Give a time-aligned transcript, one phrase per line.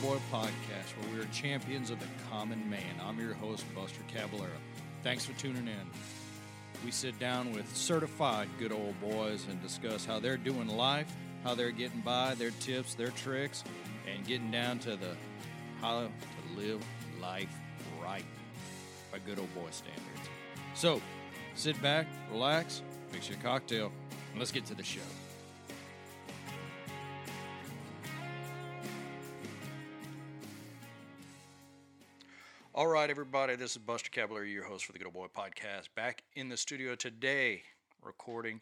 [0.00, 2.80] Boy podcast, where we are champions of the common man.
[3.04, 4.50] I'm your host, Buster Caballero.
[5.02, 5.90] Thanks for tuning in.
[6.84, 11.12] We sit down with certified good old boys and discuss how they're doing life,
[11.44, 13.62] how they're getting by, their tips, their tricks,
[14.10, 15.14] and getting down to the
[15.80, 16.08] how to
[16.56, 16.82] live
[17.20, 17.54] life
[18.02, 18.24] right
[19.12, 20.28] by good old boy standards.
[20.74, 21.02] So,
[21.54, 23.92] sit back, relax, mix your cocktail,
[24.30, 25.00] and let's get to the show.
[32.82, 35.86] All right, everybody, this is Buster Caballero, your host for the Good Old Boy Podcast,
[35.94, 37.62] back in the studio today
[38.02, 38.60] recording.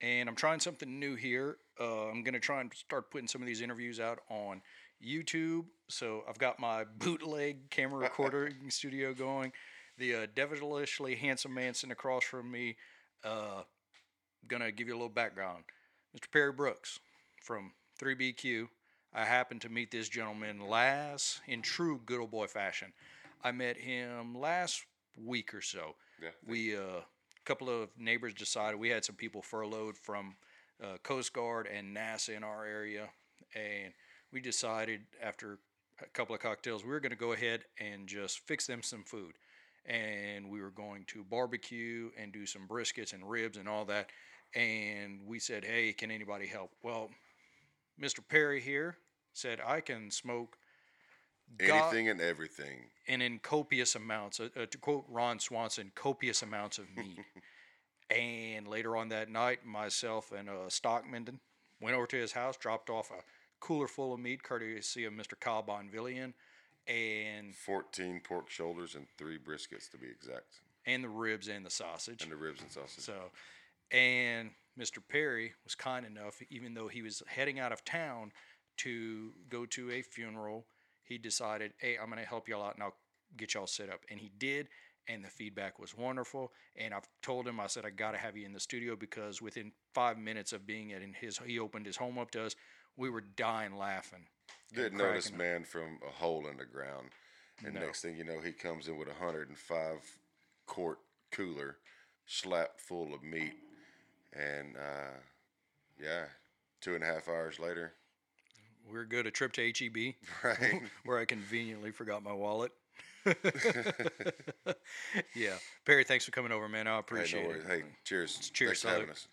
[0.00, 1.58] And I'm trying something new here.
[1.78, 4.62] Uh, I'm going to try and start putting some of these interviews out on
[5.06, 5.66] YouTube.
[5.86, 9.52] So I've got my bootleg camera recording studio going.
[9.98, 12.78] The uh, devilishly handsome man sitting across from me.
[13.22, 13.64] Uh,
[14.46, 15.64] going to give you a little background.
[16.16, 16.30] Mr.
[16.32, 17.00] Perry Brooks
[17.42, 18.68] from 3BQ.
[19.12, 22.94] I happened to meet this gentleman last in true good old boy fashion.
[23.42, 24.84] I met him last
[25.16, 25.94] week or so.
[26.22, 26.30] Yeah.
[26.46, 30.36] We uh, a couple of neighbors decided we had some people furloughed from
[30.82, 33.08] uh, Coast Guard and NASA in our area,
[33.54, 33.92] and
[34.32, 35.58] we decided after
[36.02, 39.02] a couple of cocktails we were going to go ahead and just fix them some
[39.04, 39.32] food,
[39.86, 44.10] and we were going to barbecue and do some briskets and ribs and all that,
[44.54, 46.70] and we said, hey, can anybody help?
[46.82, 47.10] Well,
[48.00, 48.20] Mr.
[48.28, 48.96] Perry here
[49.32, 50.56] said I can smoke.
[51.56, 52.90] God- Anything and everything.
[53.08, 54.38] And in copious amounts.
[54.38, 57.18] Uh, uh, to quote Ron Swanson, copious amounts of meat.
[58.10, 61.38] and later on that night, myself and uh, Stockmenden
[61.80, 63.22] went over to his house, dropped off a
[63.60, 65.38] cooler full of meat, courtesy of Mr.
[65.38, 66.34] Kyle Bonvillian,
[66.86, 70.60] and 14 pork shoulders and three briskets to be exact.
[70.86, 72.22] and the ribs and the sausage.
[72.22, 73.04] And the ribs and sausage.
[73.04, 73.30] So,
[73.90, 74.98] and Mr.
[75.06, 78.32] Perry was kind enough, even though he was heading out of town
[78.78, 80.66] to go to a funeral,
[81.02, 82.94] he decided, hey, I'm going to help y'all out and I'll
[83.36, 84.00] get y'all set up.
[84.10, 84.68] And he did.
[85.10, 86.52] And the feedback was wonderful.
[86.76, 89.40] And I've told him, I said, I got to have you in the studio because
[89.40, 92.54] within five minutes of being in his, he opened his home up to us.
[92.96, 94.26] We were dying laughing.
[94.74, 95.38] Didn't know this up.
[95.38, 97.08] man from a hole in the ground.
[97.64, 97.80] And No.
[97.80, 100.18] next thing you know, he comes in with a 105
[100.66, 100.98] quart
[101.32, 101.78] cooler
[102.26, 103.54] slapped full of meat.
[104.34, 105.16] And uh,
[106.00, 106.26] yeah,
[106.82, 107.94] two and a half hours later,
[108.90, 109.26] we're good.
[109.26, 110.14] A trip to HEB.
[110.44, 110.82] right?
[111.04, 112.72] where I conveniently forgot my wallet.
[115.34, 116.86] yeah, Perry, thanks for coming over, man.
[116.86, 117.62] I hey, appreciate no it.
[117.66, 118.50] Hey, cheers.
[118.52, 119.28] Cheers, Thanks for having us.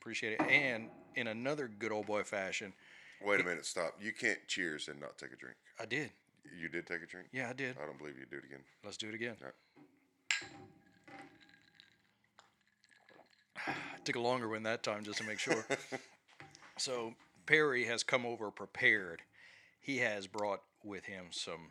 [0.00, 0.40] Appreciate it.
[0.42, 2.72] And in another good old boy fashion,
[3.24, 3.94] Wait a minute, stop.
[4.00, 5.56] You can't cheers and not take a drink.
[5.78, 6.10] I did.
[6.58, 7.28] You did take a drink?
[7.32, 7.76] Yeah, I did.
[7.80, 8.60] I don't believe you do it again.
[8.84, 9.36] Let's do it again.
[9.40, 9.48] All
[13.66, 13.76] right.
[14.04, 15.64] Took a longer one that time just to make sure.
[16.78, 17.14] so
[17.46, 19.22] Perry has come over prepared.
[19.80, 21.70] He has brought with him some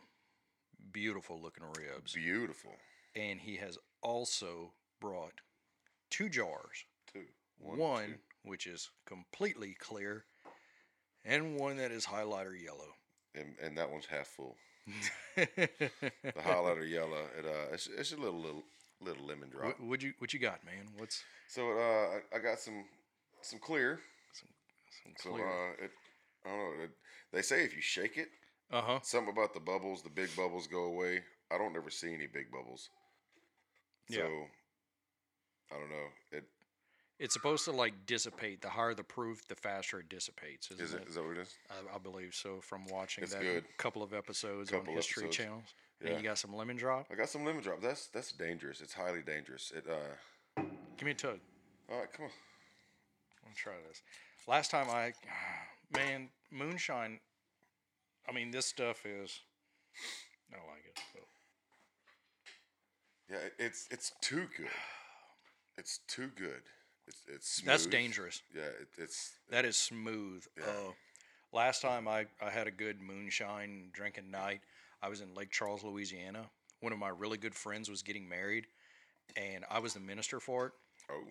[0.92, 2.72] beautiful looking ribs, Beautiful.
[3.14, 5.40] and he has also brought
[6.10, 7.24] two jars Two.
[7.58, 10.24] one, which is completely clear,
[11.24, 12.94] and one that is highlighter yellow.
[13.34, 14.56] and, and that one's half full.
[15.36, 15.46] the
[16.38, 18.62] highlighter yellow, it uh, it's, it's a little little
[19.00, 19.78] little lemon drop.
[19.78, 20.88] What, what you what you got, man?
[20.98, 22.84] What's So uh, I, I got some
[23.42, 24.00] some clear.
[25.04, 25.46] some So clear?
[25.46, 25.90] uh, it,
[26.44, 26.84] I don't know.
[26.84, 26.90] It,
[27.32, 28.28] they say if you shake it,
[28.72, 28.98] Uh huh.
[29.02, 31.20] something about the bubbles, the big bubbles go away.
[31.50, 32.88] I don't ever see any big bubbles.
[34.10, 34.46] So Yeah.
[35.70, 36.06] I don't know.
[36.32, 36.44] It
[37.18, 38.62] It's supposed to like dissipate.
[38.62, 40.70] The higher the proof, the faster it dissipates.
[40.70, 41.08] Isn't is it.
[41.08, 41.54] Is that what it is?
[41.70, 42.60] I, I believe so.
[42.60, 43.64] From watching It's that good.
[43.76, 45.36] couple of episodes Couple on History episodes.
[45.36, 46.08] channels, Yeah.
[46.12, 47.06] and you got some lemon drop.
[47.12, 47.80] I got some lemon drop.
[47.82, 48.80] That's that's dangerous.
[48.80, 49.70] It's highly dangerous.
[49.74, 50.62] It uh.
[50.96, 51.38] Give me a tug.
[51.90, 52.30] All right, come on.
[53.46, 54.02] Let's try this.
[54.46, 55.12] Last time I,
[55.96, 57.20] man, moonshine.
[58.28, 59.40] I mean, this stuff is.
[60.52, 61.00] I don't like it.
[61.12, 61.20] So.
[63.30, 64.68] Yeah, it's it's too good.
[65.78, 66.62] It's too good.
[67.06, 67.66] It's it's smooth.
[67.66, 68.42] That's dangerous.
[68.54, 70.44] Yeah, it, it's That is smooth.
[70.60, 70.92] Uh,
[71.52, 74.60] last time I, I had a good moonshine drinking night,
[75.02, 76.46] I was in Lake Charles, Louisiana.
[76.80, 78.66] One of my really good friends was getting married,
[79.36, 80.72] and I was the minister for it.
[81.10, 81.22] oh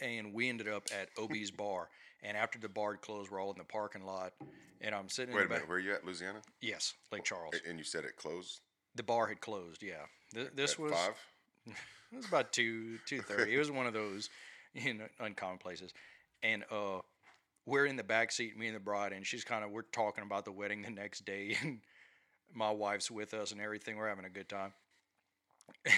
[0.00, 1.88] And we ended up at OB's bar.
[2.22, 4.32] And after the bar closed, we're all in the parking lot,
[4.80, 5.62] and I'm sitting wait a in the minute.
[5.62, 5.68] back.
[5.68, 6.40] Where are you at, Louisiana?
[6.60, 7.54] Yes, Lake Charles.
[7.68, 8.60] And you said it closed.
[8.96, 9.82] The bar had closed.
[9.84, 10.02] Yeah,
[10.34, 11.14] Th- this at was five.
[11.66, 13.54] it was about two two thirty.
[13.54, 14.30] it was one of those
[14.74, 15.92] you know uncommon places,
[16.42, 16.98] and uh,
[17.66, 20.24] we're in the back seat, me and the bride, and she's kind of we're talking
[20.24, 21.78] about the wedding the next day, and
[22.52, 23.96] my wife's with us and everything.
[23.96, 24.72] We're having a good time,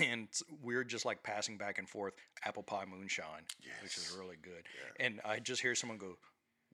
[0.00, 0.28] and
[0.62, 2.14] we're just like passing back and forth
[2.44, 3.42] apple pie moonshine,
[3.82, 4.62] which is really good.
[4.98, 6.14] And I just hear someone go,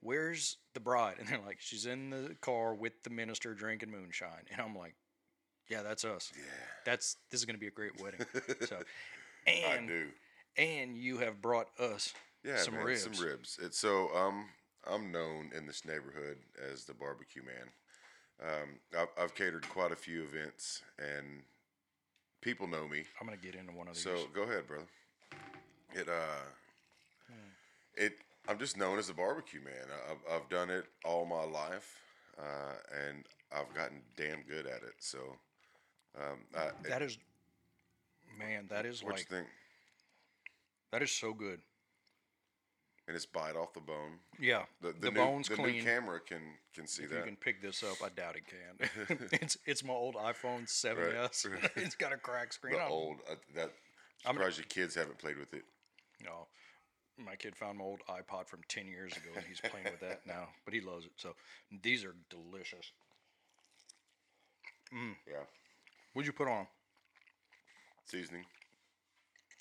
[0.00, 1.16] where's the bride?
[1.19, 4.44] And they're like, she's in the car with the minister drinking moonshine.
[4.52, 4.94] And I'm like,
[5.69, 6.32] yeah, that's us.
[6.37, 6.43] Yeah,
[6.84, 8.20] That's this is going to be a great wedding.
[8.69, 8.76] So,
[9.48, 10.06] I and do.
[10.56, 12.14] and you have brought us
[12.44, 13.02] Yeah, some man, ribs.
[13.02, 13.58] some ribs.
[13.60, 14.46] It's so um,
[14.88, 16.37] I'm known in this neighborhood
[16.72, 17.70] as the barbecue man.
[18.40, 21.43] Um, I've, I've catered quite a few events, and
[22.40, 23.04] people know me.
[23.20, 24.02] I'm going to get into one of these.
[24.02, 24.86] So go ahead, brother.
[25.94, 26.12] It uh,
[27.28, 27.50] Hmm.
[27.94, 28.12] it.
[28.48, 29.88] I'm just known as the barbecue man.
[30.10, 31.98] I've I've done it all my life,
[32.38, 32.74] uh,
[33.08, 34.94] and I've gotten damn good at it.
[35.00, 35.18] So,
[36.16, 37.18] um, I, that is,
[38.38, 39.48] man, that is what like you think?
[40.92, 41.60] that is so good.
[43.08, 44.19] And it's bite off the bone.
[44.41, 45.76] Yeah, The, the, the, new, bone's the clean.
[45.76, 46.41] new camera can
[46.75, 47.19] can see if that.
[47.19, 49.19] you can pick this up, I doubt it can.
[49.41, 51.49] it's it's my old iPhone 7s.
[51.53, 51.70] Right.
[51.76, 52.75] it's got a crack screen.
[52.75, 53.70] the I'm- old uh, that.
[54.25, 55.62] I'm- surprised your kids haven't played with it.
[56.25, 56.49] No,
[57.17, 60.26] my kid found my old iPod from ten years ago, and he's playing with that
[60.26, 60.49] now.
[60.64, 61.12] But he loves it.
[61.17, 61.35] So
[61.82, 62.91] these are delicious.
[64.93, 65.44] Yeah,
[66.12, 66.67] What'd you put on?
[68.05, 68.44] seasoning.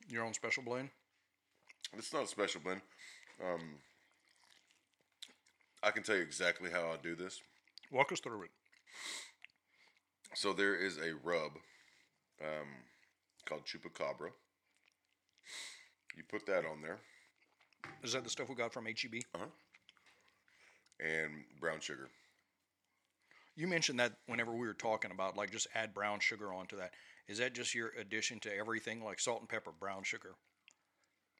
[0.07, 0.89] Your own special blend?
[1.97, 2.81] It's not a special blend.
[3.41, 3.79] Um,
[5.83, 7.41] I can tell you exactly how I do this.
[7.91, 8.51] Walk us through it.
[10.35, 11.53] So there is a rub
[12.41, 12.67] um,
[13.45, 14.31] called chupacabra.
[16.15, 16.99] You put that on there
[18.03, 19.25] Is that the stuff we got from HEB?
[19.33, 19.45] Uh huh.
[20.99, 22.09] And brown sugar.
[23.57, 26.93] You mentioned that whenever we were talking about like just add brown sugar onto that.
[27.27, 30.35] Is that just your addition to everything like salt and pepper, brown sugar?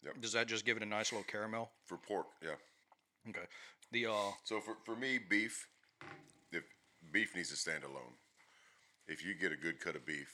[0.06, 0.22] Yep.
[0.22, 1.72] Does that just give it a nice little caramel?
[1.86, 3.30] For pork, yeah.
[3.30, 3.46] Okay.
[3.92, 5.68] The uh So for, for me, beef,
[6.52, 6.64] if
[7.12, 8.14] beef needs to stand alone.
[9.08, 10.30] If you get a good cut of beef,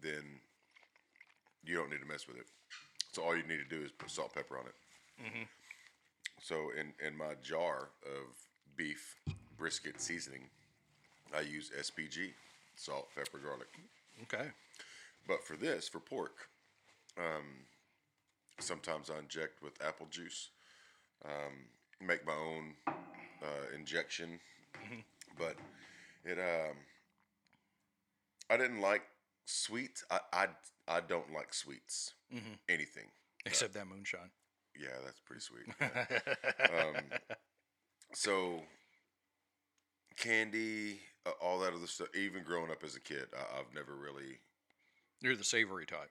[0.00, 0.40] then
[1.64, 2.46] you don't need to mess with it.
[3.12, 4.74] So all you need to do is put salt, pepper on it.
[5.22, 5.42] Mm-hmm.
[6.40, 8.46] So in in my jar of
[8.76, 9.16] beef
[9.58, 10.42] brisket seasoning,
[11.36, 12.32] I use SPG,
[12.76, 13.68] salt, pepper, garlic.
[14.22, 14.50] okay.
[15.28, 16.48] But for this, for pork,
[17.18, 17.66] um,
[18.62, 20.50] sometimes I inject with apple juice.
[21.24, 21.66] Um,
[22.00, 22.74] make my own
[23.42, 24.40] uh, injection,
[25.38, 25.56] but
[26.24, 26.38] it.
[26.38, 26.76] Um,
[28.48, 29.02] I didn't like
[29.44, 30.04] sweets.
[30.10, 30.46] I I,
[30.88, 32.14] I don't like sweets.
[32.68, 33.06] Anything.
[33.46, 34.30] Except that moonshine.
[34.78, 35.66] Yeah, that's pretty sweet.
[36.70, 37.02] um,
[38.14, 38.62] so
[40.16, 42.08] candy, uh, all that other stuff.
[42.14, 44.38] Even growing up as a kid, I, I've never really
[45.20, 46.10] You're the savory type.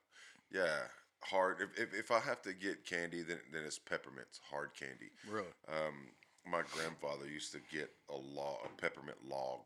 [0.52, 0.80] Yeah,
[1.22, 1.58] hard.
[1.62, 5.12] If, if, if I have to get candy, then then it's peppermints, hard candy.
[5.30, 5.54] Really?
[5.68, 6.12] Um,
[6.46, 9.62] my grandfather used to get a log, a peppermint log,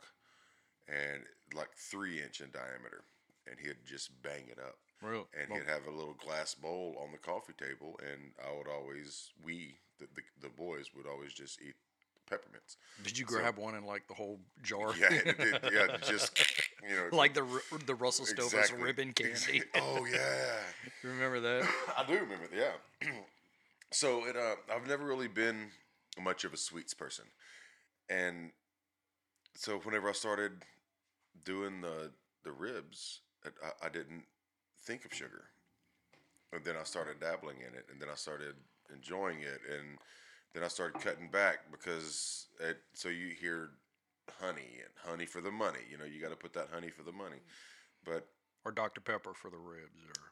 [0.88, 1.24] and
[1.56, 3.04] like three inch in diameter,
[3.48, 4.78] and he'd just bang it up.
[5.02, 5.26] Really?
[5.40, 9.32] And he'd have a little glass bowl on the coffee table, and I would always,
[9.44, 11.76] we, the, the, the boys, would always just eat
[12.30, 12.78] peppermints.
[13.04, 14.94] did you grab one and like the whole jar?
[14.98, 16.40] Yeah, it, it, yeah, just
[16.88, 17.46] you know, like the
[17.86, 18.84] the Russell Stover's exactly.
[18.84, 19.64] ribbon candy.
[19.76, 20.20] oh yeah.
[21.04, 21.68] You Remember that?
[21.98, 22.74] I do remember that.
[23.02, 23.10] Yeah.
[23.92, 24.36] so it.
[24.36, 25.72] Uh, I've never really been
[26.22, 27.26] much of a sweets person,
[28.10, 28.52] and
[29.56, 30.64] so whenever I started
[31.44, 32.12] doing the
[32.44, 34.24] the ribs, I, I didn't
[34.86, 35.46] think of sugar,
[36.54, 38.56] and then I started dabbling in it, and then I started
[38.94, 39.98] enjoying it, and
[40.54, 42.78] then I started cutting back because it.
[42.94, 43.72] So you hear
[44.40, 45.80] honey and honey for the money.
[45.90, 47.38] You know, you got to put that honey for the money,
[48.06, 48.28] but
[48.66, 50.00] Or Dr Pepper for the ribs?
[50.08, 50.24] Or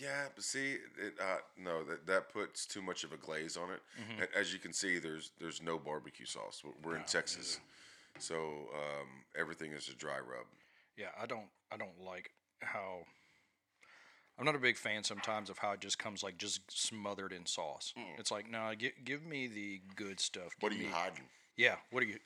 [0.00, 3.70] yeah, but see, it uh, no that that puts too much of a glaze on
[3.70, 3.80] it.
[4.20, 6.62] A- As you can see, there's there's no barbecue sauce.
[6.82, 7.60] We're- in Texas,
[8.18, 8.34] so
[8.74, 9.08] um,
[9.38, 10.46] everything is a dry rub.
[10.96, 13.04] yeah, I don't I don't like how.
[14.36, 17.46] I'm not a big fan sometimes of how it just comes like just smothered in
[17.46, 17.94] sauce.
[18.18, 20.54] It's like no, give give me the good stuff.
[20.58, 21.28] What are you me- hiding?
[21.56, 21.76] Yeah.
[21.92, 22.18] What are you?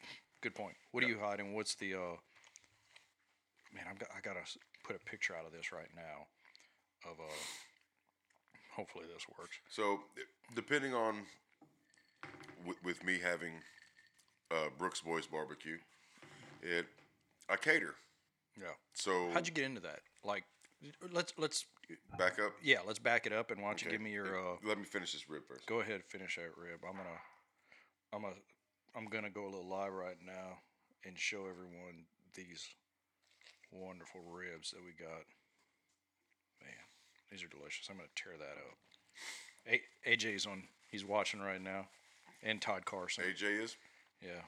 [0.42, 0.76] Good point.
[0.92, 1.54] What are you hiding?
[1.54, 1.94] What's the?
[1.94, 2.16] uh
[3.74, 4.40] Man, I've got, I gotta
[4.82, 6.26] put a picture out of this right now.
[7.10, 7.32] Of uh.
[8.74, 9.56] Hopefully this works.
[9.68, 9.98] So
[10.54, 11.22] depending on
[12.64, 13.54] with, with me having
[14.52, 15.78] uh, Brooks Boys Barbecue,
[16.62, 16.86] it
[17.50, 17.94] I cater.
[18.56, 18.66] Yeah.
[18.94, 20.00] So How'd you get into that?
[20.24, 20.44] Like,
[21.12, 21.64] let's let's
[22.18, 22.52] back up.
[22.62, 24.56] yeah, let's back it up and why don't you give me your uh.
[24.64, 25.66] Let me finish this rib first.
[25.66, 26.80] Go ahead, finish that rib.
[26.88, 27.08] I'm gonna,
[28.12, 28.40] I'm gonna,
[28.96, 30.58] I'm gonna go a little live right now
[31.04, 32.68] and show everyone these
[33.70, 35.24] wonderful ribs that we got.
[36.60, 36.72] Man,
[37.30, 37.88] these are delicious.
[37.90, 38.78] I'm gonna tear that up.
[40.06, 40.64] A- AJ's on.
[40.88, 41.88] He's watching right now,
[42.42, 43.24] and Todd Carson.
[43.24, 43.76] AJ is.
[44.22, 44.42] Yeah,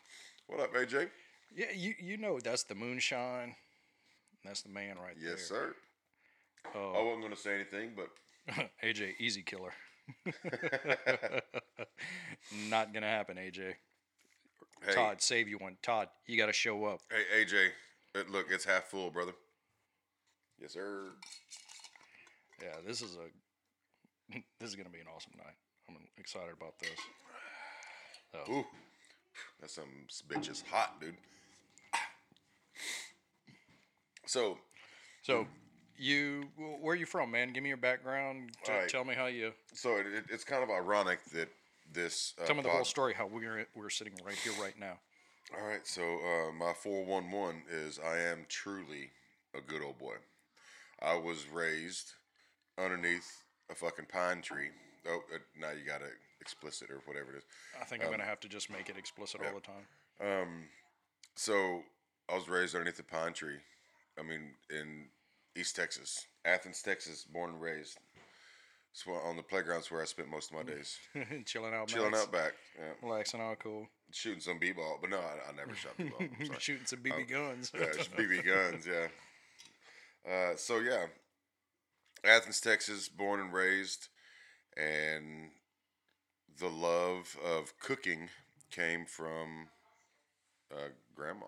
[0.46, 1.08] What up, AJ?
[1.54, 1.70] yeah.
[1.74, 3.54] You you know that's the moonshine.
[4.44, 5.30] That's the man right there.
[5.32, 5.74] Yes, sir.
[6.74, 6.94] Oh.
[6.94, 8.08] I wasn't going to say anything, but.
[8.82, 9.72] AJ, easy killer.
[12.70, 13.74] Not gonna happen, AJ.
[14.86, 14.94] Hey.
[14.94, 15.76] Todd, save you one.
[15.82, 17.00] Todd, you got to show up.
[17.10, 19.32] Hey AJ, look, it's half full, brother.
[20.60, 21.08] Yes, sir.
[22.62, 25.54] Yeah, this is a this is gonna be an awesome night.
[25.88, 26.90] I'm excited about this.
[28.34, 28.52] Oh.
[28.52, 28.64] Ooh,
[29.60, 31.16] that's some bitch is hot, dude.
[34.26, 34.58] So,
[35.22, 35.46] So,
[35.96, 36.44] you
[36.80, 37.52] where are you from, man?
[37.52, 38.52] Give me your background.
[38.64, 38.88] T- right.
[38.88, 39.52] Tell me how you.
[39.74, 41.48] so it, it, it's kind of ironic that
[41.92, 42.34] this.
[42.40, 43.14] Uh, Tell me the whole story.
[43.14, 44.98] How we're we're sitting right here, right now.
[45.58, 49.10] All right, so uh, my 411 is I am truly
[49.52, 50.14] a good old boy.
[51.02, 52.12] I was raised
[52.78, 54.68] underneath a fucking pine tree.
[55.08, 57.42] Oh, uh, now you got it explicit or whatever it is.
[57.80, 60.42] I think I'm gonna have to just make it explicit all the time.
[60.42, 60.64] Um,
[61.34, 61.82] so
[62.30, 63.58] I was raised underneath a pine tree.
[64.18, 65.06] I mean, in
[65.56, 67.98] East Texas, Athens, Texas, born and raised.
[69.24, 70.98] On the playgrounds where I spent most of my days,
[71.46, 73.86] Chilling out, chilling max, out back, yeah, relaxing, all cool.
[74.12, 74.98] shooting some b-ball.
[75.00, 76.26] But no, I, I never shot b-ball.
[76.58, 77.72] Shooting some BB guns.
[77.74, 77.84] Yeah,
[78.18, 78.86] BB guns.
[78.86, 79.06] Yeah.
[80.30, 81.06] Uh, so yeah,
[82.24, 84.08] Athens, Texas, born and raised,
[84.76, 85.50] and
[86.58, 88.28] the love of cooking
[88.70, 89.68] came from
[90.72, 91.46] uh, grandma.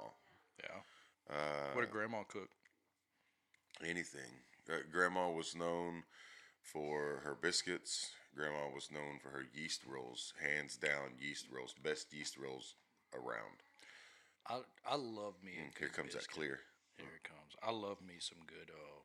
[0.63, 1.35] yeah.
[1.37, 2.49] Uh, What did grandma cook?
[3.85, 4.31] anything.
[4.71, 6.05] Uh, grandma was known
[6.63, 8.11] for her biscuits.
[8.35, 12.75] Grandma was known for her yeast rolls, hands down yeast rolls, best yeast rolls
[13.15, 13.61] around.
[14.49, 15.53] I I love me.
[15.53, 16.61] Mm, Here comes that clear.
[16.97, 17.55] Here it comes.
[17.63, 18.71] I love me some good.
[18.71, 19.01] Uh,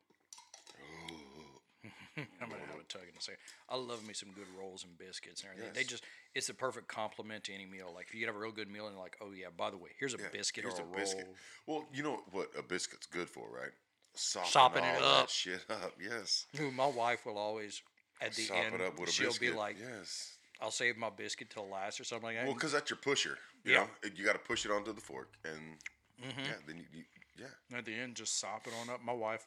[2.42, 3.38] I'm gonna have a tug in a second.
[3.68, 5.72] I love me some good rolls and biscuits and everything.
[5.74, 7.92] They just it's the perfect complement to any meal.
[7.94, 9.76] Like if you get a real good meal and you're like, oh yeah, by the
[9.76, 11.26] way, here's a Yeah, biscuit here's or a, a biscuit.
[11.26, 11.36] roll.
[11.66, 13.70] Well, you know what a biscuit's good for, right?
[14.18, 15.28] Sopping, Sopping it up.
[15.30, 15.92] shit up.
[16.02, 16.46] Yes.
[16.60, 17.80] Ooh, My wife will always
[18.20, 19.52] at the Sop end it up with a she'll biscuit.
[19.52, 20.36] be like, yes.
[20.60, 22.44] I'll save my biscuit till last or something like that.
[22.46, 23.38] Well, because that's your pusher.
[23.64, 23.78] You Yeah.
[24.02, 25.78] know, you got to push it onto the fork, and
[26.20, 26.40] Mm-hmm.
[26.40, 27.04] yeah, then you, you
[27.38, 27.78] yeah.
[27.78, 29.00] at the end just sop it on up.
[29.04, 29.46] My wife,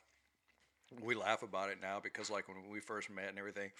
[1.01, 3.71] we laugh about it now because like when we first met and everything,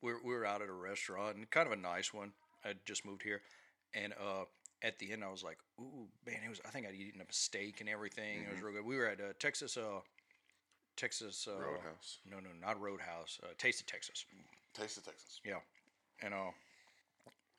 [0.00, 2.32] we were, we were out at a restaurant and kind of a nice one.
[2.64, 3.42] I just moved here,
[3.94, 4.44] and uh,
[4.82, 7.24] at the end I was like, "Ooh, man, it was." I think I'd eaten a
[7.30, 8.44] steak and everything.
[8.48, 8.86] It was real good.
[8.86, 10.00] We were at uh, Texas, uh,
[10.98, 12.18] Texas uh, Roadhouse.
[12.28, 13.38] No, no, not Roadhouse.
[13.42, 14.26] Uh, Taste of Texas.
[14.74, 15.40] Taste of Texas.
[15.44, 15.60] Yeah,
[16.22, 16.50] and uh,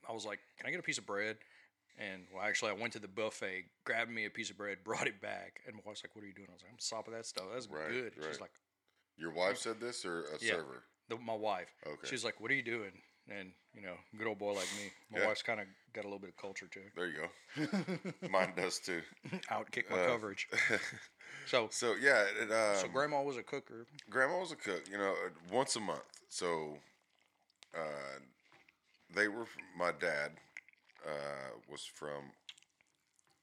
[0.08, 1.38] I was like, "Can I get a piece of bread?"
[1.98, 5.08] And well, actually, I went to the buffet, grabbed me a piece of bread, brought
[5.08, 7.14] it back, and my wife's like, "What are you doing?" I was like, "I'm sopping
[7.14, 7.46] that stuff.
[7.54, 8.52] That's Right, good." She's like,
[9.18, 10.56] Your wife said this, or a Yeah.
[10.56, 10.84] server?
[11.08, 12.08] the, "My wife." Okay.
[12.08, 12.92] She's like, "What are you doing?"
[13.30, 15.28] And you know, good old boy like me, my Yeah.
[15.28, 16.82] wife's kind of got a little bit of culture too.
[16.96, 17.28] There you go.
[18.32, 19.02] Mine does too.
[19.52, 20.48] Outkick my Uh, coverage.
[21.46, 23.86] So, So yeah, it, um, so grandma was a cooker.
[24.10, 24.84] grandma was a cook.
[24.92, 26.04] You know, uh, once a month.
[26.30, 26.78] So
[27.76, 28.20] uh,
[29.16, 29.46] they were.
[29.46, 30.32] From, my dad
[31.06, 32.32] uh, was from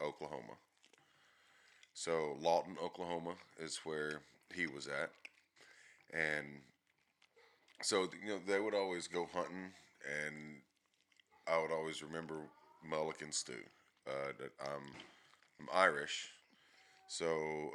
[0.01, 0.55] Oklahoma.
[1.95, 4.21] So Lawton, Oklahoma, is where
[4.55, 5.11] he was at,
[6.13, 6.47] and
[7.83, 9.73] so you know they would always go hunting,
[10.27, 10.37] and
[11.49, 12.41] I would always remember
[12.89, 13.63] mulligan stew.
[14.09, 14.83] Uh, that I'm
[15.61, 16.29] I'm Irish,
[17.09, 17.27] so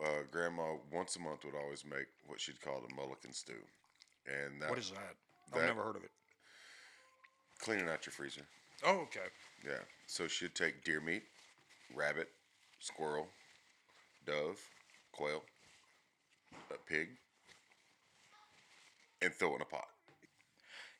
[0.05, 3.61] uh, Grandma once a month would always make what she'd call a mulligan stew,
[4.25, 5.15] and that, What is that?
[5.53, 6.11] I've never heard of it.
[7.59, 8.43] cleaning out your freezer.
[8.85, 9.27] Oh, okay.
[9.65, 9.83] Yeah.
[10.07, 11.23] So she'd take deer meat,
[11.93, 12.29] rabbit,
[12.79, 13.27] squirrel,
[14.25, 14.57] dove,
[15.11, 15.43] quail,
[16.71, 17.09] a pig,
[19.21, 19.85] and throw it in a pot.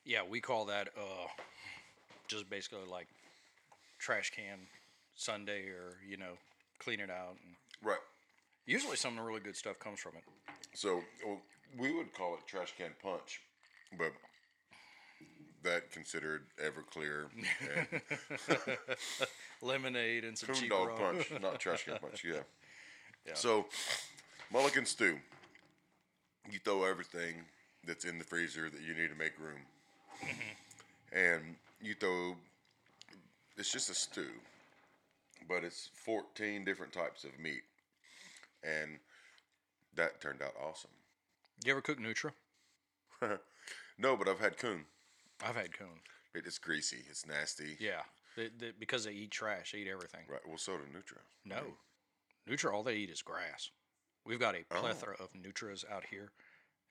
[0.04, 1.26] Yeah, we call that uh,
[2.28, 3.06] just basically like
[3.98, 4.58] trash can
[5.14, 6.34] Sunday, or you know,
[6.78, 7.36] clean it out.
[7.44, 7.98] And Right.
[8.66, 10.24] usually, some of the really good stuff comes from it.
[10.74, 11.40] So well,
[11.78, 13.40] we would call it trash can punch,
[13.96, 14.12] but
[15.62, 17.26] that considered Everclear
[17.60, 18.00] and
[19.62, 20.98] Lemonade and some cheap dog rum.
[20.98, 22.24] punch, not trash can punch.
[22.24, 22.40] Yeah.
[23.24, 23.34] Yeah.
[23.34, 23.66] So,
[24.52, 25.16] mulligan stew.
[26.50, 27.36] You throw everything
[27.86, 29.60] that's in the freezer that you need to make room,
[31.12, 32.36] and you throw.
[33.56, 34.30] It's just a stew,
[35.48, 37.62] but it's fourteen different types of meat,
[38.64, 38.98] and
[39.94, 40.90] that turned out awesome.
[41.64, 42.32] you ever cook Nutra?
[43.98, 44.84] no, but I've had coon.
[45.44, 46.00] I've had coon.
[46.34, 47.04] It is greasy.
[47.10, 47.76] It's nasty.
[47.78, 48.00] Yeah,
[48.36, 50.22] they, they, because they eat trash, they eat everything.
[50.28, 50.40] Right.
[50.46, 51.18] Well, so do Nutra.
[51.44, 51.62] No,
[52.48, 53.70] Nutra, all they eat is grass.
[54.24, 54.80] We've got a Oh.
[54.80, 56.30] plethora of Nutras out here,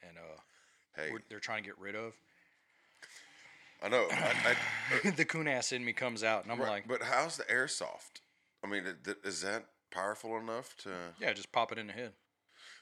[0.08, 0.40] and uh,
[0.96, 2.14] Hey, they're trying to get rid of.
[3.82, 4.08] I know.
[4.12, 4.56] I,
[5.04, 7.44] I, the coon ass in me comes out, and I'm right, like, but how's the
[7.44, 8.22] airsoft?
[8.64, 8.84] I mean,
[9.24, 10.90] is that powerful enough to?
[11.20, 12.12] yeah, just pop it in the head.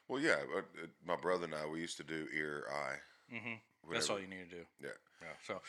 [0.07, 0.37] Well, yeah.
[0.57, 0.61] Uh,
[1.05, 2.97] my brother and I, we used to do ear eye.
[3.37, 3.53] hmm
[3.91, 4.61] That's all you need to do.
[4.81, 4.89] Yeah.
[5.21, 5.27] Yeah.
[5.47, 5.61] So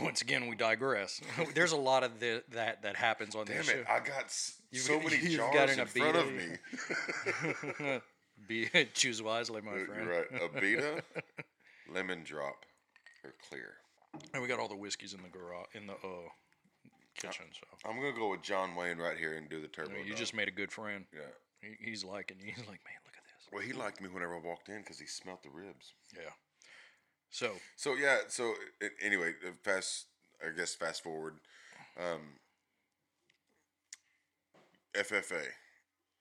[0.00, 1.20] Once again, we digress.
[1.54, 3.84] There's a lot of the, that that happens on Damn this it!
[3.86, 3.92] show.
[3.92, 8.00] I got s- so got- many you've jars got in front of me.
[8.48, 10.08] Be choose wisely, my Uh, friend.
[10.08, 11.02] right, Abita,
[11.92, 12.64] lemon drop,
[13.24, 13.74] or clear.
[14.32, 16.28] And we got all the whiskeys in the garage in the uh,
[17.16, 17.46] kitchen.
[17.52, 19.92] So I'm gonna go with John Wayne right here and do the turbo.
[19.92, 21.04] I mean, you just made a good friend.
[21.12, 21.20] yeah.
[21.60, 22.38] He, he's liking.
[22.40, 22.46] you.
[22.46, 23.48] He's like, man, look at this.
[23.52, 25.92] Well, he liked me whenever I walked in because he smelt the ribs.
[26.14, 26.30] Yeah.
[27.30, 28.18] So So yeah.
[28.28, 28.54] So
[29.02, 30.06] anyway, uh, fast.
[30.44, 31.34] I guess fast forward.
[31.96, 32.20] Um,
[34.94, 35.42] FFA.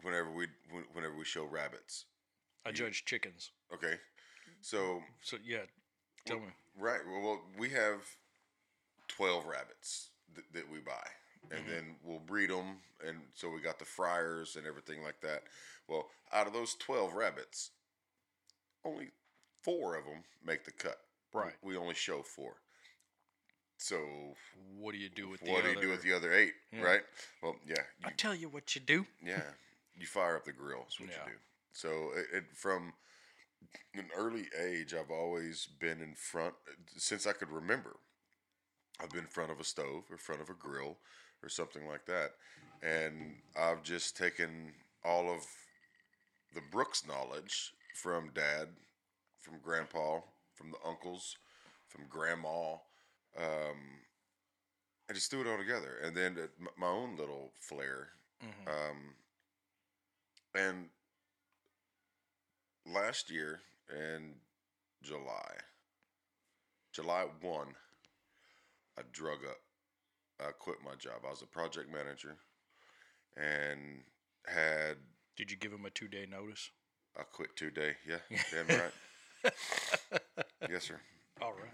[0.04, 0.48] Whenever we
[0.94, 2.06] whenever we show rabbits.
[2.66, 3.52] I judge chickens.
[3.74, 3.96] Okay.
[4.62, 5.64] So So yeah,
[6.26, 6.48] tell me.
[6.78, 7.00] Right.
[7.10, 8.02] Well, well we have
[9.08, 11.08] twelve rabbits th- that we buy,
[11.52, 11.72] and mm-hmm.
[11.72, 15.44] then we'll breed them, and so we got the fryers and everything like that.
[15.88, 17.72] Well, out of those twelve rabbits,
[18.86, 19.10] only
[19.62, 21.00] four of them make the cut.
[21.34, 21.54] Right.
[21.62, 22.56] We only show four.
[23.78, 23.98] So
[24.78, 25.80] What do you do with the what do other?
[25.80, 26.54] you do with the other eight?
[26.72, 26.84] Yeah.
[26.84, 27.02] Right.
[27.42, 27.82] Well, yeah.
[28.04, 29.06] I tell you what you do.
[29.26, 29.42] yeah.
[29.98, 30.86] You fire up the grill.
[30.88, 31.26] Is what Yeah.
[31.26, 31.38] you do.
[31.74, 32.94] So it, it from
[33.94, 36.56] an early age, I've always been in front
[36.98, 37.98] since I could remember.
[39.02, 40.98] I've been in front of a stove or front of a grill
[41.44, 42.32] or something like that,
[42.84, 45.42] and I've just taken all of
[46.54, 48.68] the Brooks knowledge from Dad,
[49.42, 50.20] from Grandpa,
[50.54, 51.38] from the uncles,
[51.88, 52.74] from Grandma,
[53.38, 54.02] um,
[55.08, 58.10] and just threw it all together, and then uh, my own little flair
[58.44, 58.68] Mhm.
[58.68, 59.16] um,
[60.56, 60.90] and
[62.86, 63.60] last year
[63.90, 64.34] in
[65.04, 65.52] July,
[66.94, 67.68] July 1,
[68.98, 69.58] I drug up.
[70.40, 71.22] I quit my job.
[71.26, 72.38] I was a project manager
[73.38, 74.02] and
[74.48, 74.98] had,
[75.38, 76.72] Did you give him a two day notice?
[77.18, 77.96] I quit two day.
[78.08, 79.54] Yeah, damn right.
[80.70, 81.00] yes, sir.
[81.42, 81.72] All right.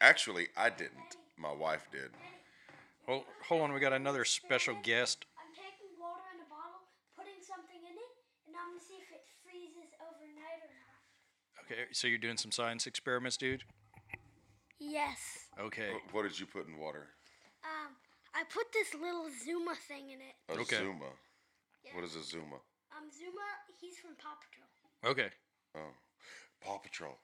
[0.00, 1.16] Actually, I didn't.
[1.38, 2.10] My wife did.
[3.06, 3.72] Hold, hold on.
[3.72, 5.26] We got another special guest.
[5.36, 8.12] I'm taking water in a bottle, putting something in it,
[8.48, 11.00] and I'm gonna see if it freezes overnight or not.
[11.66, 13.64] Okay, so you're doing some science experiments, dude.
[14.78, 15.18] Yes.
[15.58, 15.90] Okay.
[16.10, 17.08] Wh- What did you put in water?
[17.64, 17.92] Um,
[18.34, 20.34] I put this little Zuma thing in it.
[20.48, 20.76] A Okay.
[20.78, 21.10] Zuma.
[21.84, 21.94] Yeah.
[21.94, 22.56] What is a Zuma?
[22.96, 23.42] Um, Zuma,
[23.80, 25.12] he's from Paw Patrol.
[25.12, 25.30] Okay.
[25.74, 25.92] Oh,
[26.60, 27.16] Paw Patrol.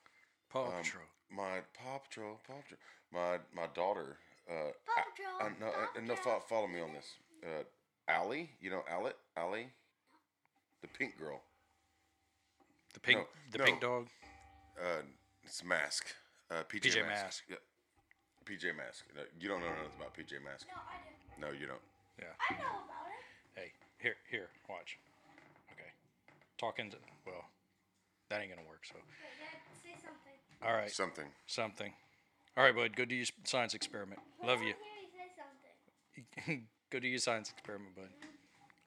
[0.51, 1.05] Paw Um, Patrol.
[1.31, 2.81] My Paw Patrol, Paw Patrol.
[3.13, 4.19] My my daughter.
[4.49, 7.07] Uh, Paw A- Patrol, uh, no, Paw uh, no, fo- follow me on this.
[7.45, 7.63] Uh,
[8.09, 9.69] Allie, you know Allie, Allie,
[10.81, 11.41] the pink girl.
[12.95, 13.21] The pink.
[13.21, 13.65] no, the no.
[13.65, 14.09] pink dog.
[14.83, 15.07] Uh,
[15.45, 16.11] it's Mask.
[16.51, 17.23] Uh, PJ, PJ Mask.
[17.23, 17.43] Mask.
[17.49, 17.63] Yeah.
[18.45, 19.07] PJ Mask.
[19.15, 20.67] No, you don't know nothing about PJ Mask.
[20.67, 21.15] No, I do.
[21.39, 21.85] No, you don't.
[22.19, 22.35] Yeah.
[22.51, 23.23] I know about it.
[23.55, 23.71] Hey,
[24.03, 24.99] here, here, watch.
[25.71, 25.87] Okay.
[26.59, 26.97] Talking to.
[27.25, 27.47] Well,
[28.29, 28.83] that ain't gonna work.
[28.83, 28.99] So.
[28.99, 29.07] Wait,
[29.39, 30.35] Dad, say something.
[30.67, 30.91] All right.
[30.91, 31.31] Something.
[31.47, 31.93] Something.
[32.57, 32.97] All right, bud.
[32.97, 34.21] Go do your science experiment.
[34.45, 34.75] Love I you.
[34.75, 36.67] hear you say something.
[36.91, 38.11] go do your science experiment, bud.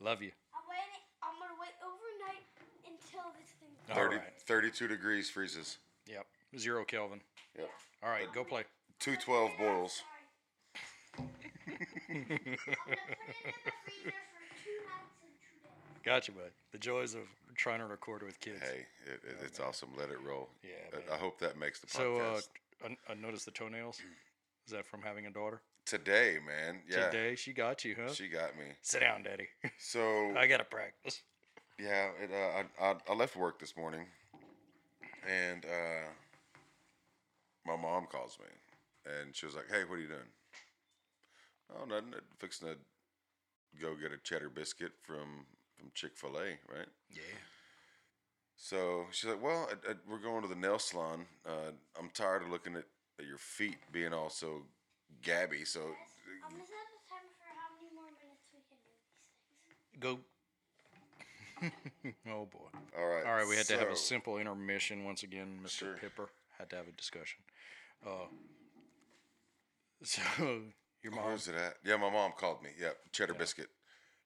[0.03, 0.31] Love you.
[0.51, 1.01] I'm waiting.
[1.23, 2.43] I'm gonna wait overnight
[2.83, 3.71] until this thing.
[3.89, 4.41] All 30, right.
[4.45, 5.79] 32 degrees freezes.
[6.07, 6.25] Yep.
[6.57, 7.21] Zero Kelvin.
[7.57, 7.69] Yep.
[8.03, 8.63] All right, go play.
[8.99, 10.01] 212 boils.
[11.15, 11.29] Sorry.
[12.09, 12.75] I'm gonna put it in the freezer
[13.45, 13.51] for
[14.63, 16.01] two nights and two days.
[16.05, 16.51] Gotcha, bud.
[16.71, 17.21] The joys of
[17.55, 18.61] trying to record with kids.
[18.61, 19.89] Hey, it, it, it's awesome.
[19.97, 20.49] Let it roll.
[20.63, 21.05] Yeah, I- man.
[21.13, 22.47] I hope that makes the So, uh, podcast.
[22.85, 23.99] I, I noticed the toenails.
[24.67, 25.61] Is that from having a daughter?
[25.85, 26.81] Today, man.
[26.89, 27.09] Yeah.
[27.09, 28.11] Today, she got you, huh?
[28.13, 28.65] She got me.
[28.81, 29.47] Sit down, daddy.
[29.79, 31.21] So I gotta practice.
[31.79, 34.05] yeah, it, uh, I, I I left work this morning,
[35.27, 36.09] and uh,
[37.65, 38.47] my mom calls me,
[39.05, 40.31] and she was like, "Hey, what are you doing?"
[41.73, 42.13] Oh, nothing.
[42.39, 42.77] Fixing to
[43.81, 45.45] go get a cheddar biscuit from
[45.77, 46.87] from Chick Fil A, right?
[47.09, 47.21] Yeah.
[48.57, 51.25] So she's like, "Well, I, I, we're going to the nail salon.
[51.45, 52.85] Uh, I'm tired of looking at,
[53.19, 54.63] at your feet being all so
[55.21, 55.65] gabby.
[55.65, 59.99] So I'm gonna the timer for how many more minutes we can do these things.
[59.99, 60.19] Go.
[62.29, 62.67] oh boy.
[62.97, 65.59] all right, All right, we had to have a simple intermission once again.
[65.63, 65.69] Mr.
[65.69, 65.97] Sure.
[65.99, 67.39] Pipper had to have a discussion.
[68.05, 68.27] Uh,
[70.03, 70.21] so
[71.03, 71.25] your mom.
[71.25, 71.75] Where's it at?
[71.83, 72.69] Yeah, my mom called me.
[72.79, 73.69] Yeah, cheddar biscuit.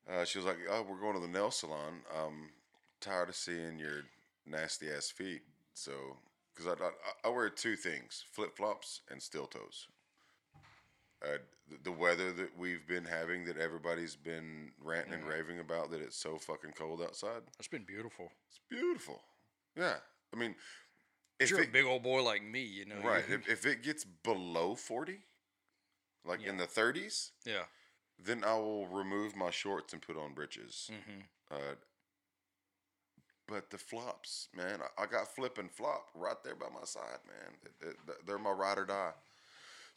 [0.10, 2.02] Uh, she was like, "Oh, we're going to the nail salon.
[2.15, 2.49] I'm
[3.02, 4.02] tired of seeing your
[4.45, 5.41] nasty ass feet.
[5.73, 5.91] So,
[6.56, 6.91] because I, I
[7.25, 9.88] I wear two things: flip flops and steel toes.
[11.23, 11.38] Uh,
[11.69, 16.01] the, the weather that we've been having, that everybody's been ranting and raving about, that
[16.01, 17.41] it's so fucking cold outside.
[17.60, 18.32] It's been beautiful.
[18.49, 19.21] It's beautiful.
[19.75, 19.95] Yeah,
[20.34, 20.55] I mean,
[21.39, 22.95] if You're a big old boy like me, you know.
[23.03, 25.19] right, if, if it gets below forty,
[26.25, 27.63] like in the thirties, yeah.
[28.23, 30.89] then I will remove my shorts and put on breeches.
[30.89, 31.19] hmm
[31.51, 31.75] Uh,
[33.47, 37.19] but the flops, man, I, I got flip and flop right there by my side,
[37.27, 37.53] man.
[37.82, 39.12] It- it- they're my ride or die.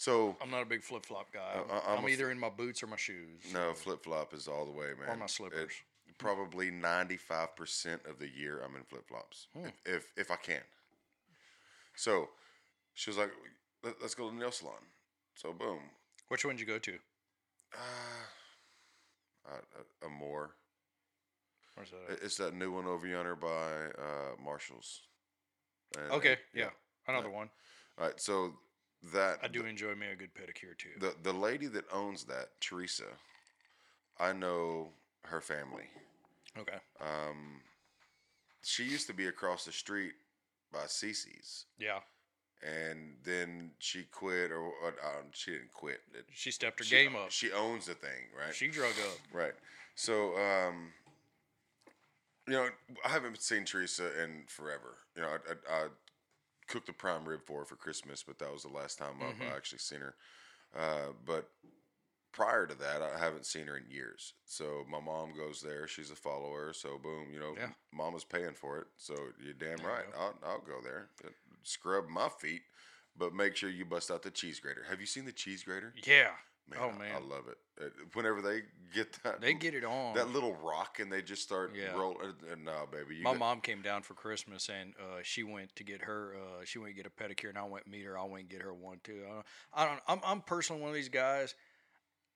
[0.02, 1.60] So I'm not a big flip flop guy.
[1.70, 3.38] Uh, I'm I'm, either in my boots or my shoes.
[3.52, 5.08] no flip flop is all the way, man.
[5.08, 5.72] Or my It- slippers.
[6.18, 9.66] probably ninety five percent of the year I'm in flip flops, Hmm.
[9.66, 10.62] if, if if I can.
[11.94, 12.30] So
[12.94, 13.30] she was like,
[13.84, 14.82] Let, "Let's go to the nail salon."
[15.36, 15.78] So boom,
[16.26, 16.98] Which one did you go to?
[17.72, 19.52] uh,
[20.02, 20.56] a, a more.
[21.76, 22.10] Where's that?
[22.16, 22.22] at?
[22.24, 23.46] It's that new one over yonder by
[23.98, 25.02] uh, Marshalls.
[25.96, 26.70] And- Okay, and- yeah,
[27.06, 27.50] another one.
[27.98, 28.54] All right, so
[29.12, 30.90] that I do enjoy me a good pedicure too.
[31.00, 33.04] the the lady that owns that, Teresa,
[34.18, 34.90] I know
[35.24, 35.84] her family.
[36.58, 36.78] okay.
[37.00, 37.60] Um,
[38.64, 40.12] she used to be across the street
[40.72, 42.00] by Cece's, Yeah,
[42.62, 46.00] and then she quit, or, or um, she didn't quit.
[46.14, 47.30] It, she stepped her she, game up.
[47.30, 48.54] She owns the thing, right?
[48.54, 49.18] She drug up.
[49.32, 49.52] Right.
[49.94, 50.92] So, um,
[52.46, 52.68] you know,
[53.04, 54.96] I haven't seen Teresa in forever.
[55.16, 55.86] You know, I, I, I
[56.72, 59.34] cooked a prime rib for her for Christmas, but that was the last time I've
[59.40, 59.56] Mm-hmm.
[59.56, 60.14] actually seen her.
[60.76, 61.48] Uh, but
[62.32, 64.34] prior to that, I haven't seen her in years.
[64.46, 65.86] So my mom goes there.
[65.86, 66.72] She's a follower.
[66.72, 67.68] So boom, you know, Yeah.
[67.92, 68.86] mama's paying for it.
[68.96, 70.04] So you're damn There right.
[70.12, 70.18] go.
[70.18, 71.08] I'll, I'll go there.
[71.62, 72.62] Scrub my feet,
[73.16, 74.84] but make sure you bust out the cheese grater.
[74.88, 75.92] Have you seen the cheese grater?
[76.06, 76.30] Yeah.
[76.68, 77.58] Man, oh man, I love it.
[77.80, 78.62] Uh, Whenever they
[78.94, 80.14] get that, they get it on.
[80.14, 81.92] that little rock and they just start Yeah.
[81.92, 82.18] rolling.
[82.20, 85.74] Uh, no, baby, you My got- mom came down for Christmas and uh, she went
[85.76, 86.34] to get her.
[86.36, 88.16] Uh, she went to get a pedicure and I went meet her.
[88.18, 89.24] I went and get her one too.
[89.28, 89.44] I don't.
[89.74, 91.54] I don't I'm, I'm personally one of these guys.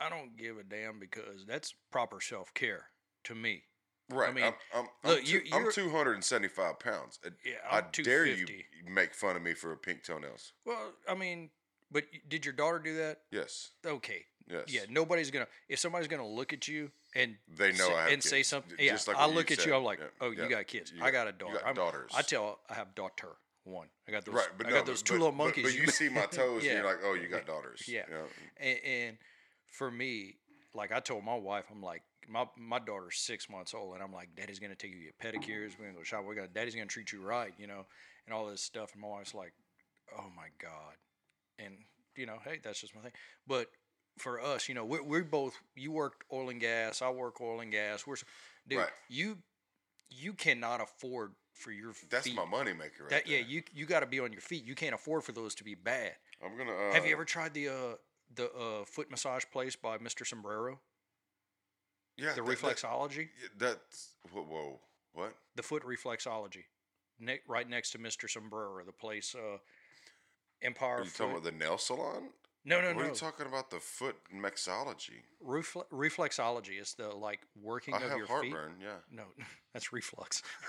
[0.01, 2.87] I don't give a damn because that's proper self care
[3.25, 3.62] to me.
[4.11, 4.29] right.
[4.31, 7.19] I mean, am I'm, I'm, look, two, I'm you're- 275 pounds.
[7.25, 8.65] Uh, Yeah, I I'm dare you 250.
[8.93, 10.53] make fun of me for a pink toenails.
[10.67, 11.51] Well, I mean,
[11.90, 13.20] but did your daughter do that?
[13.31, 14.25] Yes, Okay.
[14.49, 14.64] yes.
[14.68, 14.81] Yeah.
[14.88, 15.46] Nobody's gonna.
[15.68, 18.77] If somebody's gonna look at you and They know say, I have and say something,
[18.79, 19.66] yeah, like I look at said.
[19.68, 19.75] you.
[19.75, 20.92] I'm like, Yeah, oh, you got kids.
[20.94, 21.55] You I got- got a daughter.
[21.59, 22.12] got I'm- daughters.
[22.16, 23.88] I tell I have daughter one.
[24.09, 24.35] I got those.
[24.35, 25.64] Right, but I no, got those but- two but- little monkeys.
[25.64, 26.72] But, you see my toes, Yeah.
[26.72, 27.83] and you're like, oh, you got daughters.
[27.88, 28.03] Yeah.
[28.09, 28.25] You know?
[28.59, 29.18] and, and
[29.72, 30.37] for me,
[30.75, 34.12] like I told my wife, I'm like, my my daughter's six months old, and I'm
[34.12, 35.79] like, Daddy's gonna take you to get pedicures.
[35.79, 36.25] We're gonna go shop.
[36.25, 37.87] We're gonna Daddy's gonna treat you right, you know,
[38.27, 38.92] and all this stuff.
[38.92, 39.53] And my wife's like,
[40.16, 40.94] Oh my god,
[41.59, 41.75] and
[42.16, 43.12] you know, hey, that's just my thing.
[43.47, 43.69] But
[44.19, 45.55] for us, you know, we're, we're both.
[45.75, 47.03] You worked oil and gas.
[47.03, 48.07] I work oil and gas.
[48.07, 48.16] We're,
[48.69, 48.88] dude, Right.
[49.09, 49.38] you
[50.11, 52.37] you cannot afford for your That's feet.
[52.37, 54.64] my moneymaker right That yeah, you you got to be on your feet.
[54.64, 56.12] You can't afford for those to be bad.
[56.45, 56.73] I'm gonna.
[56.73, 57.73] Uh, Have you ever tried the uh
[58.35, 60.27] the uh foot massage place by Mr.
[60.27, 60.81] Sombrero?
[62.16, 62.33] Yeah.
[62.35, 63.29] The that- that- reflexology?
[63.42, 64.81] yeah, that's whoa, whoa.
[65.12, 65.35] What?
[65.55, 66.64] The foot reflexology.
[67.19, 68.29] Ne- right next to Mr.
[68.29, 69.59] Sombrero, the place uh
[70.62, 72.31] Empire Are you talking about the nail salon?
[72.64, 73.03] no, no, what no.
[73.03, 73.71] are you talking about?
[73.71, 75.23] The foot mixology.
[75.47, 78.73] Refle- reflexology is the like working I of have your heartburn.
[78.79, 78.87] feet.
[78.87, 78.97] Yeah.
[79.12, 79.25] No,
[79.73, 80.42] that's reflux.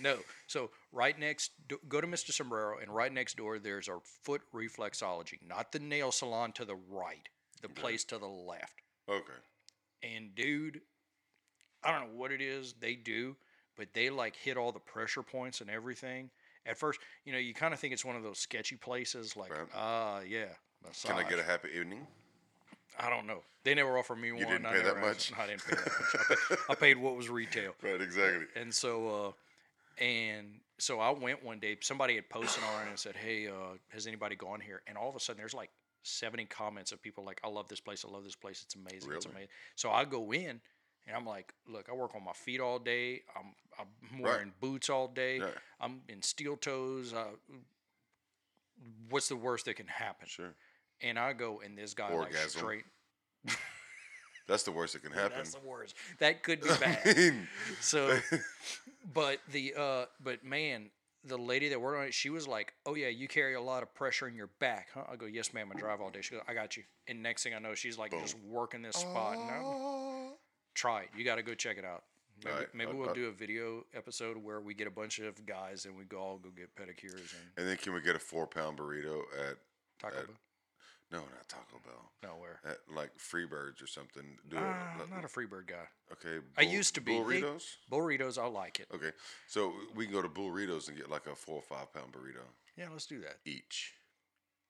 [0.00, 0.16] no.
[0.46, 1.52] So right next,
[1.88, 2.32] go to Mr.
[2.32, 6.76] Sombrero, and right next door there's our foot reflexology, not the nail salon to the
[6.90, 7.28] right,
[7.60, 8.82] the place to the left.
[9.08, 9.32] Okay.
[10.02, 10.80] And dude,
[11.84, 13.36] I don't know what it is they do,
[13.76, 16.30] but they like hit all the pressure points and everything.
[16.66, 19.50] At first, you know, you kind of think it's one of those sketchy places, like
[19.50, 19.68] Right.
[19.74, 20.46] ah, yeah.
[21.04, 22.06] Can I get a happy evening?
[22.98, 23.42] I don't know.
[23.64, 24.42] They never offered me one.
[24.42, 25.32] didn't I pay that much?
[25.38, 26.14] I didn't pay that much.
[26.14, 27.72] I paid, I paid what was retail.
[27.82, 28.00] Right.
[28.00, 28.46] Exactly.
[28.56, 29.08] And so,
[29.98, 31.76] uh, and so I went one day.
[31.80, 35.08] Somebody had posted on it and said, "Hey, uh, has anybody gone here?" And all
[35.08, 35.70] of a sudden, there's like
[36.02, 38.04] 70 comments of people like, "I love this place.
[38.04, 38.62] I love this place.
[38.62, 39.12] It's amazing.
[39.12, 40.60] It's amazing." So I go in,
[41.06, 43.22] and I'm like, "Look, I work on my feet all day.
[43.36, 44.22] I'm I'm Right.
[44.22, 45.38] wearing boots all day.
[45.38, 45.50] Yeah.
[45.80, 47.12] I'm in steel toes.
[47.12, 47.28] Uh,
[49.08, 50.54] what's the worst that can happen?" Sure.
[51.00, 52.84] And I go, and this guy like straight.
[54.48, 55.32] That's the worst that can happen.
[55.36, 55.94] That's the worst.
[56.18, 57.34] That could be bad.
[57.80, 58.18] So,
[59.14, 60.90] but the uh, but man,
[61.24, 63.82] the lady that worked on it, she was like, "Oh yeah, you carry a lot
[63.82, 65.70] of pressure in your back, huh?" I go, "Yes, ma'am.
[65.74, 67.98] I drive all day." She goes, "I got you." And next thing I know, she's
[67.98, 69.36] like just working this spot.
[69.38, 70.21] Oh.
[70.74, 71.10] Try it.
[71.16, 72.04] You got to go check it out.
[72.44, 75.18] Maybe, Alright, maybe I'll- we'll I'll- do a video episode where we get a bunch
[75.20, 78.16] of guys and we go all go get pedicures and And then can we get
[78.16, 79.58] a four pound burrito at
[80.00, 80.36] Taco Uh, Bell.
[81.12, 82.10] no, not Taco Bell.
[82.24, 82.58] Nowhere.
[82.64, 84.38] At like Freebirds or something.
[84.48, 85.02] Do Uh, it.
[85.02, 85.86] I'm not a Freebird guy.
[86.12, 86.40] okay.
[86.56, 87.12] I used to be.
[87.12, 87.76] Burritos.
[87.90, 88.88] Burritos, I like it.
[88.92, 89.12] Okay,
[89.46, 92.42] so we can go to Burritos and get like a four or five pound burrito
[92.76, 93.36] Yeah, let's do that.
[93.44, 93.94] each.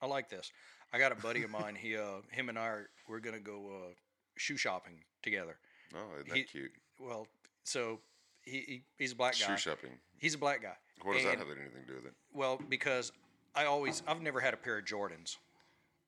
[0.02, 0.50] I like this.
[0.92, 1.74] I got a buddy of mine.
[1.76, 3.94] He, uh, him and I, are, we're gonna go uh,
[4.36, 5.58] shoe shopping together.
[5.94, 6.72] Oh, isn't that He- cute?
[6.98, 7.26] Well,
[7.64, 8.00] so
[8.44, 9.46] he, he he's a black guy.
[9.46, 9.90] Shoe shopping.
[10.18, 10.74] He's a black guy.
[11.02, 12.14] What does that have anything to do with it?
[12.32, 13.12] Well, because
[13.54, 15.36] I always I've never had a pair of Jordans.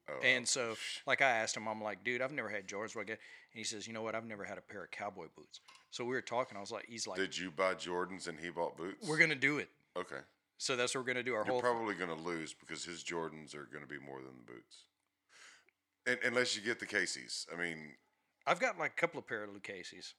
[0.09, 2.95] Oh, And oh, so, like I asked him, I'm like, dude, I've never had Jordans.
[2.95, 3.19] What I get?
[3.53, 4.15] And he says, you know what?
[4.15, 5.61] I've never had a pair of cowboy boots.
[5.91, 6.57] So we were talking.
[6.59, 9.09] I was like, he's like, did you buy Jordans and he bought boots?
[9.09, 9.69] we're gonna do it.
[9.97, 10.21] okay.
[10.59, 11.61] So that's what we're gonna do our You're whole.
[11.61, 14.85] probably going to lose because his Jordans are going to be more than the boots.
[16.07, 17.47] And, unless you get the Casey's.
[17.53, 17.79] I mean,
[18.47, 20.15] I've got like a couple of pair of Lucchese's.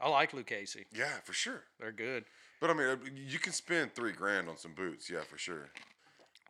[0.00, 0.84] I like Lucchese.
[0.92, 1.62] yeah, for sure.
[1.78, 2.24] They're good.
[2.60, 5.08] But I mean, uh, you can spend three grand on some boots.
[5.08, 5.70] Yeah, for sure.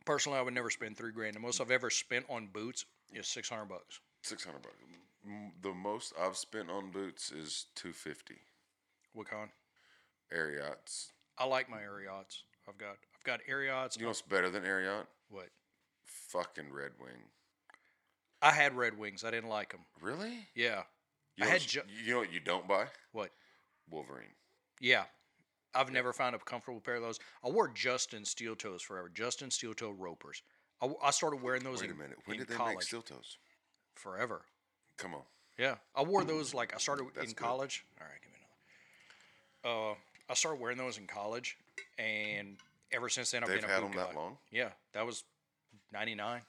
[0.05, 1.35] Personally, I would never spend three grand.
[1.35, 3.99] The most I've ever spent on boots is six hundred bucks.
[4.23, 4.75] Six hundred bucks.
[5.25, 8.37] M- The most I've spent on boots is two fifty.
[9.13, 9.49] What kind?
[10.31, 11.11] Ariats.
[11.37, 12.43] I like my Ariats.
[12.67, 13.95] I've got I've got Ariats.
[13.97, 15.05] You know what's better than Ariat?
[15.29, 15.49] what?
[16.05, 17.29] Fucking Red Wing.
[18.41, 19.23] I had Red Wings.
[19.23, 19.81] I didn't like them.
[20.01, 20.47] Really?
[20.55, 20.83] Yeah.
[21.37, 22.85] You I know had what ju- you, know what you don't buy?
[23.11, 23.31] What?
[23.89, 24.29] Wolverine.
[24.79, 25.03] Yeah.
[25.73, 27.19] I've never found a comfortable pair of those.
[27.43, 29.09] I wore Justin steel toes forever.
[29.13, 30.41] Justin steel toe ropers.
[30.81, 32.17] I, I started wearing those Wait in, a minute.
[32.25, 32.75] When did they college.
[32.75, 33.37] make steel toes?
[33.95, 34.41] forever.
[34.97, 35.21] Come on.
[35.57, 37.43] Yeah, I wore those like I started That's in good.
[37.43, 37.85] college.
[37.99, 38.39] All right, give me
[39.63, 39.91] another.
[39.91, 39.95] Uh,
[40.29, 41.57] I started wearing those in college,
[41.97, 42.57] and
[42.91, 44.37] ever since then I've They've been a had boot them that long?
[44.51, 45.23] Yeah, that was
[45.93, 46.41] ninety nine.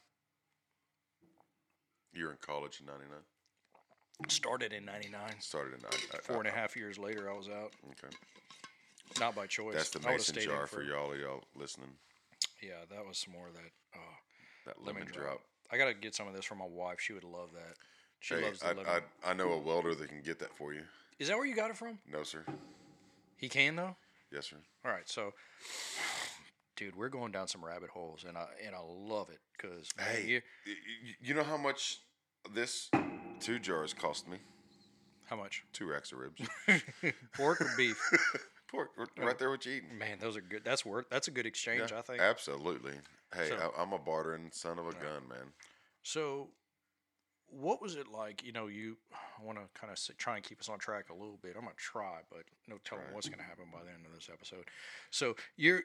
[2.13, 3.11] You're in college in '99.
[4.29, 5.35] Started in ninety nine.
[5.41, 6.21] Started in '99.
[6.23, 7.73] Four and a half years later, I was out.
[7.91, 8.15] Okay.
[9.21, 9.75] Not by choice.
[9.77, 11.91] That's the I mason jar for y'all, y'all listening.
[12.63, 13.71] Yeah, that was some more of that.
[13.95, 13.99] Uh,
[14.67, 15.25] That lemon, lemon drop.
[15.27, 15.41] drop.
[15.71, 17.01] I gotta get some of this for my wife.
[17.01, 17.77] She would love that.
[18.21, 18.87] She Hey, loves the I, lemon.
[19.25, 20.83] I, I know a welder that can get that for you.
[21.19, 21.99] Is that where you got it from?
[22.11, 22.45] No, sir.
[23.37, 23.97] He can though.
[24.33, 24.57] Yes, sir.
[24.85, 25.35] All right, so,
[26.77, 30.25] dude, we're going down some rabbit holes, and I and I love it because Hey,
[30.27, 30.41] you,
[31.21, 31.99] you know how much
[32.55, 32.91] this
[33.41, 34.39] two jars cost me?
[35.25, 36.41] how much Two racks of ribs.
[37.35, 37.99] pork or beef?
[38.69, 39.97] Pork, r- right there, what you eating?
[39.97, 40.63] Man, those are good.
[40.65, 41.07] That's worth.
[41.09, 42.21] That's a good exchange, Yeah, I think.
[42.21, 42.95] Absolutely.
[43.35, 45.53] Hey, So- I, I'm a bartering son of a gun, man.
[46.03, 46.49] So,
[47.49, 48.43] what was it like?
[48.45, 48.97] You know, you.
[49.13, 51.55] I want to kind of try and keep us on track a little bit.
[51.57, 53.15] I'm gonna try, but no telling Try.
[53.15, 54.65] what's gonna happen by the end of this episode.
[55.11, 55.83] So you're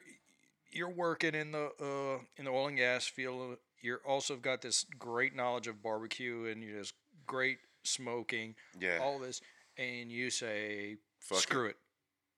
[0.72, 3.58] you're working in the uh, in the oil and gas field.
[3.80, 6.94] You're also got this great knowledge of barbecue and you just
[7.26, 8.54] great smoking.
[8.78, 8.98] Yeah.
[9.02, 9.40] All this,
[9.76, 11.42] and you say, Fuck it.
[11.42, 11.76] "Screw it.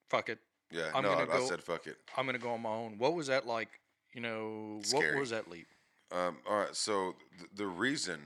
[0.08, 0.38] fuck it,
[0.70, 1.96] Yeah, I'm no, I, gonna I go- said fuck it.
[2.16, 3.80] I'm gonna go on my own." What was that like?
[4.12, 5.12] You know, Scary.
[5.14, 5.66] what was that leap?
[6.12, 8.20] Um, all right, so th- the reason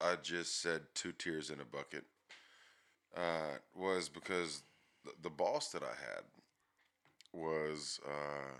[0.00, 2.04] I just said two tears in a bucket
[3.16, 4.62] uh, was because
[5.04, 6.24] the, the boss that I had
[7.32, 8.58] was uh,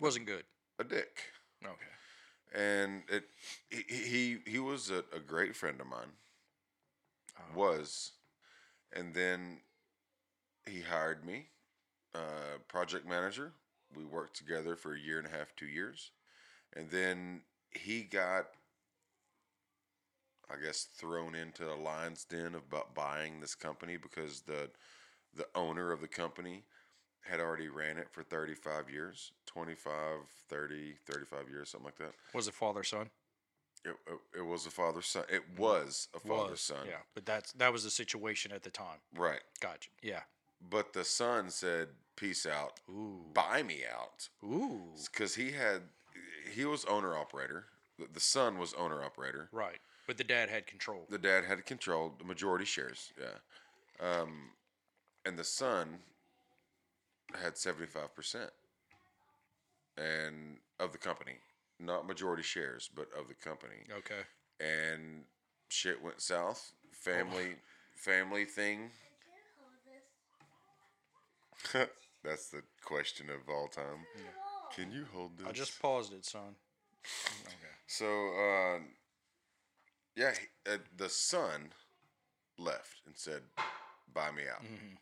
[0.00, 0.44] Wasn't good.
[0.78, 1.18] a dick,
[1.64, 1.72] Okay.
[2.54, 3.24] And it
[3.70, 6.12] he he, he was a, a great friend of mine.
[7.38, 7.58] Oh.
[7.58, 8.12] Was,
[8.92, 9.60] and then
[10.66, 11.46] he hired me,
[12.14, 13.52] uh, project manager.
[13.96, 16.10] We worked together for a year and a half, two years,
[16.74, 18.46] and then he got,
[20.50, 24.70] I guess, thrown into the lion's den about buying this company because the
[25.34, 26.64] the owner of the company
[27.22, 29.92] had already ran it for 35 years 25
[30.48, 33.10] 30 35 years something like that Was it father son?
[33.84, 37.24] it, it, it was a father son it was a father Was, son Yeah, but
[37.26, 38.98] that's that was the situation at the time.
[39.16, 39.90] right Gotcha.
[40.02, 40.20] Yeah.
[40.70, 43.20] but the son said peace out Ooh.
[43.34, 44.82] buy me out Ooh.
[45.12, 45.82] because he had
[46.52, 47.66] he was owner operator
[47.98, 49.78] the, the son was owner operator Right.
[50.06, 51.06] But the dad had control.
[51.08, 53.38] the dad had control the majority shares yeah
[54.00, 54.50] um,
[55.24, 55.98] and the son
[57.36, 58.50] had 75%
[59.96, 61.34] and of the company
[61.78, 64.20] not majority shares but of the company Okay.
[64.60, 65.24] and
[65.68, 67.56] shit went south family
[67.96, 68.90] family thing
[72.24, 74.06] that's the question of all time
[74.74, 76.56] can you hold this I just paused it, son.
[77.44, 77.54] Okay.
[77.86, 78.78] So, uh,
[80.16, 81.72] yeah, he- uh, the son
[82.58, 83.42] left and said,
[84.14, 84.96] "Buy me out," Mhm.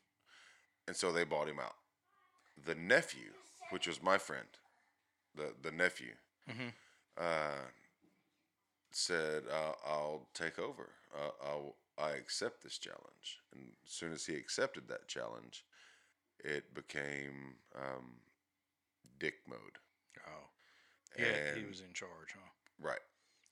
[0.89, 1.77] and so they bought him out.
[2.65, 3.33] The nephew,
[3.71, 4.49] which was my friend,
[5.35, 6.15] the the nephew,
[6.49, 6.73] Mhm.
[7.17, 7.67] uh,
[8.91, 10.91] said, uh, "I'll take over.
[11.15, 15.65] Uh, I'll I accept this challenge." And as soon as he accepted that challenge,
[16.39, 18.21] it became um,
[19.19, 19.79] dick mode.
[20.27, 20.51] Oh.
[21.19, 22.51] Yeah, he was in charge, huh?
[22.79, 23.03] Right.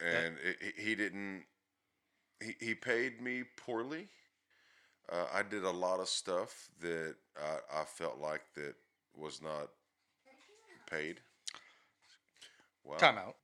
[0.01, 1.47] And it, he- he didn't.
[2.41, 4.09] He, he paid me poorly.
[5.09, 8.77] Uh, I did a lot of stuff that I, I felt like that
[9.19, 9.69] was not
[10.91, 11.21] paid.
[12.85, 12.97] Wow.
[12.97, 13.37] Time out.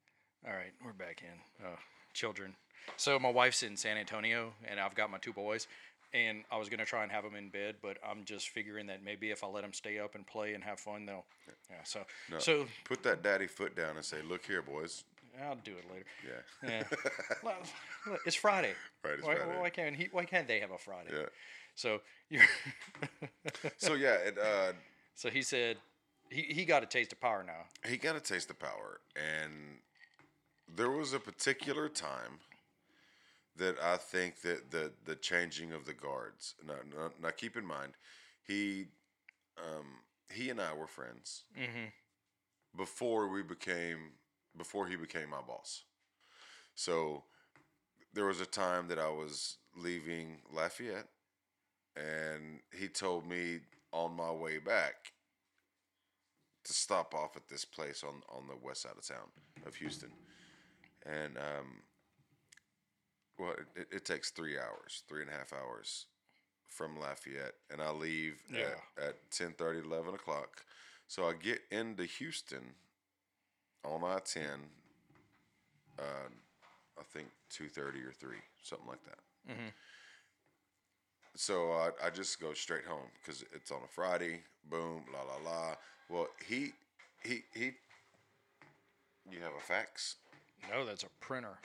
[0.47, 1.67] All right, we're back in.
[1.67, 1.77] Uh,
[2.13, 2.55] children.
[2.97, 5.67] So my wife's in San Antonio, and I've got my two boys,
[6.13, 9.03] and I was gonna try and have them in bed, but I'm just figuring that
[9.03, 11.25] maybe if I let them stay up and play and have fun, they'll.
[11.71, 11.77] Yeah.
[11.85, 12.01] So.
[12.31, 15.05] No, So put that daddy foot down and say, "Look here, boys."
[15.43, 16.05] I'll do it later.
[16.25, 16.69] Yeah.
[16.69, 16.83] Yeah.
[17.43, 17.57] Well,
[18.07, 18.73] look, it's Friday.
[19.05, 19.61] Right, it's why, Friday.
[19.61, 20.09] why can't he?
[20.13, 21.11] Why can't they have a Friday?
[21.13, 21.27] Yeah.
[21.75, 22.45] So you're.
[23.79, 24.73] So yeah, it, uh,
[25.15, 25.77] so he said
[26.31, 27.65] he, he got a taste of power now.
[27.89, 29.53] he got a taste of power, and
[30.77, 32.41] there was a particular time
[33.57, 36.55] that I think that the the changing of the guards.
[36.67, 37.93] Now, now, now keep in mind,
[38.47, 38.87] he
[39.59, 39.87] um,
[40.33, 41.87] he and I were friends Mm-hmm.
[42.77, 44.13] before we became
[44.57, 45.83] before he became my boss.
[46.75, 47.23] So
[48.13, 51.09] there was a time that I was leaving Lafayette,
[51.97, 53.61] and he told me
[53.95, 55.13] on my way back
[56.65, 59.29] to stop off at this place on on the west side of town
[59.67, 60.11] of Houston,
[61.07, 61.83] and um,
[63.39, 66.07] well, it, it takes three hours, three and a half hours
[66.67, 68.75] from Lafayette, and I leave Yeah.
[68.99, 70.65] at, at 10, 11 o'clock.
[71.07, 72.75] So I get into Houston
[73.85, 74.61] on I ten.
[75.99, 76.29] Uh,
[76.99, 79.19] I think two thirty or three, something like that.
[79.53, 79.73] Mhm.
[81.37, 84.41] So I, I just go straight home because it's on a Friday.
[84.71, 85.75] Boom, la la la.
[86.09, 86.73] Well, he
[87.23, 87.73] he he.
[89.31, 90.17] You have a fax.
[90.71, 91.59] No, that's a printer.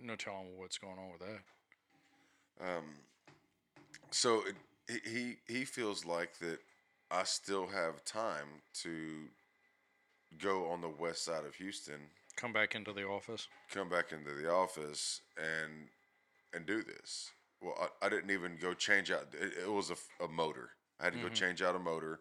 [0.00, 2.66] No telling what's going on with that.
[2.76, 2.84] Um,
[4.10, 6.58] so it, he he he feels like that.
[7.10, 8.48] I still have time
[8.82, 9.28] to
[10.38, 12.00] go on the west side of Houston
[12.34, 13.46] Come back into the office.
[13.70, 15.88] come back into the office and
[16.52, 17.30] and do this.
[17.64, 19.28] Well, I, I didn't even go change out.
[19.32, 20.70] It, it was a motor.
[21.00, 21.34] I had to go mm-hmm.
[21.34, 22.20] change out a motor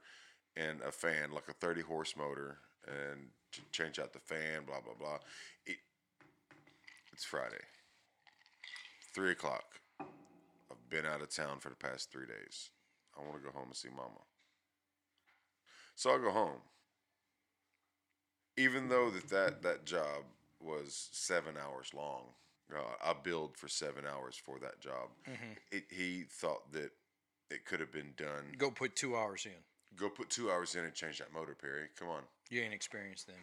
[0.56, 4.64] and a fan, like a thirty horse motor, and ch- change out the fan.
[4.66, 5.18] Blah blah blah.
[5.66, 5.78] It,
[7.12, 7.64] it's Friday,
[9.14, 9.66] three o'clock.
[10.00, 12.70] I've been out of town for the past three days.
[13.18, 14.22] I want to go home and see Mama.
[15.96, 16.62] So I go home
[18.58, 20.24] even though that that, that job
[20.60, 22.24] was seven hours long,
[22.72, 25.10] uh, I billed for seven hours for that job.
[25.72, 26.92] It, he thought that
[27.50, 28.54] it could have been done.
[28.58, 29.52] Go put two hours in.
[29.96, 31.88] Go put two hours in and change that motor, Perry.
[32.00, 33.36] Come on, You ain't experienced them.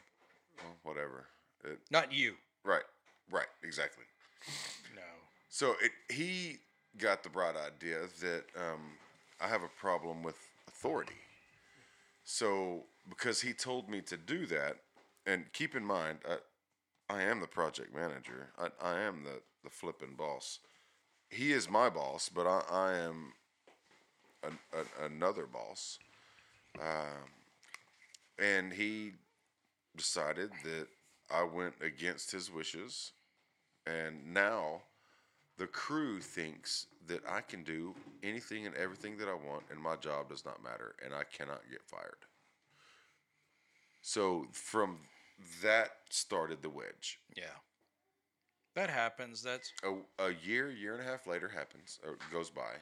[0.58, 1.26] well, whatever.
[1.64, 2.34] It, Not you.
[2.64, 2.82] right,
[3.30, 4.04] right, exactly.
[4.94, 5.02] No.
[5.48, 6.58] So it, he
[6.98, 8.80] got the bright idea that um,
[9.40, 11.14] I have a problem with authority.
[12.24, 14.76] So because he told me to do that,
[15.26, 16.36] and keep in mind, I,
[17.10, 18.50] I am the project manager.
[18.58, 20.60] I, I am the the flipping boss.
[21.28, 23.32] He is my boss, but I, I am
[24.42, 25.98] an, an, another boss.
[26.80, 27.28] Um,
[28.38, 29.12] and he
[29.96, 30.86] decided that
[31.30, 33.12] I went against his wishes,
[33.86, 34.82] and now
[35.58, 39.96] the crew thinks that I can do anything and everything that I want, and my
[39.96, 42.24] job does not matter, and I cannot get fired.
[44.00, 44.98] So from
[45.62, 47.20] that started the wedge.
[47.36, 47.56] Yeah.
[48.74, 49.42] That happens.
[49.42, 52.76] That's A, a year, year and a half later happens, or goes by,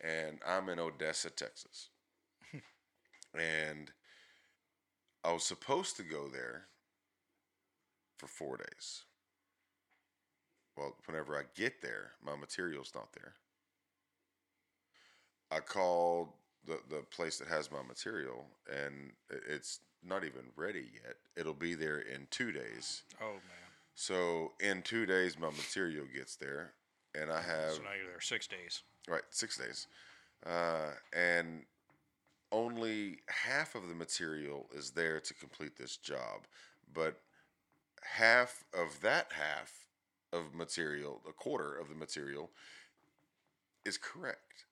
[0.00, 1.88] and I'm in Odessa, Texas.
[3.34, 3.90] and
[5.24, 6.66] I was supposed to go there
[8.16, 9.02] for four days.
[10.76, 13.34] Well, whenever I get there, my material's not there.
[15.50, 16.28] I called
[16.66, 19.12] the, the place that has my material, and
[19.48, 21.16] it's not even ready yet.
[21.36, 23.02] It'll be there in two days.
[23.20, 23.42] oh man.
[23.94, 26.72] So in two days, my material gets there,
[27.14, 28.82] and I have So now you're there six days.
[29.08, 29.86] right six days,
[30.46, 31.62] uh, and
[32.52, 36.46] only half of the material is there to complete this job,
[36.94, 37.20] but
[38.02, 39.86] half of that half
[40.32, 42.50] of material, a quarter of the material,
[43.84, 44.64] is correct.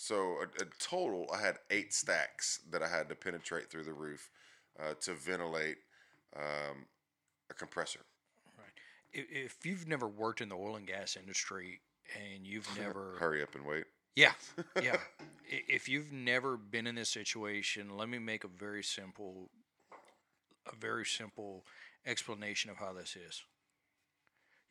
[0.00, 3.92] So a, a total, I had eight stacks that I had to penetrate through the
[3.92, 4.30] roof
[4.82, 5.76] uh, to ventilate
[6.34, 6.86] um,
[7.50, 8.00] a compressor.
[8.56, 8.72] Right.
[9.12, 11.82] If, if you've never worked in the oil and gas industry
[12.16, 13.84] and you've never Hurry up and wait.
[14.16, 14.32] Yeah,
[14.82, 14.96] yeah.
[15.46, 19.50] If you've never been in this situation, let me make a very simple,
[20.66, 21.66] a very simple
[22.06, 23.42] explanation of how this is.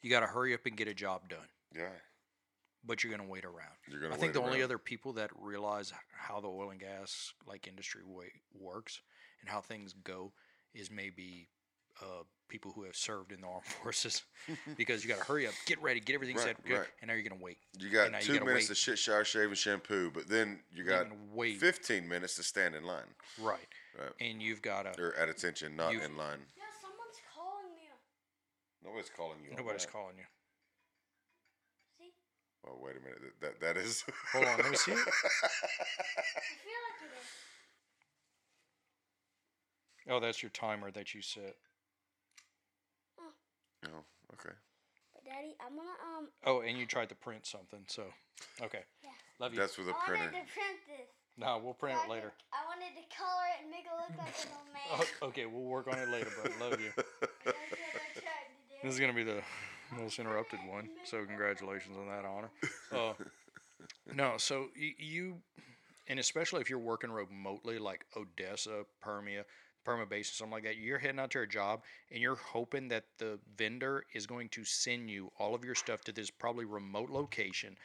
[0.02, 1.90] You got to hurry up and get a job done, Yeah.
[2.86, 3.76] But you're going to wait around.
[3.90, 6.80] You're gonna I think wait the only other people that realize how the oil and
[6.80, 9.02] gas like industry way, works
[9.42, 10.32] and how things go
[10.74, 11.50] is maybe
[12.02, 14.24] uh, people who have served in the armed forces,
[14.78, 16.88] because you got to hurry up, get ready, get everything Right, set, good, right.
[17.02, 17.58] and now you're going to wait.
[17.78, 18.76] You got And now you two gotta minutes wait.
[18.76, 21.58] to shit, shower, shave, and shampoo, but then you got wait.
[21.58, 23.04] 15 minutes to stand in line
[23.42, 23.60] Right.
[24.00, 24.12] Right.
[24.22, 25.02] And you've got to.
[25.02, 26.40] or at attention, not in line.
[26.56, 27.90] Yeah, someone's calling me.
[28.84, 29.56] Nobody's calling you.
[29.58, 30.24] Nobody's calling you.
[32.64, 32.70] See?
[32.72, 33.20] Oh, wait a minute.
[33.42, 34.04] That that is.
[34.34, 34.98] Hold on, let me see it.
[34.98, 35.12] I feel
[36.86, 37.30] like it is.
[40.12, 41.56] Oh, that's your timer that you set.
[43.86, 44.04] oh,
[44.34, 44.56] okay.
[45.26, 46.28] Daddy, I'm gonna um.
[46.46, 48.04] Oh, and you tried to print something, so
[48.64, 48.84] okay.
[49.04, 49.10] Yeah.
[49.40, 49.60] Love you.
[49.60, 50.26] That's with a I printer.
[50.26, 51.08] wanted to print this.
[51.38, 52.32] no, we'll print so I it could- later.
[52.52, 55.08] I wanted to color it and make it look like an old man.
[55.22, 56.92] Oh, okay, we'll work on it later, but Love you.
[56.98, 57.06] That's
[57.46, 58.76] what I tried to do.
[58.84, 59.42] This is gonna be the
[59.92, 62.50] most interrupted one, so congratulations on that honor.
[62.92, 63.14] Uh,
[64.14, 65.36] no, so y- you,
[66.08, 69.44] and especially if you're working remotely, like Odessa, Permia,
[69.86, 71.82] Permian Basin, something like that, you're heading out to a job
[72.12, 76.02] and you're hoping that the vendor is going to send you all of your stuff
[76.02, 77.76] to this probably remote location.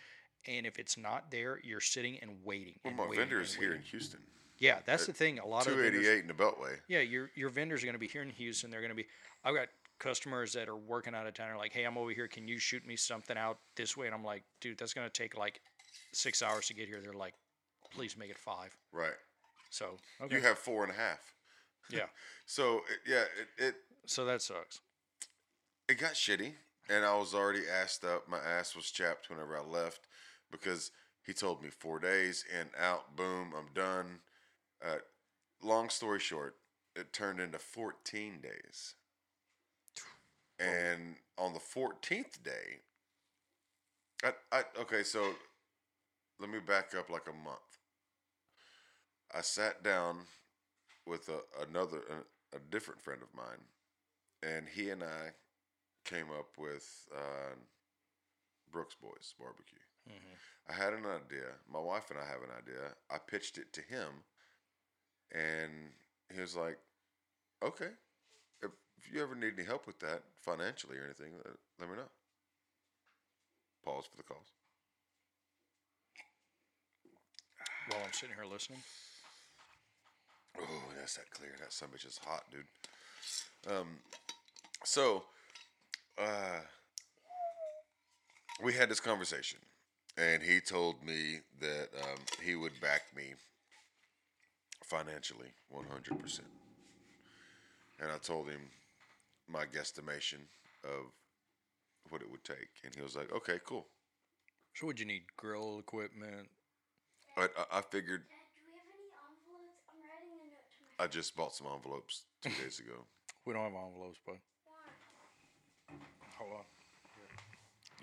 [0.47, 2.75] And if it's not there, you're sitting and waiting.
[2.85, 3.83] Well, and my waiting vendor is here in.
[3.83, 4.21] Houston.
[4.59, 5.39] Yeah, that's the thing.
[5.39, 6.77] A lot of vendors, 288 in the Beltway.
[6.89, 8.71] yeah, your your vendors are going to be here in Houston.
[8.71, 9.07] They're going to be.
[9.45, 9.69] I've got
[9.99, 11.51] customers that are working out of town.
[11.51, 12.29] Are like, hey, I'm over here.
[12.29, 14.07] Can you shoot me something out this way?
[14.07, 15.61] And I'm like, dude, that's going to take like
[16.13, 17.01] six hours to get here.
[17.03, 17.35] They're like,
[17.93, 18.77] please make it five.
[18.93, 19.13] Right.
[19.71, 21.35] So okay, You have four and a half.
[21.91, 22.07] yeah.
[22.47, 23.23] So it, yeah,
[23.59, 23.75] it, it
[24.05, 24.81] So that sucks.
[25.89, 26.53] it got shitty,
[26.91, 28.29] and I was already assed up.
[28.29, 30.01] My ass was chapped whenever I left
[30.51, 30.91] because
[31.23, 33.17] he told me four days and out.
[33.17, 34.19] Boom, I'm done.
[34.85, 34.97] Uh,
[35.63, 36.57] long story short,
[36.95, 38.95] it turned into 14 days,
[40.59, 42.83] and on the 14th day,
[44.23, 45.03] I, I okay.
[45.03, 45.35] So
[46.39, 47.79] let me back up like a month.
[49.35, 50.27] I sat down
[51.07, 51.99] with a, another
[52.53, 53.65] a, a different friend of mine,
[54.43, 55.33] and he and I
[56.05, 57.55] came up with uh,
[58.71, 59.79] Brooks Boys Barbecue.
[60.07, 60.35] hmm
[60.69, 61.57] I had an idea.
[61.69, 62.95] My wife and I have an idea.
[63.11, 64.25] I pitched it to him,
[65.33, 65.93] and
[66.33, 66.79] he was like,
[67.63, 67.91] "Okay,
[69.05, 72.09] if, you ever need any help with that financially or anything, let, let me know."
[73.85, 74.47] Pause for the calls.
[77.91, 78.81] While I'm sitting here listening,
[80.61, 81.53] Oh, that's that clear.
[81.61, 83.73] That son bitch is hot, dude.
[83.73, 83.89] Um,
[84.85, 85.25] so,
[86.19, 86.61] uh,
[88.63, 89.59] we had this conversation,
[90.17, 93.35] and he told me that um, he would back me
[94.85, 96.49] financially, one hundred percent.
[98.01, 98.61] And I told him
[99.49, 100.47] my guesstimation
[100.85, 101.13] of
[102.11, 103.87] what it would take, and he was like, "Okay, cool."
[104.75, 106.49] so would you need grill equipment?
[107.37, 109.85] I, I, I figured Dad, do we have any envelopes?
[109.91, 113.05] I'm writing a note to my I just bought some envelopes two days ago.
[113.47, 114.39] We don't have envelopes, bud.
[114.65, 115.97] Why?
[116.39, 116.65] Hold on.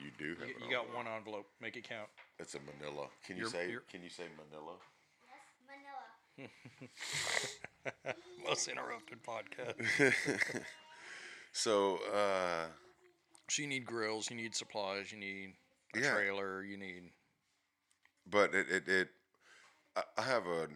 [0.04, 1.48] You do have You, an you got one envelope.
[1.62, 2.10] Make it count.
[2.40, 3.08] It's a Manila.
[3.26, 3.70] Can you You're- say?
[3.70, 4.74] you're- Can you say Manila?
[5.30, 8.16] Yes, Manila.
[8.48, 9.76] Most interrupted podcast.
[11.52, 12.68] So, uh,
[13.50, 14.30] So you need grills.
[14.30, 15.12] You need supplies.
[15.12, 15.54] You need
[15.96, 16.14] a Yeah.
[16.14, 16.64] trailer.
[16.64, 17.12] You need.
[18.26, 19.10] but it it, it
[19.96, 20.70] I, I have a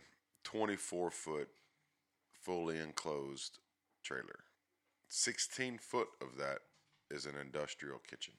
[0.44, 1.50] 24 foot
[2.42, 3.60] fully enclosed
[4.04, 4.46] trailer.
[5.10, 6.60] 16 foot of that
[7.10, 8.34] is an industrial kitchen.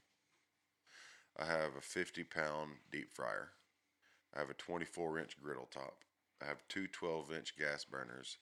[1.38, 3.52] I have a 50 pound deep fryer.
[4.34, 6.04] I have a 24 inch griddle top.
[6.42, 8.38] I have two 12 inch gas burners.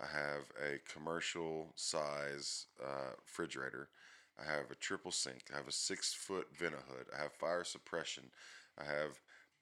[0.00, 3.88] I have a commercial size uh, refrigerator.
[4.38, 5.44] I have a triple sink.
[5.52, 7.06] I have a six foot vent hood.
[7.16, 8.24] I have fire suppression.
[8.78, 9.20] I have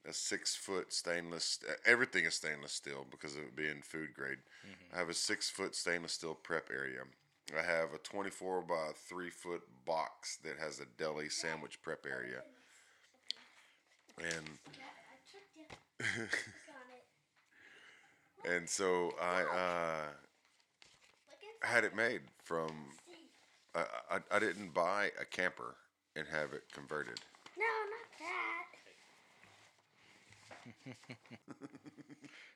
[0.09, 1.59] a six foot stainless.
[1.85, 4.39] Everything is stainless steel because of it being food grade.
[4.95, 7.03] I have a six foot stainless steel prep area.
[7.57, 12.43] I have a 24 by 3 foot box that has a deli sandwich prep area.
[14.19, 14.27] And
[14.73, 15.65] Dad, I tricked you.
[15.99, 17.05] Got it.
[18.49, 20.11] And so I uh,
[21.67, 22.71] had it made from.
[23.75, 25.77] I, I, I didn't buy a camper
[26.15, 27.21] and have it converted.
[27.57, 28.09] No, not
[30.87, 30.97] that.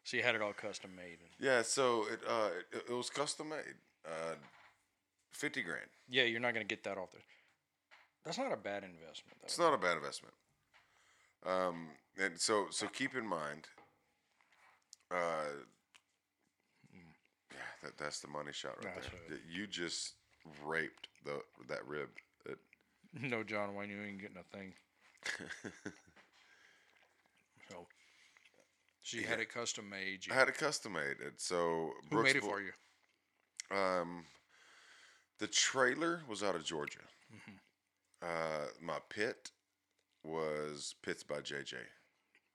[0.06, 1.18] So you had it all custom made.
[1.40, 3.74] Yeah, so it uh it, it was custom made.
[4.06, 4.36] Uh,
[5.32, 5.88] fifty grand.
[6.08, 7.22] Yeah, you're not going to get that off there.
[8.24, 9.46] That's not a bad investment, though.
[9.46, 10.34] It's not a bad investment.
[11.44, 11.88] Um,
[12.22, 13.66] and so so keep in mind.
[15.10, 15.75] Uh, yeah,
[17.86, 19.20] that that's the money shot right That's there.
[19.20, 19.30] right.
[19.30, 20.14] That You just
[20.64, 22.08] raped the that rib.
[22.46, 22.58] It,
[23.22, 24.72] No, John Wayne, you ain't getting a thing.
[27.70, 27.86] so,
[29.02, 30.26] so you had it custom made.
[30.26, 31.20] You, I had it custom made.
[31.22, 32.72] And so who made it Brooksville- for you?
[33.76, 34.24] Um,
[35.38, 36.98] the trailer was out of Georgia.
[37.34, 37.56] Mm-hmm.
[38.22, 39.50] Uh, my pit
[40.24, 41.74] was Pits by JJ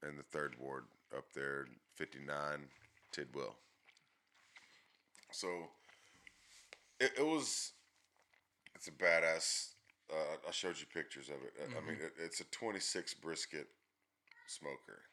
[0.08, 1.66] in the third ward up there,
[1.96, 2.36] 59
[3.12, 3.56] Tidwell.
[5.32, 5.70] So
[7.00, 7.74] it, it was,
[8.76, 9.70] it's a badass.
[10.12, 11.54] Uh, I showed you pictures of it.
[11.60, 13.68] I- I mean, it, it's a 26 brisket
[14.48, 15.04] smoker.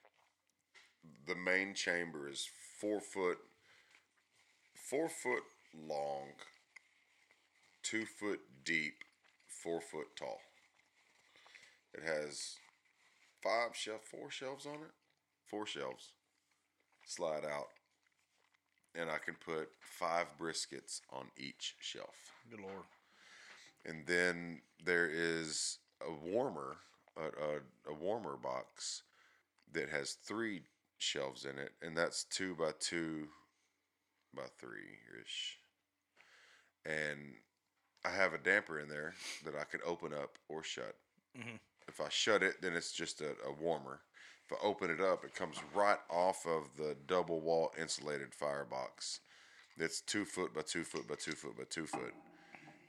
[1.26, 2.48] The main chamber is
[2.80, 3.38] four foot
[4.88, 5.42] four foot
[5.74, 6.32] long,
[7.82, 9.02] two foot deep,
[9.48, 10.40] four foot tall.
[11.92, 12.56] It has
[13.42, 14.92] five shelf, four shelves on it,
[15.46, 16.12] four shelves.
[17.06, 17.68] Slide out,
[18.94, 22.14] and I can put five briskets on each shelf.
[22.50, 22.84] Good lord.
[23.84, 26.76] And then there is a warmer,
[27.16, 29.02] a, a, a warmer box
[29.72, 30.62] that has three
[30.98, 33.28] shelves in it, and that's two by two
[34.34, 35.58] by three ish.
[36.84, 37.18] And
[38.04, 39.14] I have a damper in there
[39.44, 40.96] that I can open up or shut.
[41.36, 41.58] Mhm.
[41.88, 44.00] If I shut it, then it's just a, a warmer.
[44.50, 49.20] If I open it up, it comes right off of the double wall insulated firebox.
[49.76, 52.14] It's two foot by two foot by two foot by two foot.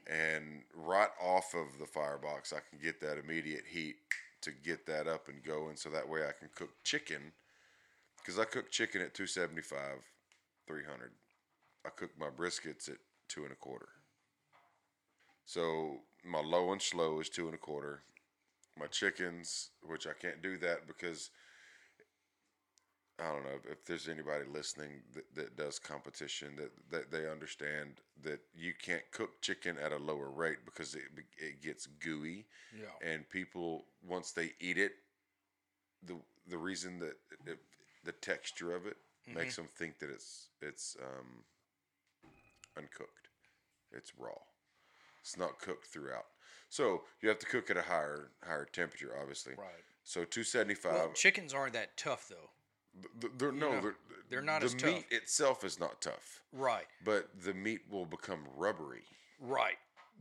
[0.07, 3.97] And right off of the firebox, I can get that immediate heat
[4.41, 7.33] to get that up and going so that way I can cook chicken.
[8.17, 9.79] Because I cook chicken at 275,
[10.65, 11.11] 300.
[11.85, 12.97] I cook my briskets at
[13.27, 13.89] two and a quarter.
[15.45, 18.03] So my low and slow is two and a quarter.
[18.77, 21.31] My chickens, which I can't do that because
[23.21, 27.99] I don't know if there's anybody listening that, that does competition that, that they understand
[28.23, 31.03] that you can't cook chicken at a lower rate because it
[31.37, 32.85] it gets gooey Yeah.
[33.11, 34.93] and people once they eat it
[36.03, 36.15] the
[36.47, 37.59] the reason that it,
[38.03, 38.97] the texture of it
[39.27, 41.43] makes them think that it's it's um,
[42.77, 43.27] uncooked
[43.91, 44.31] it's raw
[45.21, 46.25] it's not cooked throughout
[46.69, 49.83] so you have to cook at a higher higher temperature obviously Right.
[50.03, 52.49] so 275 Well, chickens aren't that tough though.
[53.21, 53.95] Th- they're, no, know, they're,
[54.29, 56.85] they're not the as meat itself is not tough, Right.
[57.03, 59.03] but the meat will become rubbery.
[59.39, 59.77] Right.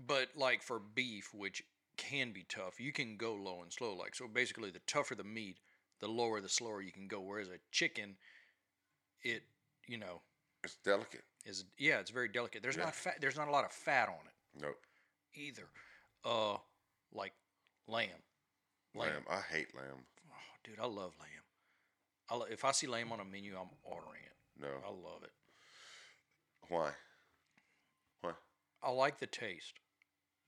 [0.07, 1.63] But like for beef, which
[1.97, 3.95] can be tough, you can go low and slow.
[3.95, 5.57] Like so basically the tougher the meat,
[6.01, 7.21] the lower the slower you can go.
[7.21, 8.17] Whereas a chicken,
[9.23, 9.43] it
[9.89, 10.21] you know,
[10.63, 11.25] It's delicate.
[11.45, 12.63] is yeah, it's very delicate.
[12.63, 12.85] There's Yeah.
[12.85, 14.79] not fat there's not a lot of fat on it Nope.
[15.35, 15.69] either.
[16.25, 16.59] Uh
[17.13, 17.33] like
[17.89, 18.23] lamb.
[18.95, 19.25] Lamb.
[19.29, 20.05] I hate lamb.
[20.31, 21.45] Oh, dude, I love lamb.
[22.31, 24.63] I lo- if I see lamb on a menu, I'm ordering it.
[24.63, 24.69] No.
[24.85, 25.33] I love it.
[26.69, 26.91] Why?
[28.21, 28.33] Why?
[28.83, 29.75] I like the taste.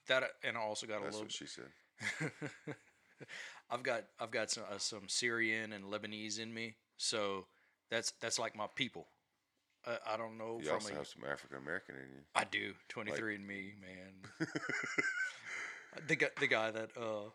[0.09, 1.71] That and I also got a That's little what she said.
[3.71, 7.47] I've got I've got some uh, some Syrian and Lebanese in me, so
[7.91, 9.07] that's that's like my people.
[9.87, 12.21] Uh, I don't know You from also a, have some African American in you.
[12.35, 14.49] I do twenty three and me, man.
[16.09, 17.31] the guy the guy that uh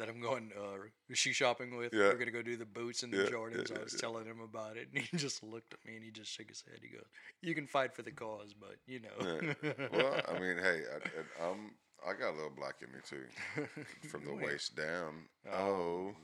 [0.00, 0.78] that I'm going uh
[1.12, 1.92] shoe shopping with.
[1.92, 2.08] Yeah.
[2.08, 3.70] We're gonna go do the boots and the Yeah, Jordans.
[3.70, 6.10] yeah, I was telling him about it, and he just looked at me and he
[6.10, 6.80] just shook his head.
[6.82, 7.06] He goes,
[7.42, 9.52] "You can fight for the cause, but you know."
[9.92, 11.72] Well, I mean, hey, I, I'm
[12.06, 15.26] I got a little black in me too, from the waist down.
[15.52, 16.14] Oh,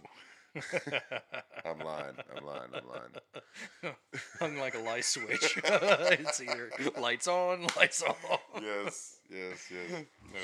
[1.66, 2.16] I'm lying.
[2.35, 2.70] I'm lying.
[2.74, 3.95] I'm lying.
[4.41, 5.59] hung like a light switch.
[5.62, 8.16] it's either lights on, lights off.
[8.62, 10.05] Yes, yes, yes.
[10.33, 10.41] No.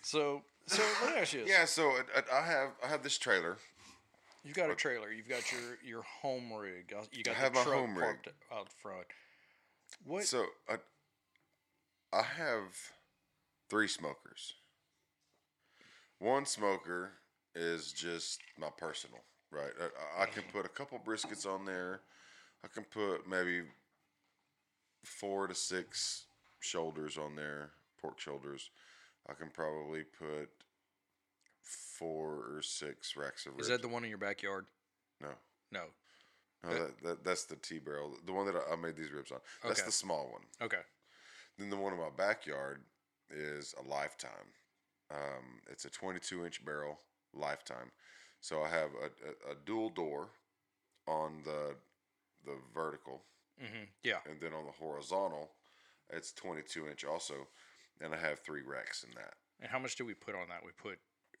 [0.00, 1.50] So, so let me ask you this.
[1.50, 1.64] Yeah.
[1.64, 3.56] So I, I have I have this trailer.
[4.44, 5.12] You've got a trailer.
[5.12, 6.94] You've got your your home rig.
[6.96, 8.04] uh, You got I have the my truck home rig.
[8.04, 9.06] parked out front.
[10.04, 10.24] What?
[10.24, 10.76] So I,
[12.12, 12.92] I have
[13.68, 14.54] three smokers.
[16.18, 17.12] One smoker
[17.54, 19.72] is just my personal, right?
[19.80, 20.56] I, I can mm-hmm.
[20.56, 22.00] put a couple briskets on there.
[22.64, 23.62] I can put maybe
[25.04, 26.24] four to six
[26.60, 28.70] shoulders on there, pork shoulders.
[29.28, 30.48] I can probably put
[31.62, 33.64] four or six racks of ribs.
[33.64, 34.66] is that the one in your backyard?
[35.20, 35.28] no?
[35.70, 35.84] No.
[36.64, 39.32] No, that, that, that's the T barrel, the one that I, I made these ribs
[39.32, 39.38] on.
[39.64, 39.86] That's Okay.
[39.86, 40.42] the small one.
[40.60, 40.82] Okay.
[41.58, 42.82] Then the one in my backyard
[43.30, 44.30] is a lifetime.
[45.10, 46.98] Um, it's a 22 inch barrel
[47.34, 47.90] lifetime.
[48.40, 50.28] So I have a, a, a dual door
[51.08, 51.74] on the
[52.44, 53.22] the vertical,
[53.60, 54.18] hmm Yeah.
[54.28, 55.50] and then on the horizontal,
[56.10, 57.46] it's 22 inch also,
[58.02, 59.34] and I have three racks in that.
[59.60, 60.60] And how much did we put on that?
[60.64, 60.98] We put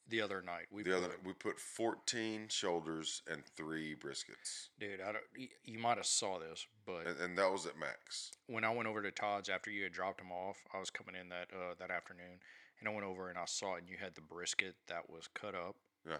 [0.08, 0.66] the other night.
[0.70, 5.00] We The put, other we put 14 shoulders and three briskets, dude.
[5.00, 5.24] I don't.
[5.64, 8.30] You might have saw this, but and, and that was at max.
[8.46, 11.14] when I went over to Todd's after you had dropped him off, I was coming
[11.20, 12.40] in that uh, that afternoon,
[12.80, 15.28] and I went over and I saw it, and you had the brisket that was
[15.34, 15.76] cut up.
[16.08, 16.16] Yeah,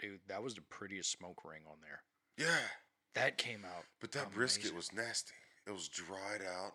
[0.00, 2.02] Dude, that was the prettiest smoke ring on there.
[2.36, 2.66] yeah.
[3.14, 3.82] That came out.
[4.00, 5.32] But that brisket was nasty.
[5.66, 6.74] It was dried out.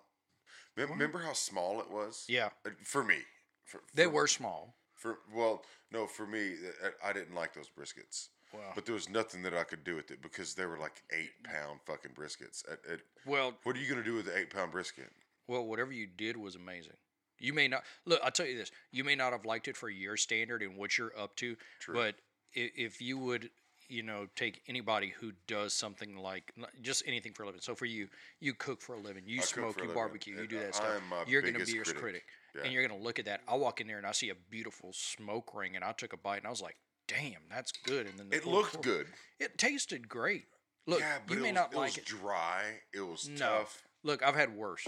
[0.76, 2.26] Mem- Remember how small it was?
[2.28, 3.18] Yeah, Uh, For me.
[3.66, 4.76] For, they were small.
[4.96, 6.54] For well, no, for me,
[6.84, 8.30] uh, I didn't like those briskets.
[8.54, 8.72] Wow.
[8.76, 11.32] But there was nothing that I could do with it because they were like eight
[11.44, 12.64] pound fucking briskets.
[12.72, 15.12] At, at, Well, what are you gonna do with the eight pound brisket?
[15.48, 16.94] well, whatever you did was amazing.
[17.40, 18.22] You may not look.
[18.24, 20.98] I'll tell you this: you may not have liked it for your standard and what
[20.98, 21.96] you're up to, True.
[21.96, 22.16] but
[22.54, 23.50] if you would,
[23.94, 27.62] you know, take anybody who does something like just anything for a living.
[27.62, 28.08] So for you,
[28.40, 31.02] you cook for a living, you I smoke, you barbecue, you do that stuff.
[31.28, 32.02] You're going to be your critic.
[32.02, 32.24] critic,
[32.56, 32.62] Yeah.
[32.64, 33.42] and you're going to look at that.
[33.48, 36.18] I walk in there and I see a beautiful smoke ring, and I took a
[36.18, 36.76] bite, and I was like,
[37.08, 38.08] damn, that's good.
[38.08, 39.08] And then the It looked good.
[39.40, 40.46] It tasted great.
[40.88, 42.06] Look, yeah, but you it may was, not it like was it.
[42.06, 42.64] dry.
[42.94, 43.38] It was No.
[43.38, 43.84] tough.
[44.04, 44.86] Look, I've had worse.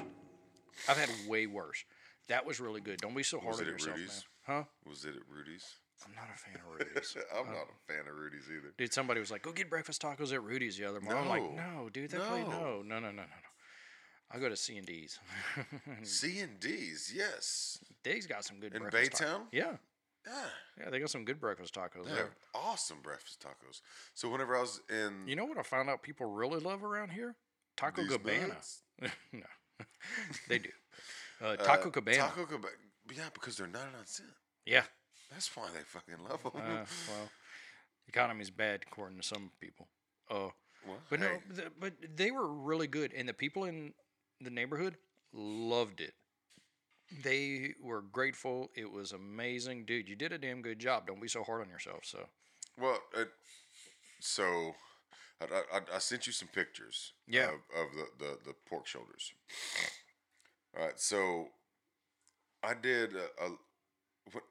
[0.90, 1.86] I've had way worse.
[2.28, 3.00] That was really good.
[3.00, 4.26] Don't be so hard Was on yourself, Rudy's?
[4.48, 4.58] man.
[4.58, 4.64] Huh?
[4.90, 5.66] Was it at Rudy's?
[6.06, 7.18] I'm not a fan of Rudy's.
[7.38, 8.74] I'm not a fan of Rudy's either.
[8.78, 11.44] Dude, somebody was like, "Go get breakfast tacos at Rudy's the other morning." I'm like,
[11.56, 11.84] No.
[11.84, 12.82] "No, dude, that place, No.
[12.82, 13.50] no, no, no, no, no, no."
[14.32, 15.20] I go to C and D's.
[16.04, 17.78] C and D's, yes.
[18.04, 19.42] They's got some good In breakfast Baytown?
[19.52, 19.78] Yeah,
[20.26, 20.34] Yeah.
[20.80, 22.24] yeah, they got some good breakfast tacos They there.
[22.24, 23.82] have awesome breakfast tacos.
[24.16, 27.12] So whenever I was in You know what I found out people really love around
[27.12, 27.36] here?
[27.78, 28.58] Taco Cabana.
[29.32, 29.46] no,
[30.50, 30.70] they do.
[31.42, 32.18] Uh, uh, Taco Cabana.
[32.18, 32.74] Taco Cabana.
[33.16, 34.22] Yeah, because they're 99 cents.
[34.66, 34.84] yeah.
[35.32, 36.52] That's why they fucking love them.
[36.56, 37.30] Uh, well,
[38.08, 39.88] economy's bad according to some people.
[40.30, 40.50] Uh,
[40.88, 43.94] well, but hey, no, the, but they were really good, and the people in
[44.42, 44.96] the neighborhood
[45.34, 46.14] loved it.
[47.24, 48.70] They were grateful.
[48.76, 50.08] It was amazing, dude.
[50.10, 51.08] You did a damn good job.
[51.08, 52.00] Don't be so hard on yourself.
[52.04, 52.28] So
[52.80, 53.30] Well, it,
[54.20, 54.74] so
[55.42, 55.46] I,
[55.78, 57.50] I, I sent you some pictures Yeah.
[57.50, 59.34] of, of the, the, the pork shoulders.
[60.78, 61.50] All right, so
[62.64, 63.50] I did a, a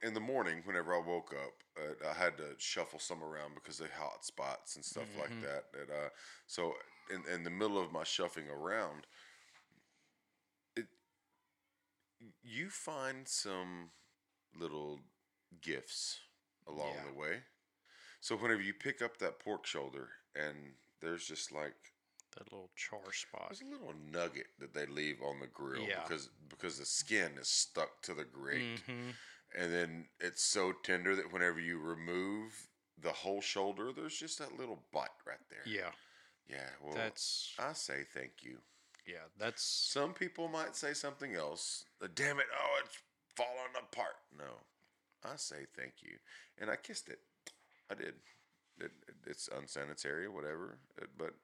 [0.02, 1.52] in the morning whenever I woke up.
[1.76, 5.64] Uh, I had to shuffle some around because they hot spots and stuff like that.
[5.80, 6.08] And, uh,
[6.46, 6.74] so
[7.12, 9.06] in in the middle of my shuffling around,
[10.76, 10.86] it
[12.42, 13.90] you find some
[14.54, 15.00] little
[15.60, 16.20] gifts
[16.66, 17.04] along Yeah.
[17.12, 17.42] the way.
[18.20, 21.74] So whenever you pick up that pork shoulder and there's just like
[22.36, 23.48] that little char spot.
[23.48, 26.02] there's a little nugget that they leave on the grill Yeah.
[26.02, 29.10] because because the skin is stuck to the grate hmm
[29.54, 32.68] and then it's so tender that whenever you remove
[33.00, 35.62] the whole shoulder there's just that little butt right there.
[35.66, 35.90] Yeah,
[36.48, 38.58] Yeah, well that's I say thank you.
[39.06, 41.84] yeah, that's Some people might say something else.
[42.02, 42.98] Uh, Damn it, oh it's
[43.36, 44.16] falling apart.
[44.36, 44.62] No.
[45.24, 46.18] I say thank you.
[46.60, 47.18] And I kissed it.
[47.90, 48.14] I did.
[48.78, 50.78] It, it, it's unsanitary, whatever.
[51.00, 51.34] It, but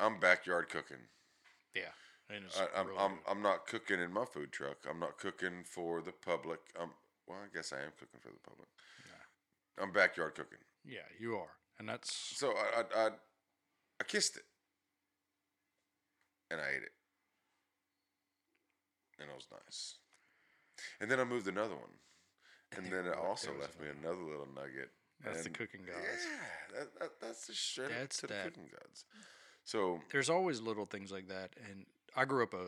[0.00, 1.08] I'm backyard cooking.
[1.74, 1.92] yeah.
[2.30, 3.18] And it's I, I'm, really I'm.
[3.28, 4.78] I'm not cooking in my food truck.
[4.88, 6.60] I'm not cooking for the public.
[6.80, 6.90] I'm,
[7.26, 8.68] well, I guess I am cooking for the public.
[9.80, 10.58] I'm backyard cooking.
[10.84, 13.08] yeah, you are, and that's So I, I, I,
[14.00, 14.42] I kissed it,
[16.50, 16.92] and I ate it,
[19.20, 19.94] and it was nice.
[21.00, 21.94] And then I moved another one,
[22.76, 24.90] and, And then it also left me another little nugget.
[25.24, 26.24] That's the cooking gods.
[26.24, 28.44] Yeah, that, that, that's the shit That's the that.
[28.44, 29.04] cooking gods.
[29.64, 31.50] So there's always little things like that.
[31.70, 31.86] And
[32.18, 32.66] I grew up a,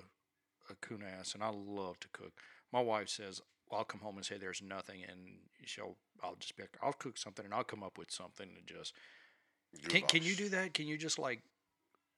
[0.70, 2.32] a coon ass, and I love to cook.
[2.72, 3.42] My wife says
[3.72, 5.18] I'll come home and say there's nothing, and
[5.64, 8.74] she'll I'll just be like, I'll cook something, and I'll come up with something to
[8.74, 8.94] just.
[9.88, 10.72] Can Can you do that?
[10.74, 11.42] Can you just like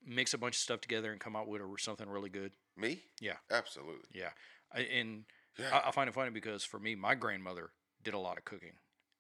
[0.07, 2.53] mix a bunch of stuff together and come out with something really good?
[2.76, 3.01] me?
[3.20, 3.37] Yeah.
[3.51, 4.09] absolutely.
[4.12, 4.30] Yeah,
[4.74, 5.24] I, and
[5.59, 7.70] Yeah, I, I find it funny because for me, my grandmother
[8.03, 8.72] did a lot of cooking.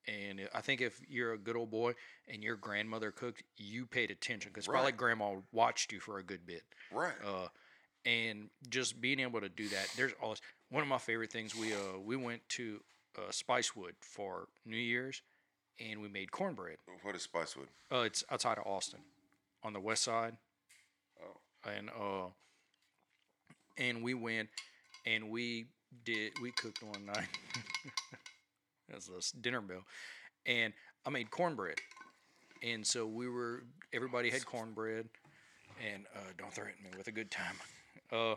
[0.08, 1.94] And I think if you're a good old boy
[2.26, 6.44] and your grandmother cooked, you paid attention because probably grandma watched you for a good
[6.44, 6.62] bit.
[6.92, 7.14] right.
[7.24, 7.46] Uh,
[8.04, 10.40] and just being able to do that, there's always
[10.70, 11.54] one of my favorite things.
[11.54, 12.80] We uh we went to
[13.18, 15.22] uh, Spicewood for New Year's,
[15.80, 16.76] and we made cornbread.
[17.02, 17.68] what is Spicewood?
[17.92, 19.00] Uh, it's outside of Austin,
[19.62, 20.36] on the west side,
[21.22, 22.28] Oh, and uh,
[23.78, 24.48] and we went
[25.06, 25.66] and we
[26.04, 27.28] did we cooked one night.
[28.88, 29.82] That's a s- dinner bill,
[30.46, 30.72] and
[31.06, 31.78] I made cornbread,
[32.62, 35.08] and so we were everybody had cornbread,
[35.80, 37.56] and uh, don't threaten me with a good time.
[38.12, 38.34] Uh,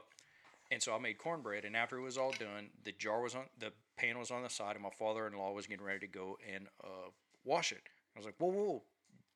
[0.71, 3.43] and so I made cornbread, and after it was all done, the jar was on
[3.59, 6.67] the pan was on the side, and my father-in-law was getting ready to go and
[6.84, 7.09] uh,
[7.43, 7.82] wash it.
[8.15, 8.84] I was like, whoa, whoa,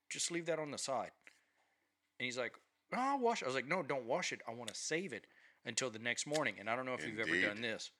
[0.09, 1.11] just leave that on the side.
[2.19, 2.53] And he's like,
[2.93, 3.45] oh, I'll wash it.
[3.45, 4.41] I was like, no, don't wash it.
[4.47, 5.25] I want to save it
[5.65, 6.55] until the next morning.
[6.59, 7.91] And I don't know if you've ever done this.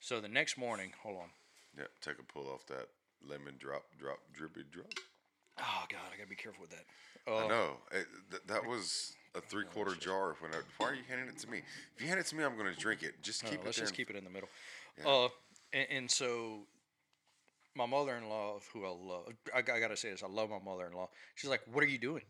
[0.00, 1.28] So the next morning, hold on.
[1.78, 1.84] yeah.
[2.02, 2.88] Take a pull off that
[3.26, 4.86] lemon drop, drop, drippy drop.
[5.58, 6.84] Oh God, I gotta be careful with that.
[7.30, 7.76] I Uh, know.
[7.92, 10.34] It, th- that was a three quarter jar.
[10.40, 11.62] When I, why are you handing it to me?
[11.96, 13.22] If you hand it to me, I'm going to drink it.
[13.22, 14.48] Just no, keep it let's just keep it in the middle.
[14.98, 15.08] Yeah.
[15.08, 15.28] Uh,
[15.72, 16.66] and, and so
[17.74, 21.08] my mother-in-law, who I love, I, I gotta say this, I love my mother-in-law.
[21.36, 22.24] She's like, "What are you doing?"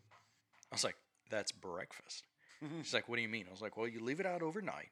[0.70, 0.96] I was like,
[1.30, 2.24] "That's breakfast."
[2.82, 4.90] She's like, "What do you mean?" I was like, "Well, you leave it out overnight.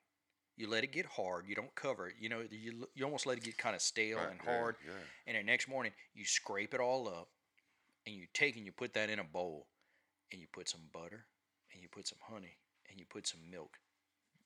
[0.57, 1.45] You let it get hard.
[1.47, 2.15] You don't cover it.
[2.19, 4.77] You know, you you almost let it get kind of stale Right, and yeah, hard.
[4.85, 4.93] yeah.
[5.27, 7.29] And the next morning, you scrape it all up,
[8.07, 9.67] and you take and you put that in a bowl,
[10.33, 11.27] and you put some butter,
[11.73, 12.57] and you put some honey,
[12.91, 13.79] and you put some milk.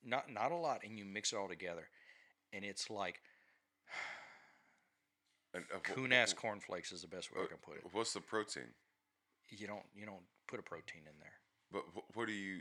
[0.05, 1.89] Not not a lot, and you mix it all together,
[2.53, 3.21] and it's like
[5.55, 7.85] And, uh, coon ass cornflakes is the best way I uh, can put it.
[7.93, 8.73] What's the protein?
[9.51, 11.35] You don't you don't put a protein in there.
[11.71, 12.61] But wh- what do you?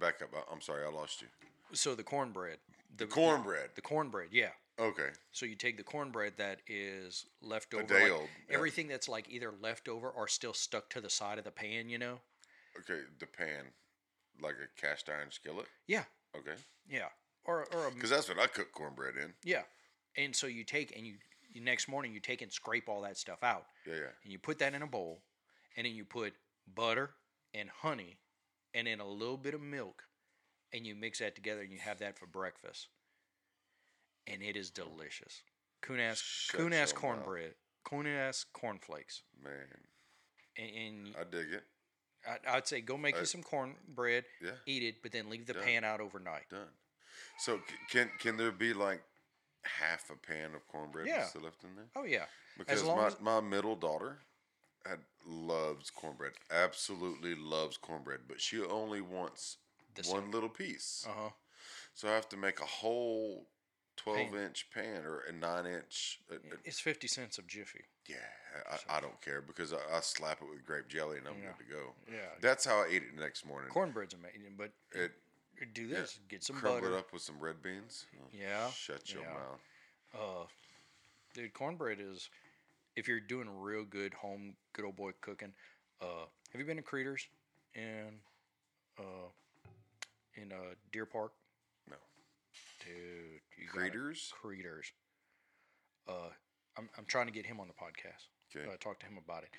[0.00, 0.30] Back up.
[0.34, 1.28] I- I'm sorry, I lost you.
[1.72, 2.58] So the cornbread,
[2.96, 3.70] the, Cornbread.
[3.74, 4.50] the cornbread, yeah.
[4.78, 5.08] Okay.
[5.32, 8.54] So you take the cornbread that is left A over, day like, old, yeah.
[8.56, 11.88] everything that's like either left over or still stuck to the side of the pan.
[11.88, 12.20] You know?
[12.80, 13.00] Okay.
[13.18, 13.64] The pan,
[14.40, 15.66] like a cast iron skillet.
[15.86, 16.04] Yeah,
[16.36, 16.56] Okay.
[16.88, 17.08] yeah.
[17.44, 19.32] Or or Because that's what I cook cornbread in.
[19.44, 19.62] yeah.
[20.16, 21.14] And so you take and you,
[21.52, 24.12] you next morning you take and scrape all that stuff out, Yeah, yeah.
[24.22, 25.22] and you put that in a bowl,
[25.76, 26.32] and then you put
[26.72, 27.10] butter
[27.52, 28.18] and honey,
[28.74, 30.04] and then a little bit of milk,
[30.72, 32.88] and you mix that together, and you have that for breakfast,
[34.26, 35.42] and it is delicious.
[35.82, 36.94] Kunas Shut Kunas your mouth.
[36.94, 37.54] cornbread,
[37.86, 39.52] Kunas cornflakes, Man,
[40.56, 40.70] and,
[41.06, 41.64] and I dig it.
[42.28, 44.50] I, I'd say go make I- you some cornbread, Yeah.
[44.66, 45.62] eat it, but then leave the Done.
[45.64, 46.48] pan out overnight.
[46.50, 46.68] Done.
[47.38, 47.60] So
[47.90, 49.02] can can there be like
[49.62, 51.24] half a pan of cornbread Yeah.
[51.26, 51.86] still left in there?
[51.96, 52.26] Oh yeah,
[52.58, 54.18] Because my, as- my middle daughter
[54.86, 56.32] had loves cornbread.
[56.50, 59.56] Absolutely loves cornbread, but she only wants
[59.94, 61.06] The one little piece.
[61.08, 61.30] uh huh.
[61.94, 63.46] So I have to make a whole
[63.96, 66.20] twelve inch pan or a nine inch.
[66.30, 67.84] Uh, It's fifty cents of Jiffy.
[68.06, 68.16] Yeah,
[68.88, 71.50] I, I don't care because I, I slap it with grape jelly and I'm Yeah.
[71.58, 71.92] good to go.
[72.10, 72.18] Yeah.
[72.40, 73.70] That's how I eat it the next morning.
[73.70, 75.12] Cornbread's amazing, but It
[75.72, 76.94] do this: get some crumble butter.
[76.94, 78.06] it up with some red beans.
[78.20, 79.32] Oh, Yeah, Shut your yeah.
[79.32, 79.60] mouth.
[80.14, 80.46] Uh,
[81.34, 82.28] dude, cornbread is
[82.96, 85.52] if you're doing real good home, good old boy cooking.
[86.00, 87.26] Uh, have you been to Creeders
[87.74, 88.20] in
[88.98, 89.28] uh
[90.36, 91.32] in uh Deer Park?
[91.88, 91.96] No.
[92.84, 94.30] Dude, you Creeders?
[94.42, 94.92] Creeders.
[96.08, 96.30] Uh,
[96.76, 98.28] I'm I'm trying to get him on the podcast.
[98.56, 98.66] Okay.
[98.70, 99.50] I talked to him about it.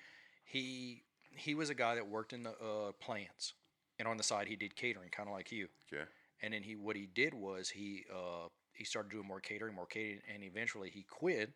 [0.44, 1.04] He
[1.36, 3.54] he was a guy that worked in the uh, plants,
[4.00, 5.68] and on the side he did catering, kind of like you.
[5.94, 6.04] Okay.
[6.42, 9.86] And then he what he did was he uh, he started doing more catering, more
[9.86, 11.52] catering, and eventually he quit,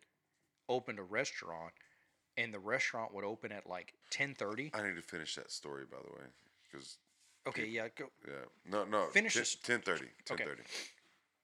[0.68, 1.72] opened a restaurant,
[2.36, 4.70] and the restaurant would open at like ten thirty.
[4.74, 6.26] I need to finish that story, by the way,
[6.70, 6.96] because
[7.46, 8.34] Okay, yeah, go yeah,
[8.70, 10.06] no, no, Finish this- ten thirty.
[10.26, 10.44] Ten Okay.
[10.44, 10.62] thirty.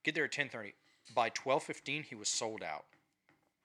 [0.03, 0.73] get there at ten thirty.
[1.15, 2.85] By twelve fifteen, he was sold out.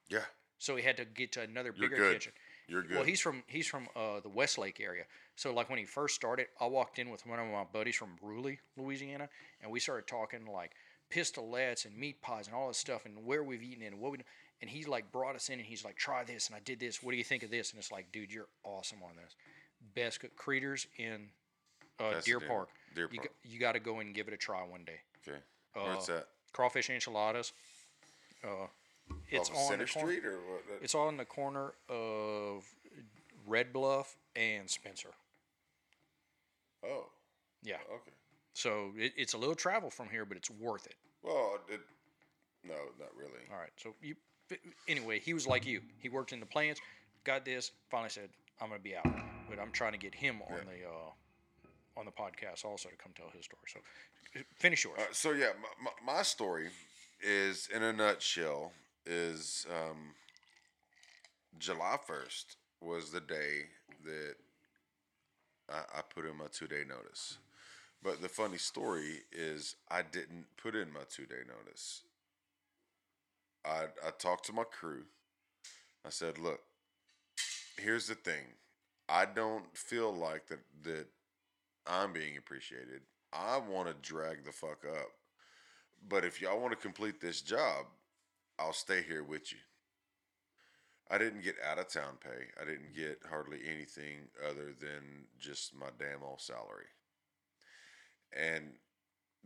[0.09, 0.25] Yeah,
[0.63, 2.13] So he had to get to another You're bigger good.
[2.15, 2.33] kitchen.
[2.69, 2.95] you're good.
[2.99, 5.03] Well, he's from he's from uh, the Westlake area.
[5.35, 8.11] So like when he first started, I walked in with one of my buddies from
[8.23, 9.29] Brusly, Louisiana,
[9.61, 10.71] and we started talking like
[11.11, 14.19] pistolets and meat pies and all this stuff and where we've eaten and what we
[14.61, 17.03] and he like brought us in and he's like try this and I did this.
[17.03, 17.73] What do you think of this?
[17.73, 19.35] And it's like, dude, you're awesome on this.
[19.97, 21.27] Best cook Creeders in
[21.99, 22.69] uh, Deer Park.
[22.95, 23.31] Deer You, Park.
[23.31, 25.01] go- you got to go and give it a try one day.
[25.27, 25.39] okay.
[25.75, 26.29] uh, Where's that?
[26.53, 27.53] Crawfish enchiladas.
[28.45, 28.67] Uh,
[29.31, 30.13] it's Off on Center the corner.
[30.13, 30.63] Street or what?
[30.83, 32.65] It's on the corner of
[33.47, 35.11] Red Bluff and Spencer.
[36.85, 37.07] oh,
[37.63, 37.77] Yeah.
[37.95, 38.11] okay.
[38.55, 40.95] So it, it's a little travel from here, but it's worth it.
[41.23, 41.81] Well, it,
[42.65, 43.45] no, not really.
[43.51, 43.71] All right.
[43.77, 44.15] So you,
[44.89, 45.81] anyway, he was like you.
[45.99, 46.81] He worked in the plants,
[47.25, 47.71] got this.
[47.91, 48.29] Finally said,
[48.61, 49.07] "I'm gonna be out,"
[49.49, 50.65] but I'm trying to get him on Yeah.
[50.65, 51.11] the uh,
[52.01, 53.63] on the podcast also to come tell his story.
[53.73, 53.81] So
[54.57, 54.99] finish yours.
[54.99, 56.69] Uh, so yeah, my, my, my story
[57.23, 58.73] is in a nutshell
[59.07, 60.15] is um,
[61.59, 63.67] July first was the day
[64.05, 64.35] that
[65.71, 67.39] I, I put in my two day notice.
[68.03, 72.03] But the funny story is I didn't put in my two day notice.
[73.65, 75.05] I I talked to my crew.
[76.05, 76.61] I said, "Look,
[77.79, 78.45] here's the thing.
[79.09, 81.07] I don't feel like that that
[81.87, 83.03] I'm being appreciated.
[83.33, 85.11] I want to drag the fuck up.
[86.09, 87.87] But if y'all want to complete this job,
[88.59, 89.59] I'll stay here with you.
[91.11, 92.47] I didn't get out of town pay.
[92.61, 96.87] I didn't get hardly anything other than just my damn old salary.
[98.35, 98.73] And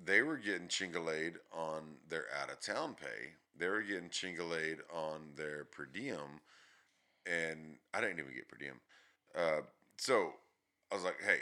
[0.02, 3.32] they were getting chingalayed on their out of town pay.
[3.58, 6.40] They were getting chingalayed on their per diem.
[7.26, 8.80] And I didn't even get per diem.
[9.36, 9.62] Uh,
[9.96, 10.34] so
[10.92, 11.40] I was like, hey,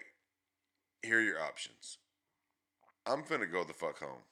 [1.03, 1.99] here are your options.
[3.05, 4.23] I'm finna go the fuck home.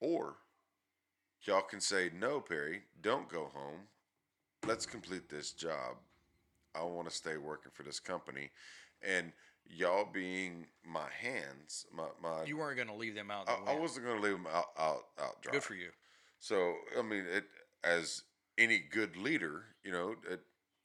[0.00, 0.34] Or
[1.44, 3.88] y'all can say, no, Perry, don't go home.
[4.66, 5.96] Let's complete this job.
[6.74, 8.50] I want to stay working for this company.
[9.02, 9.32] And
[9.66, 13.46] y'all being my hands, my, my you weren't gonna leave them out.
[13.46, 15.52] the I, I wasn't going to leave them out, out, out dry.
[15.52, 15.90] Good for you.
[16.38, 17.44] So I mean, it
[17.82, 18.22] as
[18.56, 20.40] any good leader, you know, it,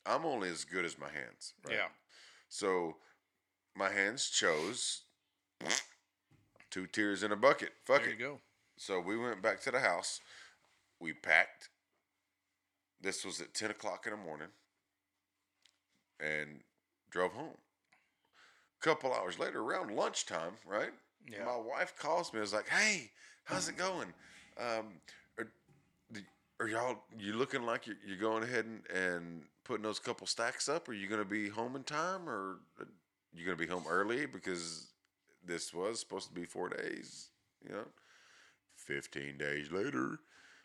[0.05, 1.53] I'm only as good as my hands.
[1.65, 1.77] Right?
[1.77, 1.87] Yeah.
[2.49, 2.97] So
[3.75, 5.01] my hands chose
[6.69, 7.71] two tears in a bucket.
[7.85, 8.19] Fuck There it.
[8.19, 8.39] you go.
[8.77, 10.21] So we went back to the house.
[10.99, 11.69] We packed.
[13.01, 14.49] This was at ten o'clock in the morning,
[16.19, 16.61] and
[17.09, 17.57] drove home.
[18.81, 20.91] A couple hours later, around lunchtime, right?
[21.29, 21.45] Yeah.
[21.45, 22.39] My wife calls me.
[22.39, 23.11] I was like, "Hey,
[23.45, 24.13] how's it going?
[24.57, 24.85] Um,
[25.37, 25.47] are,
[26.59, 30.67] are y'all you looking like you're, you're going ahead and, and putting those couple stacks
[30.67, 30.89] up?
[30.89, 32.87] Are you going to be home in time, or are
[33.33, 34.87] you going to be home early because
[35.45, 37.29] this was supposed to be four days?
[37.65, 37.85] You know."
[38.89, 40.19] 15 days later,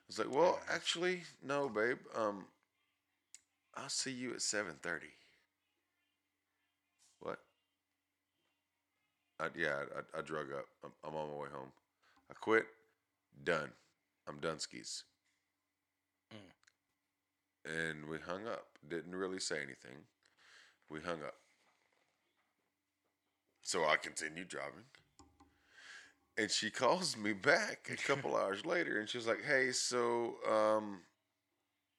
[0.06, 1.98] was like, well, actually, no, babe.
[2.16, 2.44] Um,
[3.74, 5.12] I'll see you at seven thirty.
[7.20, 7.38] What?
[9.40, 10.66] I, yeah, I, I, I drug up.
[10.84, 11.72] I'm, I'm on my way home.
[12.30, 12.66] I quit.
[13.42, 13.70] Done.
[14.28, 15.04] I'm done skis.
[17.66, 18.66] And we hung up.
[18.88, 19.96] Didn't really say anything.
[20.90, 21.34] We hung up.
[23.62, 24.84] So I continued driving.
[26.36, 30.36] And she calls me back a couple hours later and she was like, Hey, so
[30.48, 31.00] um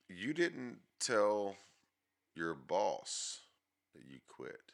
[0.10, 1.56] you didn't tell
[2.36, 3.42] your boss
[3.96, 4.74] that you quit.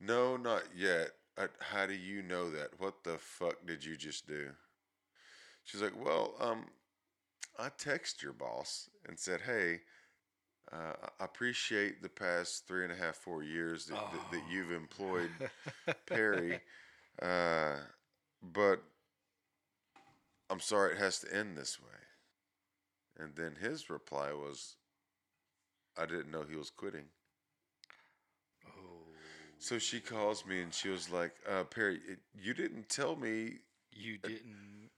[0.00, 1.10] No, not yet.
[1.38, 2.78] I, how do you know that?
[2.80, 4.52] What the fuck did you just do?
[5.64, 6.66] She's like, Well, um,
[7.58, 9.80] I text your boss and said, Hey,
[10.72, 14.72] uh, I appreciate the past three and a half, four years that, that, that you've
[14.72, 15.30] employed
[16.06, 16.60] Perry,
[17.22, 17.76] uh,
[18.42, 18.82] but
[20.50, 21.88] I'm sorry it has to end this way.
[23.18, 24.76] And then his reply was,
[25.96, 27.06] I didn't know he was quitting.
[28.68, 29.04] Oh,
[29.58, 33.60] So she calls me and she was like, uh, Perry, it, you didn't tell me.
[33.92, 34.90] you didn't.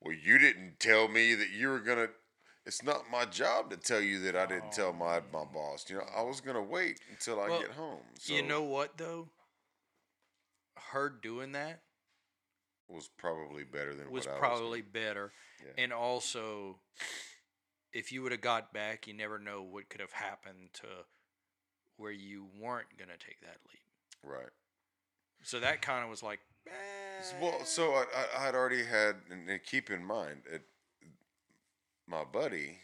[0.00, 2.10] Well, you didn't tell me that you were going to.
[2.66, 5.22] It's not my job to tell you that I didn't tell my, oh.
[5.32, 5.86] my boss.
[5.88, 8.00] You know, I was going to wait until I Well, get home.
[8.18, 9.28] So you know what though?
[10.92, 11.80] Her doing that
[12.88, 15.32] was probably better than was what I probably better,
[15.64, 15.82] Yeah.
[15.82, 16.78] and also,
[17.92, 20.86] if you would have got back, you never know what could have happened to
[21.96, 23.82] where you weren't gonna take that leap.
[24.22, 24.32] was.
[24.32, 24.50] Right.
[25.42, 26.40] So that kind of was like,
[27.20, 28.04] S- Well, so eh.
[28.14, 30.62] I, I, I'd already had, and, and keep in mind, it,
[32.08, 32.78] my buddy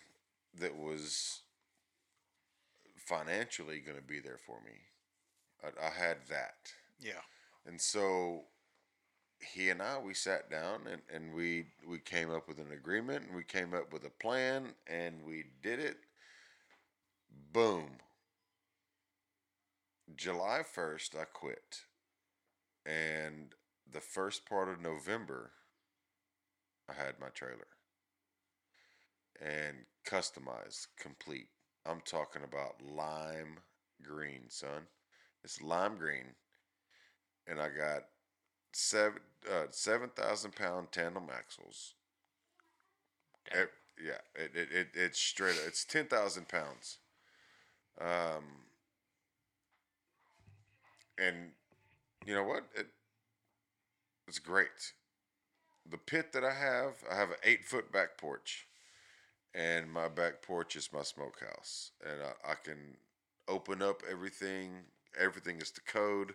[0.58, 1.40] that was
[2.96, 4.72] financially going to be there for me,
[5.62, 6.72] I, I had that.
[7.00, 7.22] yeah,
[7.66, 8.44] And so
[9.40, 13.26] he and I, we sat down and, and we, we came up with an agreement
[13.26, 15.96] and we came up with a plan and we did it.
[17.52, 17.98] Boom.
[20.16, 21.82] July 1st, I quit.
[22.84, 23.54] And
[23.90, 25.50] the first part of November,
[26.88, 27.66] I had my trailer
[29.42, 29.76] and
[30.06, 31.48] customized, complete.
[31.86, 33.58] I'm talking about lime
[34.02, 34.86] green, son.
[35.44, 36.34] It's lime green,
[37.46, 38.04] and I got
[38.72, 39.20] seven
[39.50, 41.94] uh, seven thousand pound tandem axles.
[43.52, 43.72] It-
[44.02, 45.54] yeah, it, it, it it's straight.
[45.56, 46.98] Up, It's ten thousand pounds.
[48.00, 48.64] Um,
[51.18, 51.52] and
[52.26, 52.64] you know what?
[52.76, 52.88] It
[54.26, 54.94] it's great.
[55.88, 58.66] The pit that I have, I have an eight foot back porch,
[59.54, 62.96] and my back porch is my smokehouse, and I, I can
[63.48, 64.70] open up everything.
[65.18, 66.34] Everything is the code.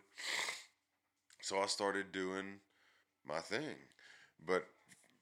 [1.42, 2.60] So I started doing
[3.28, 3.76] my thing,
[4.46, 4.66] but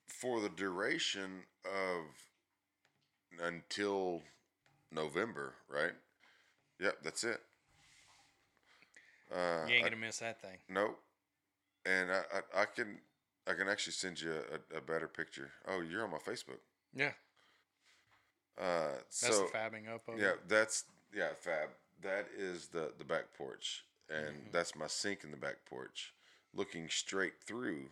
[0.07, 2.05] for the duration of
[3.41, 4.21] until
[4.91, 5.93] November, right?
[6.79, 7.39] Yep, that's it.
[9.31, 10.57] Uh, you ain't gonna miss that thing.
[10.69, 10.99] Nope.
[11.85, 12.99] And I, I, I can
[13.47, 15.51] I can actually send you a, a better picture.
[15.67, 16.59] Oh, you're on my Facebook.
[16.95, 17.11] Yeah,
[18.59, 20.47] Uh, that's so the fabbing up of yeah, it.
[20.47, 21.69] that's yeah, fab.
[22.01, 24.51] That is the the back porch, and Mm-hmm.
[24.51, 26.13] that's my sink in the back porch,
[26.53, 27.89] looking straight through,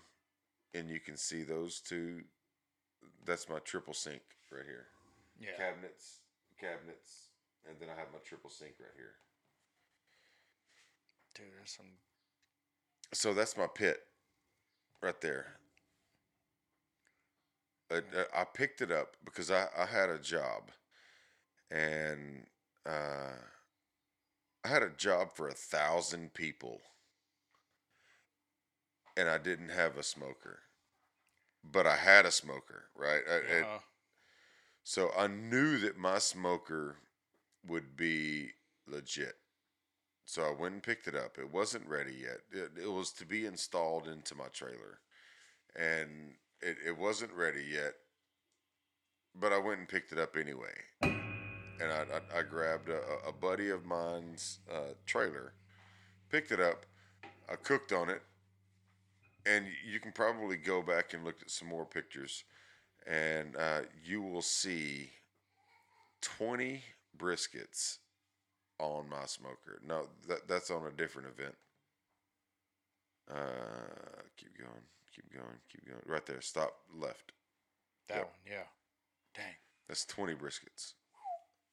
[0.74, 2.24] and you can see those two.
[3.26, 4.88] That's my triple sink right here.
[5.40, 6.20] Yeah, Cabinets,
[6.60, 7.30] cabinets,
[7.68, 9.16] and then I have my triple sink right here.
[11.36, 11.86] dude, there's some.
[13.14, 14.00] So that's my pit,
[15.02, 15.58] right there.
[17.94, 20.72] I, I- I picked it up because I, I had a job,
[21.72, 22.46] and
[22.86, 23.34] uh,
[24.64, 26.82] I had a job for a thousand people,
[29.18, 30.60] and I didn't have a smoker,
[31.64, 33.24] but I had a smoker, right?
[33.28, 33.80] I- it- Uh,
[34.84, 36.98] so I knew that my smoker
[37.66, 38.52] would be
[38.88, 39.38] legit.
[40.26, 41.38] So I went and picked it up.
[41.40, 42.42] It wasn't ready yet.
[42.52, 45.00] It, it was to be installed into my trailer.
[45.76, 47.94] And it, it wasn't ready yet.
[49.36, 50.74] But I went and picked it up anyway.
[51.02, 52.06] And I,
[52.36, 55.54] I, I grabbed a, a buddy of mine's uh, trailer,
[56.30, 56.86] picked it up,
[57.50, 58.22] I cooked on it.
[59.46, 62.46] And you can probably go back and look at some more pictures
[63.06, 65.12] and uh, you will see
[66.22, 66.82] 20
[67.18, 67.98] briskets
[68.80, 69.82] on my smoker.
[69.86, 71.56] No, that, that's on a different event.
[73.30, 74.84] Uh, keep going,
[75.14, 76.02] keep going, keep going.
[76.06, 77.32] Right there, stop left.
[78.10, 78.26] that Yep.
[78.26, 78.64] one, yeah.
[79.36, 79.56] Dang.
[79.88, 80.94] That's 20 briskets.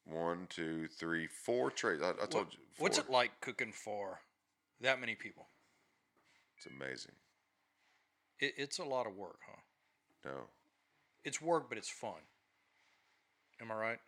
[0.05, 2.01] One, two, three, four trays.
[2.03, 2.59] I, I told What- you.
[2.79, 4.21] What's it like cooking for
[4.81, 5.47] that many people?
[6.57, 7.13] It's amazing.
[8.39, 9.61] It, it's a lot of work, huh?
[10.25, 10.49] No.
[11.25, 12.21] It's work, but it's fun.
[13.61, 13.99] Am I right?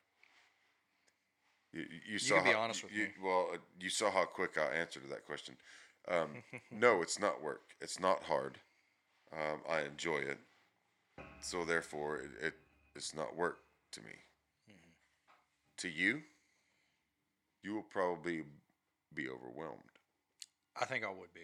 [1.73, 3.11] You, you, you saw can be how, honest with you, me.
[3.23, 5.57] Well, uh, you saw how quick I answered that question.
[6.09, 7.63] Um, no, it's not work.
[7.81, 8.59] It's not hard.
[9.33, 10.39] Um, I enjoy it.
[11.41, 12.55] So therefore, it, it
[12.95, 13.59] it's not work
[13.93, 14.13] to me.
[14.71, 14.91] Mm-hmm.
[15.79, 16.23] To you,
[17.63, 18.43] you will probably
[19.15, 19.81] be overwhelmed.
[20.81, 21.41] I think I would be.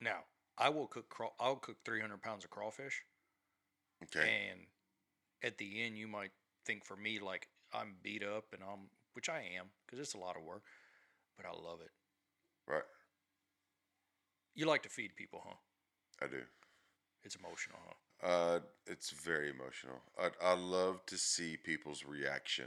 [0.00, 0.20] Now,
[0.58, 1.08] I will cook.
[1.08, 3.02] Craw- I'll cook 300 pounds of crawfish,
[4.04, 4.28] Okay.
[4.50, 4.60] and
[5.42, 6.32] at the end, you might
[6.66, 10.18] think for me like I'm beat up, and I'm, which I am, because it's a
[10.18, 10.64] lot of work,
[11.36, 11.90] but I love it.
[12.66, 12.82] right.
[14.54, 15.54] You like to feed people, huh?
[16.22, 16.42] I do.
[17.24, 18.26] It's emotional, huh?
[18.26, 19.96] Uh, it's very emotional.
[20.18, 22.66] I I love to see people's reaction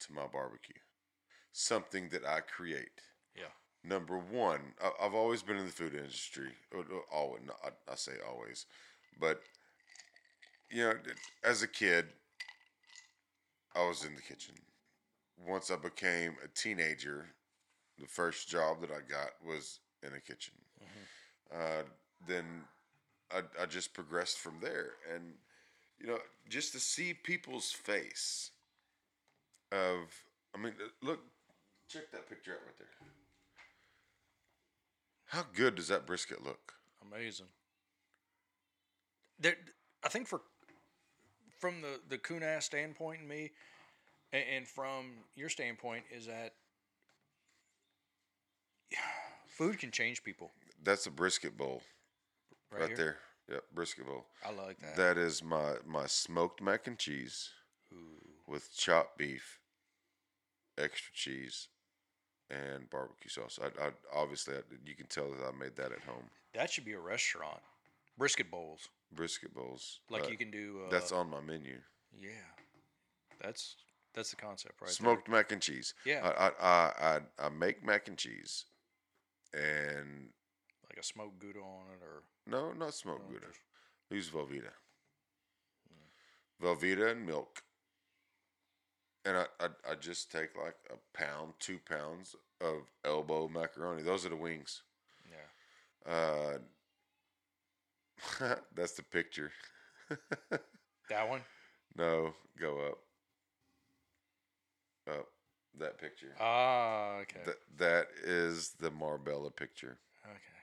[0.00, 0.80] to my barbecue.
[1.52, 3.00] Something that I create.
[3.34, 3.52] Yeah.
[3.82, 6.50] Number one, I, I've always been in the food industry.
[6.74, 8.66] Uh, uh, Always, I, I say always,
[9.18, 9.42] but
[10.70, 10.94] you know,
[11.44, 12.06] as a kid,
[13.74, 14.54] I was in the kitchen.
[15.46, 17.26] Once I became a teenager,
[17.98, 20.54] the first job that I got was in a kitchen.
[21.52, 21.82] Uh,
[22.28, 22.44] then
[23.32, 25.34] I, I just progressed from there, and
[25.98, 26.18] you know,
[26.48, 28.50] just to see people's face
[29.70, 29.98] of,
[30.54, 31.20] I mean, uh, look,
[31.88, 32.88] check that picture out right there.
[35.26, 36.72] How good does that brisket look?
[37.06, 37.46] Amazing.
[39.38, 39.54] There,
[40.04, 40.40] I think for
[41.58, 43.52] from the the Kunas standpoint, and me,
[44.32, 46.54] and, and from your standpoint, is that
[49.46, 50.50] food can change people.
[50.82, 51.82] That's a brisket bowl
[52.72, 53.16] Right, right, there.
[53.50, 54.26] Yep, brisket bowl.
[54.46, 54.96] I like that.
[54.96, 57.50] That is my my smoked mac and cheese
[58.46, 59.58] with chopped beef,
[60.78, 61.68] extra cheese,
[62.48, 63.58] and barbecue sauce.
[63.62, 66.30] I, I obviously I, you can tell that I made that at home.
[66.54, 67.60] That should be a restaurant.
[68.18, 70.00] Brisket bowls, Brisket bowls.
[70.10, 70.82] like uh, you can do.
[70.86, 71.78] Uh, That's on my menu.
[72.20, 72.28] yeah.
[73.40, 73.76] That's
[74.14, 74.88] that's the concept, right?
[74.88, 74.94] there.
[74.94, 75.94] Smoked mac and cheese.
[76.04, 76.30] Yeah.
[76.38, 78.66] I, I I I make mac and cheese,
[79.54, 80.28] and
[80.90, 83.46] like a smoked gouda on it, or no, not smoked Gouda.
[84.10, 84.72] Use Velveeta.
[86.62, 87.62] Velveeta and milk.
[89.24, 94.02] And I, I I just take like a pound, two pounds of elbow macaroni.
[94.02, 94.82] Those are the wings.
[95.30, 96.12] yeah.
[96.12, 96.58] Uh,
[98.74, 99.52] that's the picture.
[101.08, 101.40] That one.
[101.96, 102.98] no, go up.
[105.12, 105.26] Up.
[105.80, 106.36] That picture.
[106.38, 107.40] Ah, okay.
[107.44, 109.98] Th- that is the Marbella picture.
[110.24, 110.59] okay.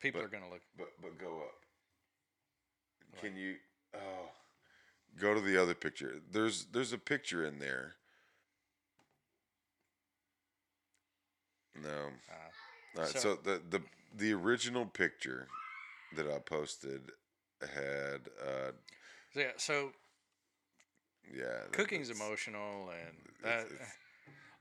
[0.00, 0.62] People But- are gonna look.
[0.76, 3.20] But but go up.
[3.20, 3.56] Can you
[3.94, 4.30] oh
[5.18, 6.20] go to the other picture.
[6.30, 7.96] There's there's a picture in there.
[11.74, 11.88] No.
[11.90, 13.82] Uh, All right, So- so, the, the
[14.14, 15.46] the original picture
[16.16, 17.10] that I posted
[17.60, 18.72] had uh
[19.32, 19.50] so yeah.
[19.56, 19.92] So
[21.32, 23.60] yeah that- cooking's emotional, and that.
[23.66, 23.94] it's- it's-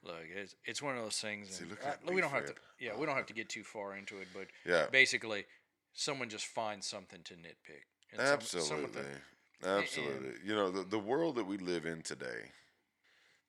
[0.08, 1.50] Look, it's it's one of those things.
[1.50, 2.54] See, and look at that we don't have to.
[2.80, 4.86] Yeah, we don't have to get too far into it, but Yeah.
[4.92, 5.46] basically,
[5.94, 7.84] someone just finds something to nitpick.
[8.14, 9.22] And some- some of Absolutely.
[9.66, 10.34] Absolutely.
[10.46, 12.52] you know, the, the world that we live in today,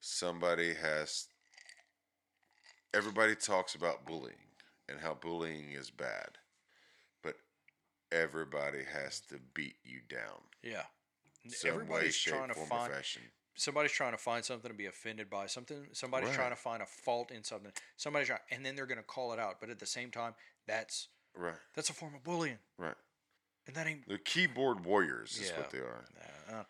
[0.01, 1.29] somebody has,
[2.95, 4.35] everybody talks about bullying
[4.89, 6.39] and how bullying is bad,
[7.23, 7.37] but
[8.11, 10.41] everybody has to beat you down.
[10.63, 10.85] yeah.
[11.51, 13.23] Some way, Everybody's shape, trying to find fashion.
[13.59, 16.87] Somebody's trying to find something to be offended by something somebody's trying to find a
[16.87, 19.79] fault in something somebody's trying and then they're going to call it out but at
[19.79, 20.33] the same time
[20.67, 22.95] that's Right, that's a form of bullying right.
[23.67, 25.59] and that ain't The keyboard warriors is Yeah.
[25.59, 26.05] what they are.
[26.51, 26.63] uh,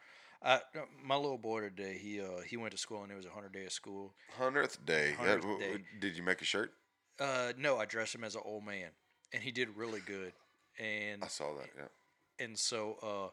[0.43, 3.25] uh, uh, my little boy today he uh he went to school and it was
[3.27, 5.15] a 100 day of school Hundredth day.
[5.19, 5.85] 100th w- w- day.
[6.01, 6.73] Did you make a shirt?
[7.21, 8.91] uh no i dressed him as an old man
[9.33, 10.33] and he did really good
[10.79, 11.69] and I saw that.
[11.77, 12.45] Yeah.
[12.45, 13.31] and so uh,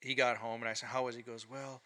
[0.00, 1.20] he got home and I said, "How was?" he?
[1.20, 1.80] He goes, "Well,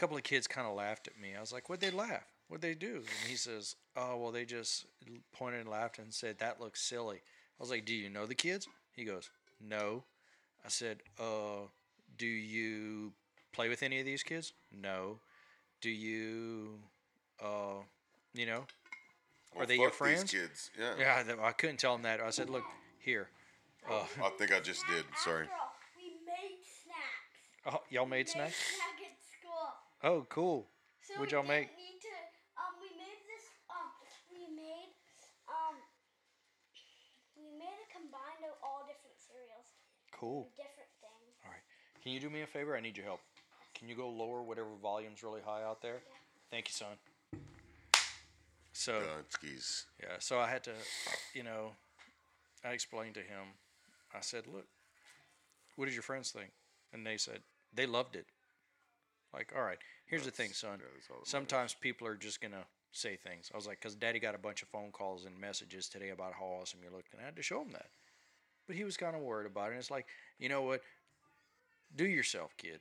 [0.00, 2.24] couple of kids kind of laughed at me." I was like, "What'd they laugh?
[2.48, 4.86] What'd they do?" And he says, "Oh, well, they just
[5.32, 7.16] pointed and laughed and said that looks silly."
[7.58, 9.30] I was like, "Do you know the kids?" He goes,
[9.60, 10.04] "No."
[10.64, 11.68] I said, "Uh,
[12.18, 13.12] do you
[13.52, 15.18] play with any of these kids?" No.
[15.80, 16.78] Do you,
[17.42, 17.80] uh,
[18.34, 18.66] you know,
[19.54, 20.30] Well, they your fuck these friends?
[20.32, 20.70] kids.
[20.78, 20.94] Yeah.
[20.98, 22.20] yeah, th- I couldn't tell him that.
[22.20, 22.64] I said, "Look
[22.98, 23.28] here."
[23.88, 25.04] Uh, I think I just did.
[25.24, 25.44] Sorry.
[25.44, 27.74] After all, we made snacks.
[27.76, 28.56] oh, y'all made Made snacks?
[30.00, 30.22] Snack at school.
[30.22, 30.66] Oh, cool.
[31.02, 31.68] So What'd y'all make?
[31.68, 32.16] didn't Need to,
[32.60, 33.44] um, we made this.
[33.70, 33.88] Um,
[34.32, 34.90] we made.
[35.48, 35.76] Um,
[37.36, 39.66] we made a combined of all different cereals,
[40.12, 40.48] Cool.
[40.56, 41.32] different things.
[41.44, 41.62] All right.
[42.02, 42.76] Can you do me a favor?
[42.76, 43.20] I need your help.
[43.74, 46.02] Can you go lower whatever volume's really high out there?
[46.50, 46.98] Thank you, son.
[48.72, 49.84] So Gunskis.
[50.02, 50.72] yeah, so I had to,
[51.34, 51.72] you know,
[52.64, 53.56] I explained to him.
[54.14, 54.66] I said, look,
[55.76, 56.50] what did your friends think?
[56.92, 57.40] And they said
[57.74, 58.26] they loved it.
[59.32, 60.78] Like, all right, here's the thing, son.
[60.80, 61.28] yeah, that's that matters.
[61.28, 63.50] Sometimes people are just gonna say things.
[63.52, 66.32] I was like, because Daddy got a bunch of phone calls and messages today about
[66.32, 67.90] how awesome you looked, and I had to show him that.
[68.66, 69.70] But he was kind of worried about it.
[69.70, 70.06] And it's like,
[70.38, 70.82] you know what?
[71.94, 72.80] Do yourself, kid,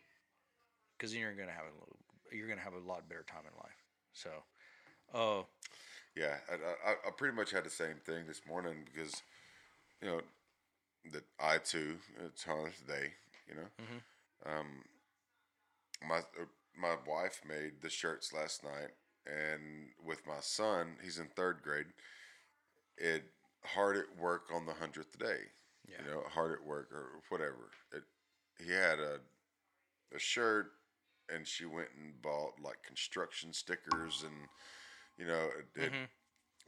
[0.97, 1.97] because then you're gonna have a little,
[2.31, 3.83] you're gonna have a lot better time in life.
[4.13, 4.29] So,
[5.13, 5.43] uh,
[6.15, 9.21] Yeah, I, I, I pretty much had the same thing this morning because,
[10.01, 10.21] you know,
[11.11, 13.13] that I too, it's Honest Day,
[13.47, 13.67] you know.
[14.45, 14.83] Um,
[16.07, 16.45] my uh,
[16.77, 18.91] my wife made the shirts last night,
[19.25, 21.87] and with my son, he's in third grade.
[22.97, 23.23] It
[23.63, 25.39] hard at work on the hundredth day,
[25.87, 25.97] Yeah.
[26.03, 27.71] you know, hard at work or whatever.
[27.93, 28.03] It
[28.63, 29.19] he had a
[30.15, 30.71] a shirt,
[31.29, 34.47] and she went and bought like construction stickers and
[35.17, 36.09] you know it, it-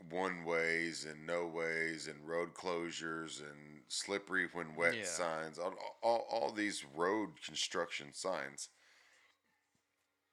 [0.09, 5.03] one ways and no ways and road closures and slippery when wet Yeah.
[5.05, 8.69] signs all, all, all these road construction signs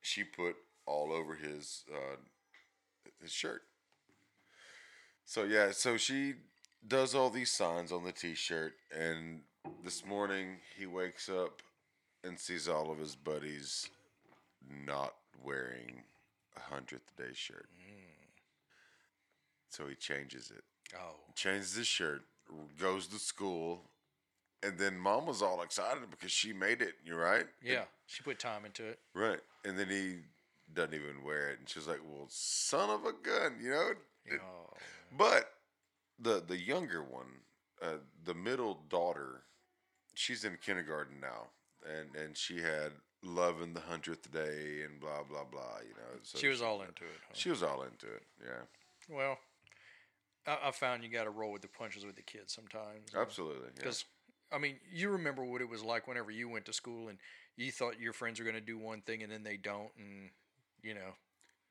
[0.08, 0.56] she put
[0.86, 2.16] all over his uh,
[3.20, 3.62] his shirt.
[5.24, 6.34] So yeah so she
[6.86, 9.40] does all these signs on the t-shirt and
[9.84, 11.60] this morning he wakes up
[12.24, 13.90] and sees all of his buddies
[14.86, 16.02] not wearing
[16.56, 17.68] a hundredth day shirt.
[19.68, 20.64] So he changes it.
[20.96, 22.22] Oh, changes his shirt,
[22.80, 23.82] goes to school,
[24.62, 26.94] and then mom was all excited because she made it.
[27.04, 27.46] You're right?
[27.62, 28.98] yeah, she put time into it.
[29.14, 29.40] Right.
[29.64, 30.16] And then he
[30.74, 33.90] doesn't even wear it, and she's like, "Well, son of a gun," you know.
[34.26, 34.76] It- Oh,
[35.16, 35.54] But
[36.18, 37.40] the the younger one,
[37.80, 39.44] uh, the middle daughter,
[40.14, 41.48] she's in kindergarten now,
[41.86, 42.92] and and she had
[43.22, 45.78] love in the hundredth day and blah blah blah.
[45.80, 47.20] You know, so she was all into it.
[47.26, 47.32] huh?
[47.34, 48.22] she was all into it.
[48.44, 48.62] Yeah,
[49.08, 49.38] Well,
[50.46, 53.14] I, I found you got to roll with the punches with the kids sometimes.
[53.16, 53.68] absolutely.
[53.78, 53.84] Yeah.
[54.52, 57.18] I mean, you remember what it was like whenever you went to school and
[57.56, 60.30] you thought your friends were going to do one thing and then they don't, and,
[60.82, 61.12] you know,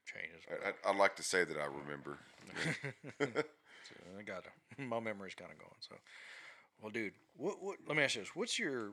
[0.06, 0.44] changes.
[0.50, 2.18] I, I, I'd like to say that I remember.
[3.88, 5.72] So I got to, my memory's kind of going.
[5.80, 5.96] So,
[6.82, 8.36] well, dude, what, what, let me ask you this.
[8.36, 8.92] What's your,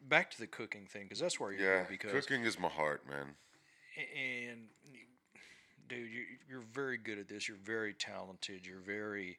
[0.00, 3.02] back to the cooking thing, because that's where you're Yeah, because, cooking is my heart,
[3.06, 3.34] man.
[4.16, 4.68] and
[5.88, 7.48] dude, you, you're very good at this.
[7.48, 8.66] You're very talented.
[8.66, 9.38] You're very.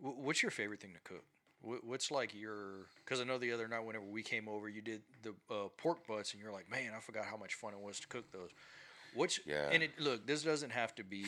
[0.00, 1.24] What's your favorite thing to cook?
[1.64, 2.86] Wh- What's like your?
[3.04, 6.06] Because I know the other night, whenever we came over, you did the uh, pork
[6.06, 8.50] butts, and you're like, man, I forgot how much fun it was to cook those.
[9.14, 9.68] What's Yeah.
[9.70, 11.24] And it look, this doesn't have to be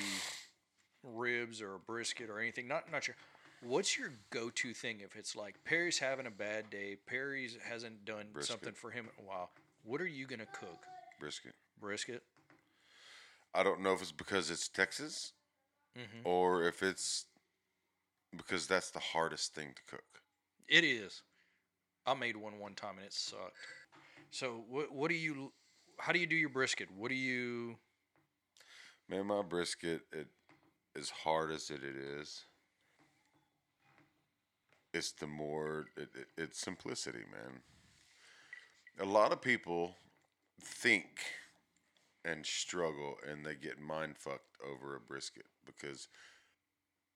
[1.02, 2.66] ribs or a brisket or anything.
[2.68, 3.14] Not not sure.
[3.62, 8.26] What's your go-to thing if it's like Perry's having a bad day, Perry's hasn't done
[8.32, 8.50] Brisket.
[8.52, 9.50] something for him in a while?
[9.84, 10.78] What are you gonna cook?
[11.18, 11.54] Brisket.
[11.80, 12.22] Brisket.
[13.54, 15.32] I don't know if it's because it's Texas
[15.96, 16.28] Mm-hmm.
[16.28, 17.24] or if it's
[18.36, 20.04] because that's the hardest thing to cook.
[20.68, 21.22] It is.
[22.06, 23.56] I made one one time and it sucked.
[24.30, 25.52] So what what do you
[25.98, 26.88] how do you do your brisket?
[26.96, 27.76] What do you
[29.08, 30.26] Man, my brisket, it
[30.98, 32.42] as hard as it, it is,
[34.92, 37.60] it's the more it, it, it's simplicity, man.
[38.98, 39.94] A lot of people
[40.60, 41.06] think
[42.24, 46.08] and struggle and they get mind fucked over a brisket because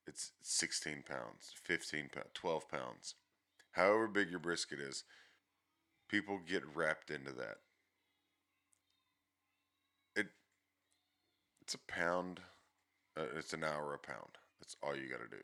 [0.06, 3.14] it's 16 pounds, 15 pounds, 12 pounds.
[3.72, 5.04] However big your brisket is,
[6.08, 7.58] people get wrapped into that.
[10.16, 10.26] It
[11.62, 12.40] it's a pound.
[13.16, 14.38] Uh, it's an hour a pound.
[14.60, 15.42] That's all you got to do.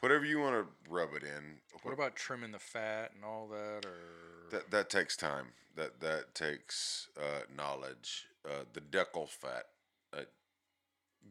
[0.00, 1.58] Whatever you want to rub it in.
[1.82, 5.48] what about trimming the fat and all that or That that takes time.
[5.76, 8.26] That that takes uh, knowledge.
[8.44, 9.64] Uh, the deckle fat.
[10.12, 10.22] Uh,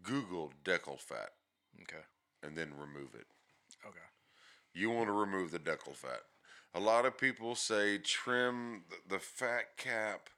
[0.04, 1.30] Google deckle fat
[1.82, 2.04] Okay.
[2.44, 3.26] and then remove it.
[3.86, 3.98] Okay.
[4.74, 6.22] You want to remove the deckle fat.
[6.74, 10.30] A lot of people say trim the, fat cap,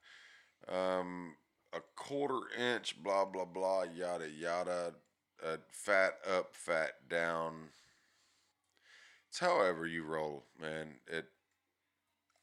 [0.69, 1.35] um,
[1.73, 4.93] a quarter inch, blah blah blah, yada yada.
[5.43, 7.69] Uh, fat up, fat down.
[9.29, 10.95] It's however you roll, man.
[11.07, 11.25] It.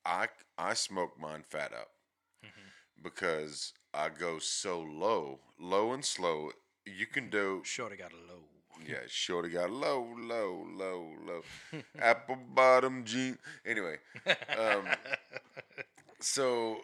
[0.04, 0.28] I
[0.58, 1.90] I smoke mine fat up
[3.02, 6.50] because I go so low, low and slow.
[6.84, 8.57] You can do Shorty got a low.
[8.86, 11.42] Yeah, shorty got low, low, low, low.
[11.98, 13.38] Apple bottom jean.
[13.64, 13.96] Anyway,
[14.58, 14.86] um,
[16.20, 16.78] so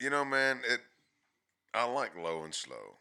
[0.00, 0.80] you know, man, it.
[1.74, 2.96] I like low and slow.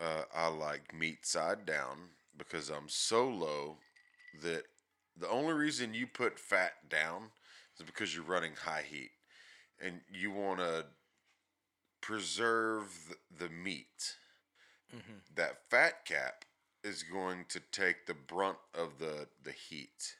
[0.00, 1.98] Uh, I like meat side down
[2.36, 3.76] because I'm so low
[4.42, 4.64] that
[5.18, 7.30] the only reason you put fat down
[7.78, 9.10] is because you're running high heat
[9.80, 10.86] and you want to
[12.00, 13.52] preserve the, the
[14.92, 15.02] meat
[15.34, 16.44] that fat cap
[16.84, 20.16] is going to take the brunt of the the heat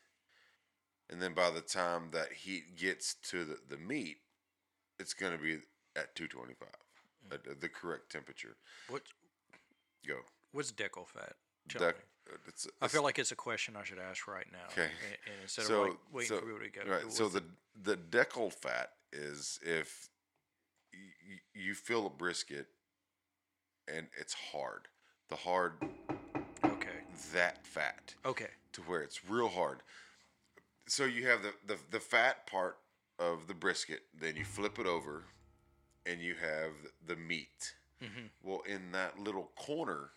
[1.10, 4.16] and then by the time that heat gets to the, the meat,
[4.98, 5.54] it's going to be
[5.94, 6.68] at 225,
[7.28, 7.34] Mm.
[7.34, 8.56] at the correct temperature.
[8.88, 9.02] What
[10.06, 10.16] Go.
[10.52, 11.34] what's deckle fat?
[11.68, 11.86] Dec- me.
[12.32, 14.66] uh, it's, I feel like it's a question I should ask right now.
[14.72, 14.82] Okay.
[14.90, 17.12] And, and instead so, of like waiting so, for people to get right.
[17.12, 17.44] So the
[17.80, 20.08] the deckle fat is if
[20.92, 21.36] you,
[21.68, 22.66] you feel a brisket
[23.88, 24.88] and it's hard,
[25.28, 25.72] the hard
[26.64, 26.88] okay.
[27.32, 28.48] that fat Okay.
[28.72, 29.78] to where it's real hard.
[30.86, 32.78] So you have the, the, the fat part
[33.18, 35.24] of the brisket, then you flip it over,
[36.06, 36.72] and you have
[37.06, 37.74] the meat.
[38.02, 38.26] Mm-hmm.
[38.42, 40.10] Well, in that little corner,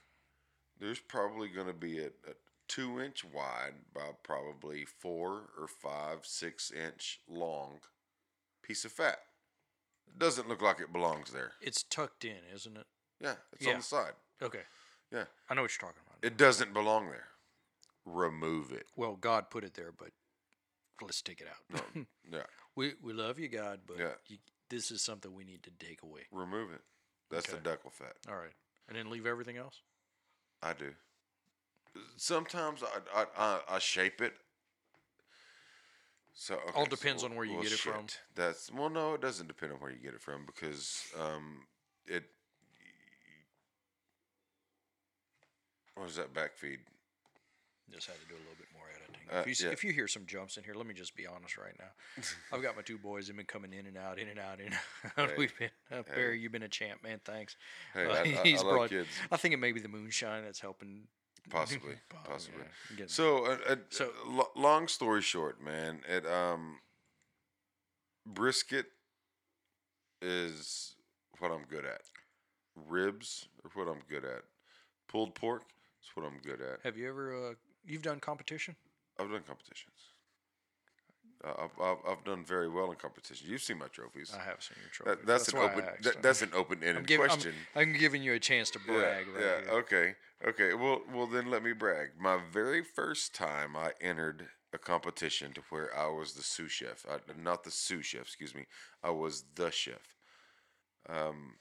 [0.80, 2.34] there's probably going to be a, a
[2.68, 7.80] two inch wide by probably four or five, six inch long
[8.64, 9.20] piece of fat.
[10.08, 11.52] It doesn't look like it belongs there.
[11.62, 12.88] It's tucked in, isn't it?
[13.20, 13.72] Yeah, it's Yeah.
[13.74, 14.14] on the side.
[14.42, 14.62] Okay.
[15.12, 16.18] Yeah, I know what you're talking about.
[16.22, 17.28] it doesn't belong there.
[18.06, 18.88] Remove it.
[18.96, 20.12] well, God put it there, but
[21.02, 21.86] let's take it out.
[22.32, 22.44] Yeah,
[22.76, 24.14] we we love you, God, but Yeah.
[24.28, 24.40] you,
[24.70, 26.28] this is something we need to take away.
[26.32, 26.82] remove it.
[27.30, 28.16] That's the deckle fat.
[28.28, 28.54] All right.
[28.88, 29.82] And then leave everything else?
[30.62, 30.94] I do.
[32.18, 34.34] Sometimes I I, I, I shape it.
[36.34, 38.08] So okay, All depends on where you get it from.
[38.36, 41.66] That's well, no, it doesn't depend on where you get it from because um,
[42.06, 42.26] it.
[45.96, 46.80] What was that back feed?
[47.92, 49.22] Just had to do a little bit more editing.
[49.32, 49.72] Uh, if, you, yeah.
[49.74, 52.24] if you hear some jumps in here, let me just be honest right now.
[52.54, 53.28] I've got my two boys.
[53.28, 54.76] They've been coming in and out, in and out, in and
[55.18, 55.30] out.
[55.30, 55.36] Hey.
[55.38, 56.16] We've been, uh, Hey.
[56.16, 57.20] Barry, you've been a champ, man.
[57.24, 57.56] Thanks.
[57.94, 59.10] Hey, Uh, I, I, he's I like brought- kids.
[59.32, 61.04] I think it may be the moonshine that's helping.
[61.50, 61.94] Possibly,
[62.28, 62.64] possibly.
[62.98, 66.80] yeah, So, uh, uh, So- lo- long story short, man, it um,
[68.26, 68.88] brisket
[70.24, 70.96] is
[71.38, 72.02] what I'm good at.
[72.76, 74.42] Ribs are what I'm good at.
[75.08, 75.62] Pulled pork
[76.06, 76.80] is what I'm good at.
[76.84, 77.54] have you ever, uh,
[77.86, 78.76] you've done competition?
[79.20, 80.16] I've done competitions.
[81.44, 83.48] Uh, I've, I've I've done very well in competitions.
[83.48, 84.34] You've seen my trophies.
[84.34, 85.22] I have seen your trophy.
[85.22, 85.86] That, that's, an open.
[86.02, 87.54] That, that's an open-ended I'm giving, I'm, question.
[87.76, 89.74] I'm giving you a chance to brag yeah, right yeah.
[89.74, 90.16] Okay.
[90.48, 90.74] Okay.
[90.74, 92.12] Well, well, then let me brag.
[92.20, 97.06] My very first time I entered a competition to where I was the sous chef,
[97.10, 98.22] I, not the sous chef.
[98.22, 98.66] Excuse me.
[99.04, 100.16] I was the chef.
[101.08, 101.56] Um,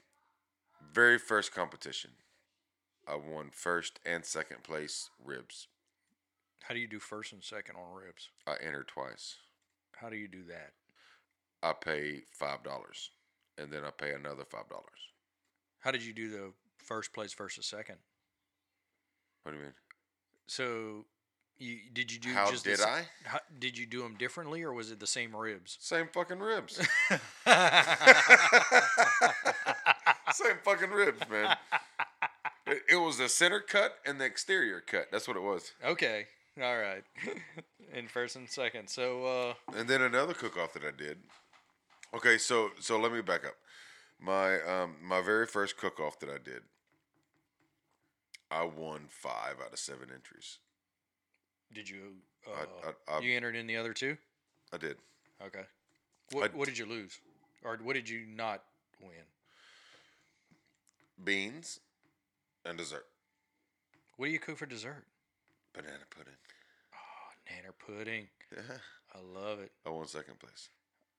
[0.93, 2.11] very first competition,
[3.07, 5.67] I won first and second place ribs.
[6.63, 8.29] How do you do first and second on ribs?
[8.47, 9.35] I entered twice.
[9.97, 10.71] How do you do that?
[11.61, 13.11] I pay five dollars,
[13.57, 14.85] and then I pay another five dollars.
[15.79, 17.97] How did you do the first place versus second?
[19.43, 19.73] What do you mean?
[20.47, 21.05] So,
[21.57, 22.33] you did you do?
[22.33, 23.03] How just the did s- I?
[23.23, 25.77] How, did you do them differently, or was it the same ribs?
[25.79, 26.77] Same fucking ribs.
[30.33, 31.55] Same fucking ribs, man.
[32.67, 35.07] It, it was the center cut and the exterior cut.
[35.11, 35.71] That's what it was.
[35.85, 36.25] okay,
[36.61, 37.03] all right.
[37.93, 38.89] In first and second.
[38.89, 41.17] So, uh, And then another cook off that I did.
[42.13, 43.55] Okay, so so let me back up.
[44.19, 46.61] My um my very first cook off that I did.
[48.49, 50.59] I won five out of seven entries.
[51.73, 52.15] did you?
[52.47, 54.17] Uh, I- I- I- you entered in the other two.
[54.73, 54.97] I did.
[55.45, 55.63] Okay.
[56.31, 57.19] What What did you lose,
[57.63, 58.63] or what did you not
[59.01, 59.25] win?
[61.23, 61.79] Beans
[62.65, 63.05] and dessert.
[64.17, 65.05] What do you cook for dessert?
[65.73, 66.33] Banana pudding.
[66.93, 68.27] Oh, nanner pudding.
[68.55, 68.77] Yeah.
[69.13, 69.71] I love it.
[69.85, 70.69] I won second place.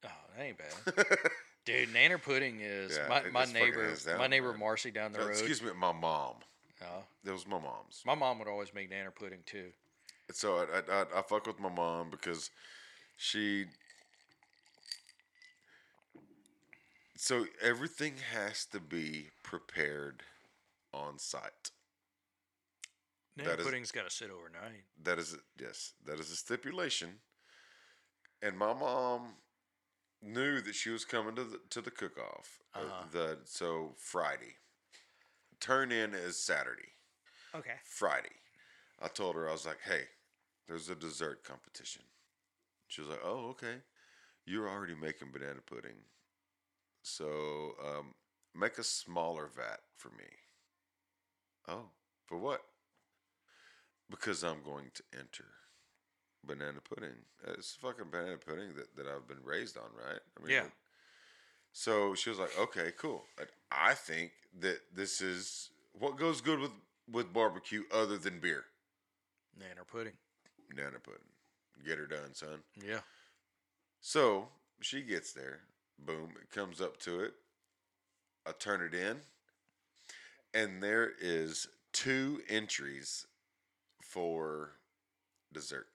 [0.04, 1.06] Oh, that ain't bad.
[1.64, 3.84] Dude, nanner pudding is Yeah, my, it my fucking neighbor.
[3.86, 4.60] hands down, my neighbor man.
[4.60, 5.30] Marcy down the Uh, road.
[5.30, 6.34] excuse me, my mom.
[6.82, 8.02] Oh, That was my mom's.
[8.04, 9.70] my mom would always make nanner pudding too.
[10.32, 12.50] So I, I, I, I fuck with my mom because
[13.16, 13.66] she.
[17.16, 20.22] So everything has to be prepared
[20.96, 21.70] on site.
[23.38, 24.84] Nanner That pudding's got to sit overnight.
[25.02, 27.20] That is yes, that is a stipulation.
[28.42, 29.34] And my mom
[30.22, 32.58] knew that she was coming to the to the cook off.
[32.74, 33.04] Uh-huh.
[33.12, 34.56] the so Friday.
[35.60, 36.92] Turn in is Saturday.
[37.54, 37.76] Okay.
[37.84, 38.36] Friday.
[39.00, 40.04] I told her I was like, "Hey,
[40.66, 42.02] there's a dessert competition."
[42.88, 43.82] She was like, "Oh, okay.
[44.46, 46.04] You're already making banana pudding,
[47.02, 48.14] so um,
[48.54, 50.45] make a smaller vat for me."
[51.68, 51.90] Oh,
[52.26, 52.62] for what?
[54.08, 55.46] Because I'm going to enter
[56.44, 57.16] banana pudding.
[57.48, 60.20] It's fucking banana pudding that, that I've been raised on, right?
[60.38, 60.66] I mean, Yeah.
[61.72, 63.26] so she was like, "Okay, cool.
[63.72, 66.70] I- think that this is what goes good with
[67.08, 68.64] with barbecue other than beer.
[69.58, 70.16] Nanner pudding.
[70.72, 71.28] Nana pudding.
[71.84, 73.00] Get her done, son." Yeah.
[74.00, 74.48] So
[74.80, 75.62] she gets there.
[75.98, 76.36] Boom.
[76.40, 77.34] It comes up to it.
[78.44, 79.20] I turn it in.
[80.56, 83.26] And there is two entries
[84.02, 84.72] for
[85.52, 85.86] dessert.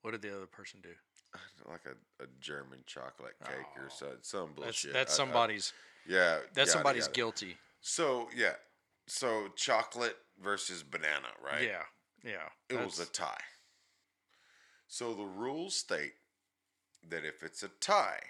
[0.00, 0.88] What did the other person do?
[1.70, 3.82] like a, a German chocolate cake Oh.
[3.82, 4.92] or so, some That's bullshit.
[4.94, 5.72] that's I- I- somebody's
[6.08, 7.56] yeah, that's somebody's guilty.
[7.80, 8.54] So yeah,
[9.06, 11.62] so chocolate versus banana, right?
[11.62, 11.82] Yeah,
[12.24, 12.48] yeah.
[12.68, 13.36] it was a tie.
[14.88, 16.14] So the rules state
[17.08, 18.20] that if it's a tie,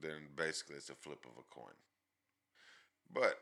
[0.00, 1.74] then basically it's a flip of a coin.
[3.12, 3.38] But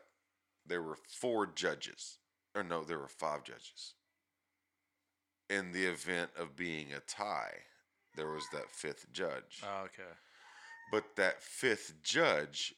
[0.67, 2.17] there were four judges,
[2.55, 3.93] or no, there were five judges.
[5.49, 7.53] In the event of being a tie,
[8.15, 9.61] there was that fifth judge.
[9.63, 10.11] oh, okay.
[10.91, 12.73] But that fifth judge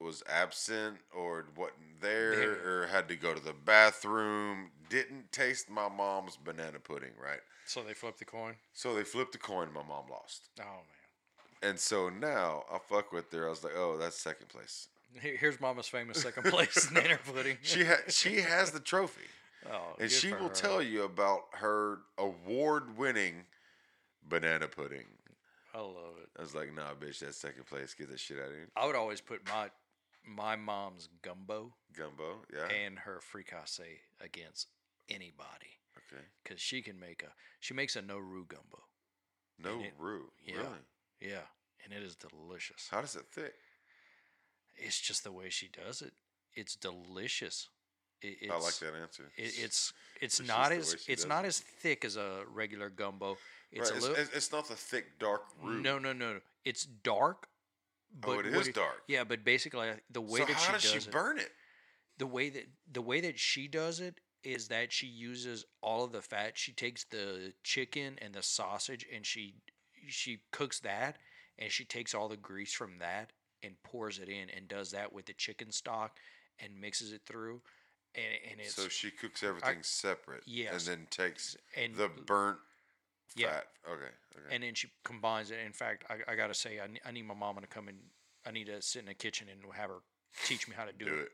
[0.00, 2.82] was absent or wasn't there There.
[2.82, 7.40] or had to go to the bathroom, didn't taste my mom's banana pudding, right?
[7.66, 8.54] So they flipped the coin.
[8.72, 10.48] So they flipped the coin my mom lost.
[10.60, 11.70] Oh man.
[11.70, 13.46] And so now I fuck with her.
[13.46, 14.88] I was like, oh, that's second place.
[15.20, 17.58] Here, here's Mama's famous second place banana pudding.
[17.62, 19.22] She ha- she has the trophy.
[19.72, 20.54] oh, And she will her.
[20.54, 23.44] tell you about her award winning
[24.28, 25.04] banana pudding.
[25.74, 26.28] I love it.
[26.38, 27.94] I was like, nah, bitch, that's second place.
[27.94, 28.68] Get that shit out of here.
[28.76, 29.70] I would always put my
[30.26, 32.66] my mom's gumbo Gumbo, yeah.
[32.84, 34.66] and her fricassee against
[35.08, 36.22] anybody okay.
[36.42, 37.28] because she can make a
[37.60, 38.82] she makes a no roux gumbo.
[39.58, 40.30] No it- roux.
[40.44, 40.56] yeah.
[40.56, 40.84] Really?
[41.20, 41.46] Yeah,
[41.84, 42.88] and it is delicious.
[42.90, 43.54] How does it thick?
[44.78, 46.12] It's just the way she does it.
[46.54, 47.68] It's delicious.
[48.20, 49.24] It, it's, I like that answer.
[49.36, 51.48] It, it's it's It's not as it's not it.
[51.48, 53.36] as thick as a regular gumbo.
[53.70, 55.80] It's right, a it's, little it's, it's not the thick, dark roux.
[55.80, 56.40] no no no no.
[56.64, 57.48] It's dark.
[58.20, 59.02] But Oh, it is dark.
[59.06, 61.50] Yeah, but basically uh, the way so that she does does she it, burn it?
[62.16, 66.12] the way that the way that she does it is that she uses all of
[66.12, 66.56] the fat.
[66.56, 69.54] She takes the chicken and the sausage and she
[70.08, 71.18] she cooks that
[71.58, 75.12] and she takes all the grease from that and pours it in and does that
[75.12, 76.18] with the chicken stock
[76.60, 77.60] and mixes it through
[78.14, 80.42] and and it's So she cooks everything separate.
[80.46, 80.72] yes.
[80.88, 82.58] And then takes and the burnt
[83.36, 83.48] Yeah.
[83.50, 83.66] fat.
[83.86, 84.02] Okay.
[84.36, 84.54] Okay.
[84.54, 85.58] and then she combines it.
[85.64, 87.96] In fact, I, I gotta say, I, I need my mama to come in.
[88.46, 89.98] I need to sit in the kitchen and have her
[90.44, 91.18] teach me how to do, Do it.
[91.20, 91.30] it.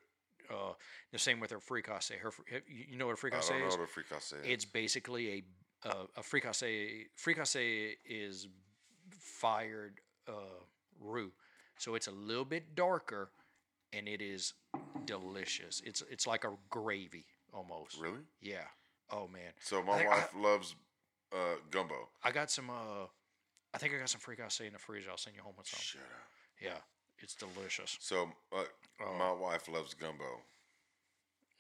[0.51, 0.73] Uh,
[1.13, 2.15] the same with her fricassee.
[2.17, 2.31] Her,
[2.67, 3.77] you know what a I fricassee don't know is?
[3.77, 4.43] what a fricassee is.
[4.45, 7.07] It's basically a uh, a fricassee.
[7.15, 8.49] Fricassee is
[9.19, 10.33] fired uh,
[11.01, 11.33] roux,
[11.79, 13.31] so it's a little bit darker,
[13.93, 14.55] and it is
[15.07, 15.83] delicious.
[15.85, 17.99] It's it's like a gravy almost.
[18.01, 18.21] really?
[18.41, 18.65] Yeah.
[19.11, 20.75] Oh man, So my think I- wife loves
[21.33, 22.09] uh, gumbo.
[22.23, 22.71] I got some.
[22.71, 23.07] Uh,
[23.75, 25.11] I think I got some fricassee in the freezer.
[25.11, 25.81] I'll send you home with some.
[25.81, 26.29] Shut up.
[26.63, 26.79] Yeah,
[27.19, 27.97] it's delicious.
[28.01, 28.65] So uh,
[29.01, 29.15] Oh.
[29.19, 30.41] my wife loves gumbo,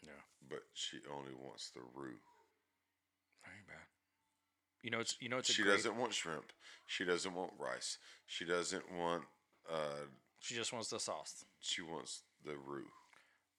[0.02, 0.10] Yeah,
[0.48, 2.18] but she only wants the roux.
[3.46, 3.76] ain't bad.
[4.82, 6.52] You know, it's you know it's a She great- doesn't want shrimp.
[6.86, 7.98] She doesn't want rice.
[8.26, 9.24] She doesn't want.
[9.70, 10.06] Uh,
[10.40, 11.44] She just wants the sauce.
[11.60, 12.86] she wants the roux.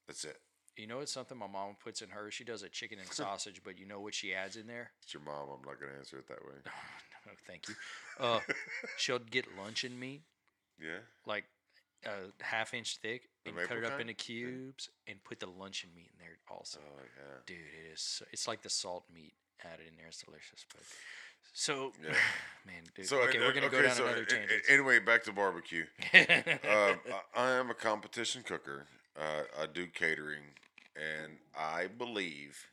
[0.07, 0.37] That's it.
[0.77, 2.29] You know, it's something my mom puts in her.
[2.29, 4.91] She does a chicken and sausage, but you know what she adds in there?
[5.01, 5.49] It's your mom.
[5.49, 6.55] I'm not gonna answer it that way.
[7.27, 7.73] No, thank you.
[8.19, 8.39] Uh,
[8.97, 10.21] she'll get luncheon meat,
[10.79, 10.99] Yeah.
[11.25, 11.45] like
[12.05, 14.01] a half inch thick, The and cut it up kind?
[14.01, 16.77] into cubes, and put the luncheon meat in there also.
[16.85, 17.37] Oh yeah.
[17.47, 18.01] Dude, it is.
[18.01, 19.33] So, it's like the salt meat
[19.63, 20.05] added in there.
[20.05, 20.67] It's delicious.
[20.71, 20.83] But
[21.53, 22.15] so, Yeah.
[22.65, 23.07] man, dude.
[23.07, 24.63] So okay, uh, we're gonna go down so, another a- a- tangent.
[24.69, 25.85] Anyway, back to barbecue.
[26.13, 26.19] um,
[26.63, 26.97] I,
[27.35, 28.85] I am a competition cooker.
[29.17, 30.43] Uh, I do catering,
[30.95, 32.67] and I believe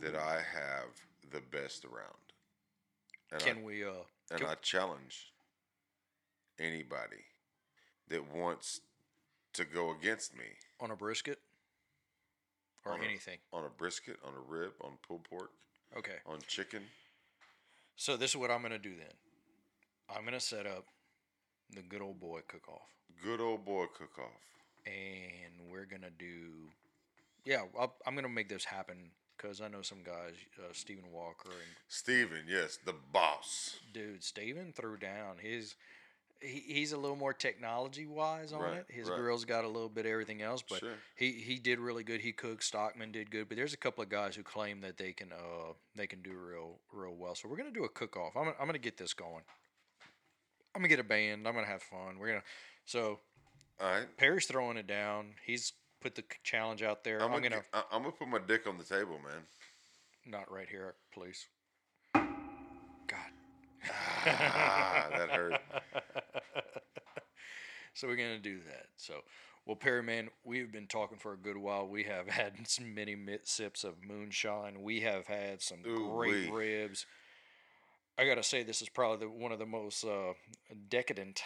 [0.00, 0.88] that I have
[1.30, 2.12] the best around.
[3.32, 3.84] And I, Can we?
[3.84, 3.90] Uh,
[4.30, 5.32] and I challenge
[6.58, 7.24] anybody
[8.08, 8.80] that wants
[9.54, 10.44] to go against me
[10.80, 11.38] on a brisket
[12.84, 13.38] or On a- anything?
[13.52, 15.50] on a brisket, on a rib, on pulled pork,
[15.96, 16.16] Okay.
[16.26, 16.82] on chicken.
[17.96, 19.12] So this is what I'm gonna do then.
[20.14, 20.84] I'm gonna set up
[21.74, 22.88] the good old boy cook off,
[23.22, 24.40] Good old boy cook off.
[24.86, 26.70] and we're gonna do.
[27.44, 31.50] Yeah, I'll, I'm gonna make this happen because I know some guys, uh, Stephen Walker
[31.50, 33.76] and Steven, yes, the boss.
[33.92, 35.36] dude Steven threw down.
[35.40, 35.74] His
[36.40, 38.86] he, he's a little more technology wise on Right, it.
[38.88, 39.18] His right.
[39.18, 40.94] grill's got a little bit of everything else, but Sure.
[41.16, 42.20] he he did really good.
[42.20, 42.62] He cooked.
[42.64, 45.72] Stockman did good, but there's a couple of guys who claim that they can uh
[45.94, 47.34] they can do real real well.
[47.34, 48.36] So we're gonna do a cook off.
[48.36, 49.42] I'm gonna, I'm gonna get this going.
[50.74, 51.46] I'm gonna get a band.
[51.48, 52.18] I'm gonna have fun.
[52.18, 52.42] We're gonna
[52.84, 53.20] so
[53.80, 54.06] All right.
[54.16, 55.34] Perry's throwing it down.
[55.46, 55.72] He's
[56.02, 57.18] put the challenge out there.
[57.18, 59.42] I'm I'm, gonna, gonna get- I- I'm gonna put my dick on the table, man.
[60.26, 61.46] not right here, please.
[62.14, 63.30] God.
[64.26, 65.60] Ah, that hurt.
[67.94, 68.86] so we're gonna do that.
[68.96, 69.20] So,
[69.66, 71.86] well, Perry, man, we've been talking for a good while.
[71.86, 74.82] We have had some many sips of moonshine.
[74.82, 76.50] We have had some great Ooh-wee.
[76.50, 77.06] ribs.
[78.18, 80.32] I gotta say, this is probably the, one of the most uh,
[80.88, 81.42] decadent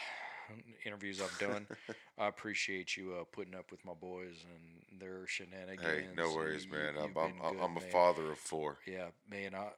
[0.85, 1.67] interviews I've done.
[2.19, 5.81] I appreciate you uh, putting up with my boys and their shenanigans.
[5.83, 6.95] Hey, no worries, You- man.
[6.97, 7.91] I'm you've I'm, been I'm, good, I'm a man.
[7.91, 8.79] father of four.
[8.87, 9.55] Yeah, man.
[9.55, 9.69] I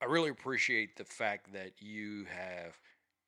[0.00, 2.78] I really appreciate the fact that you have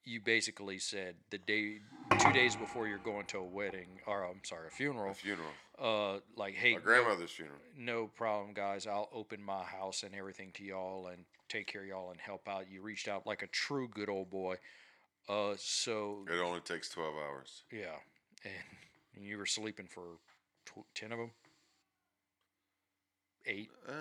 [0.08, 1.80] you basically said the day
[2.18, 5.50] two days before you're going to a wedding or I'm sorry a funeral A funeral.
[5.78, 7.58] uh like hey My grandmother's funeral.
[7.76, 11.88] no problem guys I'll open my house and everything to y'all and take care of
[11.88, 14.56] y'all and help out you reached out like a true good old boy
[15.28, 17.64] uh so It only takes 12 hours.
[17.70, 17.98] yeah
[18.44, 20.18] and you were sleeping for
[20.64, 21.30] tw- 10 of them
[23.46, 23.92] eight Uh,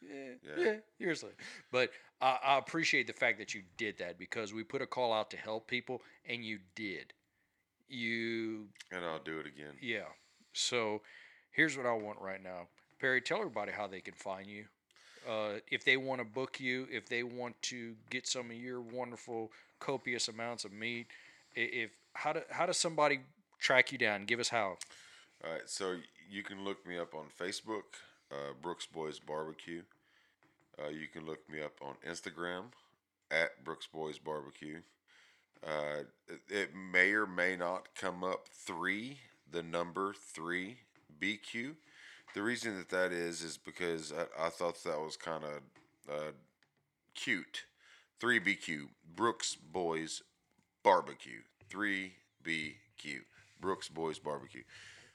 [0.00, 0.64] yeah, Yeah.
[0.64, 1.30] yeah, seriously.
[1.72, 1.90] But
[2.20, 5.30] I, I appreciate the fact that you did that because we put a call out
[5.30, 7.12] to help people, and you did.
[7.88, 9.74] You, and I'll do it again.
[9.80, 10.06] yeah.
[10.52, 11.02] So
[11.52, 12.68] here's what I want right now,
[13.00, 13.20] Perry.
[13.20, 14.64] Tell everybody how they can find you.
[15.28, 18.80] Uh, if they want to book you, if they want to get some of your
[18.80, 19.50] wonderful
[19.80, 21.06] copious amounts of meat,
[21.54, 23.20] if how do how does somebody
[23.58, 24.24] track you down?
[24.24, 24.78] Give us how.
[25.44, 25.96] All right, so
[26.30, 27.82] you can look me up on Facebook,
[28.30, 29.82] uh, Brooks Boys Barbecue.
[30.78, 32.64] Uh, you can look me up on Instagram
[33.30, 34.80] at Brooks Boys Barbecue.
[35.66, 39.18] Uh, it, it may or may not come up three,
[39.50, 40.78] the number three
[41.20, 41.74] BQ.
[42.34, 46.32] The reason that that is is because I, I thought that was kind of uh,
[47.14, 47.64] cute.
[48.20, 50.22] Three BQ, Brooks Boys
[50.82, 51.40] Barbecue.
[51.68, 53.20] Three BQ,
[53.60, 54.62] Brooks Boys Barbecue.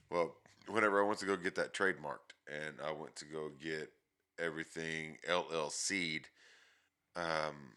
[0.09, 0.35] Well,
[0.67, 3.91] whenever I went to go get that trademarked, and I went to go get
[4.39, 6.29] everything LLC'd,
[7.15, 7.75] um,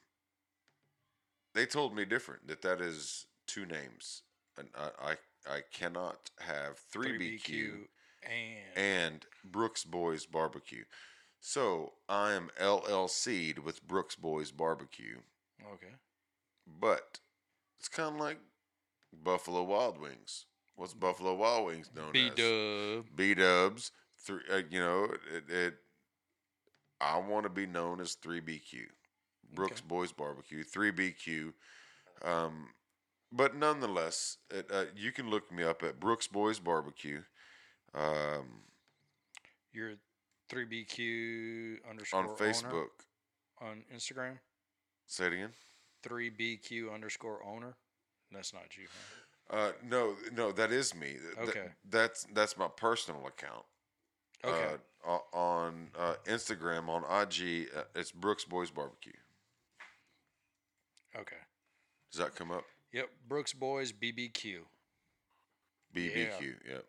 [1.54, 2.48] they told me different.
[2.48, 4.22] That that is two names,
[4.58, 5.16] and I
[5.48, 7.86] I, I cannot have three, BQ,
[8.22, 10.84] and and Brooks Boys Barbecue.
[11.40, 15.18] So I am LLC'd with Brooks Boys Barbecue,
[15.74, 15.92] okay.
[16.80, 17.20] but
[17.78, 18.38] it's kind of like
[19.22, 20.46] Buffalo Wild Wings.
[20.76, 22.34] What's Buffalo Wild Wings known B as?
[22.34, 23.04] Dub.
[23.14, 23.92] B Dubs.
[24.24, 25.44] Three, uh, you know, it.
[25.48, 25.74] it
[27.00, 28.86] I want to be known as Three BQ,
[29.52, 29.88] Brooks Okay.
[29.88, 31.52] Boys Barbecue, Three BQ.
[32.22, 32.68] Um,
[33.30, 37.22] but nonetheless, it, uh, you can look me up at Brooks Boys Barbecue.
[37.94, 38.62] Um,
[39.72, 39.94] You're
[40.50, 42.88] 3BQ underscore on owner Facebook.
[43.60, 44.38] on Instagram.
[45.06, 45.50] Say it again.
[46.04, 47.76] 3BQ underscore owner.
[48.32, 48.84] That's not you.
[49.50, 49.56] Huh?
[49.56, 51.08] Uh, no, no, that is me.
[51.08, 51.66] Th- th- Okay.
[51.90, 53.64] that's that's my personal account.
[54.46, 54.74] Okay.
[55.06, 59.12] Uh, on uh, Instagram, on IG, uh, it's Brooks Boys Barbecue.
[61.18, 61.36] okay.
[62.10, 62.64] Does that come up?
[62.92, 63.08] Yep.
[63.28, 64.60] Brooks Boys BBQ.
[65.94, 66.54] BBQ.
[66.68, 66.84] Yep.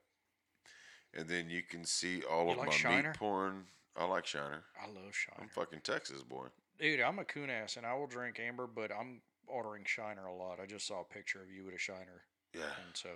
[1.17, 3.09] And then you can see all You of like my Shiner?
[3.09, 3.63] meat porn.
[3.97, 4.63] I like Shiner.
[4.81, 5.39] I love Shiner.
[5.41, 6.47] I'm fucking Texas boy.
[6.79, 10.33] Dude, I'm a coon ass and I will drink amber, but I'm ordering Shiner a
[10.33, 10.59] lot.
[10.61, 12.23] I just saw a picture of you with a Shiner.
[12.53, 12.61] Yeah.
[12.85, 13.09] And so,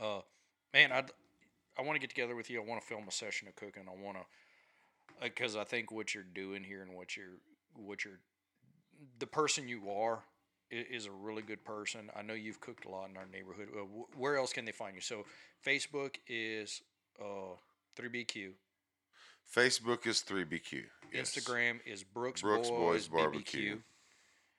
[0.00, 0.20] uh,
[0.72, 1.04] man, I
[1.78, 2.60] I want to get together with you.
[2.60, 3.84] I want to film a session of cooking.
[3.88, 4.24] I want to
[5.22, 7.38] because I think what you're doing here and what you're
[7.74, 8.20] what you're
[9.18, 10.22] the person you are
[10.70, 12.10] is a really good person.
[12.16, 13.68] I know you've cooked a lot in our neighborhood.
[13.74, 13.82] Uh,
[14.16, 15.00] where else can they find you?
[15.00, 15.24] So
[15.64, 16.82] Facebook is
[17.20, 17.54] uh
[17.98, 18.52] 3BQ.
[19.54, 20.82] Facebook is 3BQ.
[21.12, 21.30] Yes.
[21.30, 23.76] Instagram is Brooks, Brooks Boys, Boys Barbecue.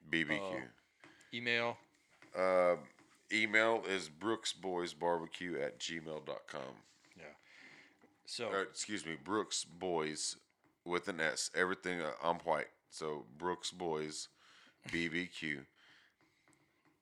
[0.09, 0.27] BBQ.
[0.27, 0.61] BBQ.
[1.33, 1.77] Email
[2.37, 2.75] Uh,
[3.33, 6.61] email is brooksboysbarbecue at gmail.com.
[8.27, 10.35] So excuse me, Brooks Boys
[10.85, 11.49] with an S.
[11.55, 12.67] Everything, uh, I'm white.
[12.89, 14.27] So Brooks Boys
[14.89, 15.59] BBQ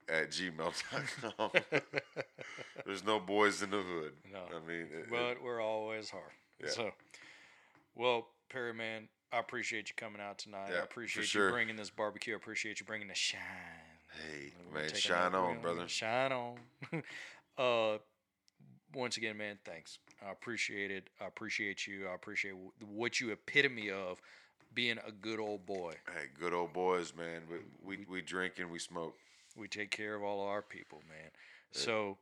[0.07, 1.49] at gmail.com.
[2.85, 4.13] There's no boys in the hood.
[4.31, 4.39] No.
[4.55, 6.31] I mean, it- it- but we're always hard.
[6.63, 6.69] Yeah.
[6.69, 6.91] So,
[7.95, 10.69] well, Perry, man, I appreciate you coming out tonight.
[10.71, 12.33] Yeah, I appreciate you bringing this barbecue.
[12.33, 13.39] I appreciate you bringing the shine.
[14.31, 15.87] hey, We're man, shine that- on, brother.
[15.87, 16.57] Shine on.
[17.57, 17.97] uh,
[18.95, 19.99] once again, man, thanks.
[20.25, 21.09] I appreciate it.
[21.21, 22.07] I appreciate you.
[22.07, 22.53] I appreciate
[22.87, 24.21] what you epitome of
[24.73, 25.93] being a good old boy.
[26.07, 27.41] Hey, good old boys, man.
[27.49, 29.15] We, we, we drink and we smoke.
[29.57, 31.31] We take care of all our people, man.
[31.71, 32.17] So,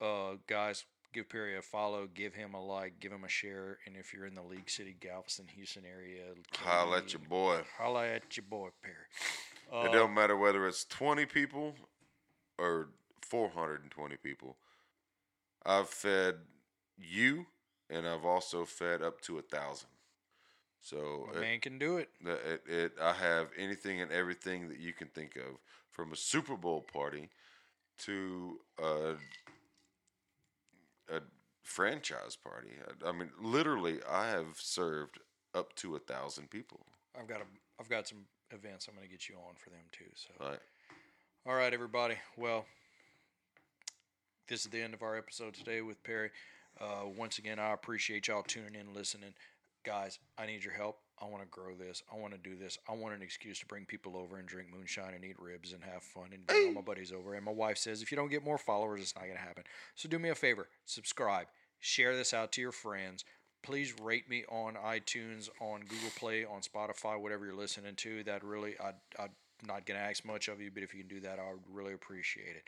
[0.00, 3.96] uh, guys, give Perry a follow, give him a like, give him a share, and
[3.96, 6.22] if you're in the League City, Galveston, Houston area,
[6.56, 7.60] Holla at your boy.
[7.78, 9.84] holla at your boy Perry.
[9.84, 11.74] it Uh, don't matter whether it's 20 people
[12.58, 12.88] or
[13.22, 14.56] 420 people.
[15.64, 16.36] I've fed
[16.96, 17.46] you,
[17.90, 19.88] and I've also fed up to a thousand.
[20.80, 22.10] So my it- man can do it.
[22.24, 25.58] It, it, I have anything and everything that you can think of,
[25.90, 27.28] from a Super Bowl party
[27.98, 29.14] to a,
[31.08, 31.20] a
[31.62, 32.70] franchise party.
[33.04, 35.18] I, I mean, literally, I have served
[35.54, 36.86] up to a thousand people.
[37.18, 37.44] I've got a,
[37.80, 40.10] I've got some events I'm going to get you on for them too.
[40.14, 40.58] So, Right?
[41.46, 42.16] all right, everybody.
[42.36, 42.64] Well,
[44.48, 46.30] this is the end of our episode today with Perry.
[46.80, 49.34] Uh, once again, I appreciate y'all tuning in, listening,
[49.84, 50.18] guys.
[50.38, 50.98] I need your help.
[51.20, 52.02] I want to grow this.
[52.12, 52.78] I want to do this.
[52.88, 55.82] I want an excuse to bring people over and drink moonshine and eat ribs and
[55.84, 57.34] have fun and bring all my buddies over.
[57.34, 59.64] And my wife says, if you don't get more followers, it's not going to happen.
[59.94, 61.46] So do me a favor subscribe,
[61.78, 63.24] share this out to your friends.
[63.62, 68.24] Please rate me on iTunes, on Google Play, on Spotify, whatever you're listening to.
[68.24, 68.88] That really, I,
[69.22, 69.30] I'm
[69.64, 71.62] not going to ask much of you, but if you can do that, I would
[71.72, 72.64] really appreciate it.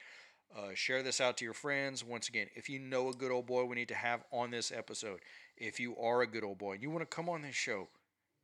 [0.57, 2.05] Uh, share this out to your friends.
[2.05, 4.71] Once again, if you know a good old boy we need to have on this
[4.71, 5.21] episode,
[5.57, 7.89] if you are a good old boy and you want to come on this show,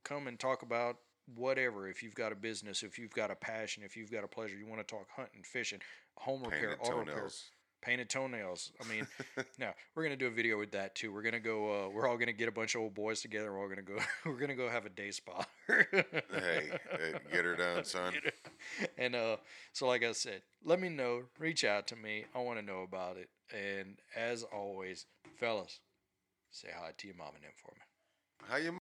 [0.03, 0.97] come and talk about
[1.35, 1.87] whatever.
[1.87, 4.57] If you've got a business, if you've got a passion, if you've got a pleasure,
[4.57, 5.79] you want to talk hunting, fishing,
[6.15, 7.29] home repair, auto repair.
[7.81, 8.71] Painted toenails.
[8.83, 9.07] I mean,
[9.59, 11.11] now we're gonna do a video with that too.
[11.13, 11.85] We're gonna go.
[11.85, 13.51] Uh, we're all gonna get a bunch of old boys together.
[13.51, 13.97] We're all gonna go.
[14.25, 15.43] We're gonna go have a day spa.
[15.67, 15.85] Hey,
[16.31, 18.13] hey, get her done, son.
[18.97, 19.37] and uh,
[19.73, 21.23] so like I said, let me know.
[21.39, 22.25] Reach out to me.
[22.35, 23.29] I want to know about it.
[23.53, 25.05] And as always,
[25.39, 25.79] fellas,
[26.51, 28.47] say hi to your mom and them for me.
[28.47, 28.80] How you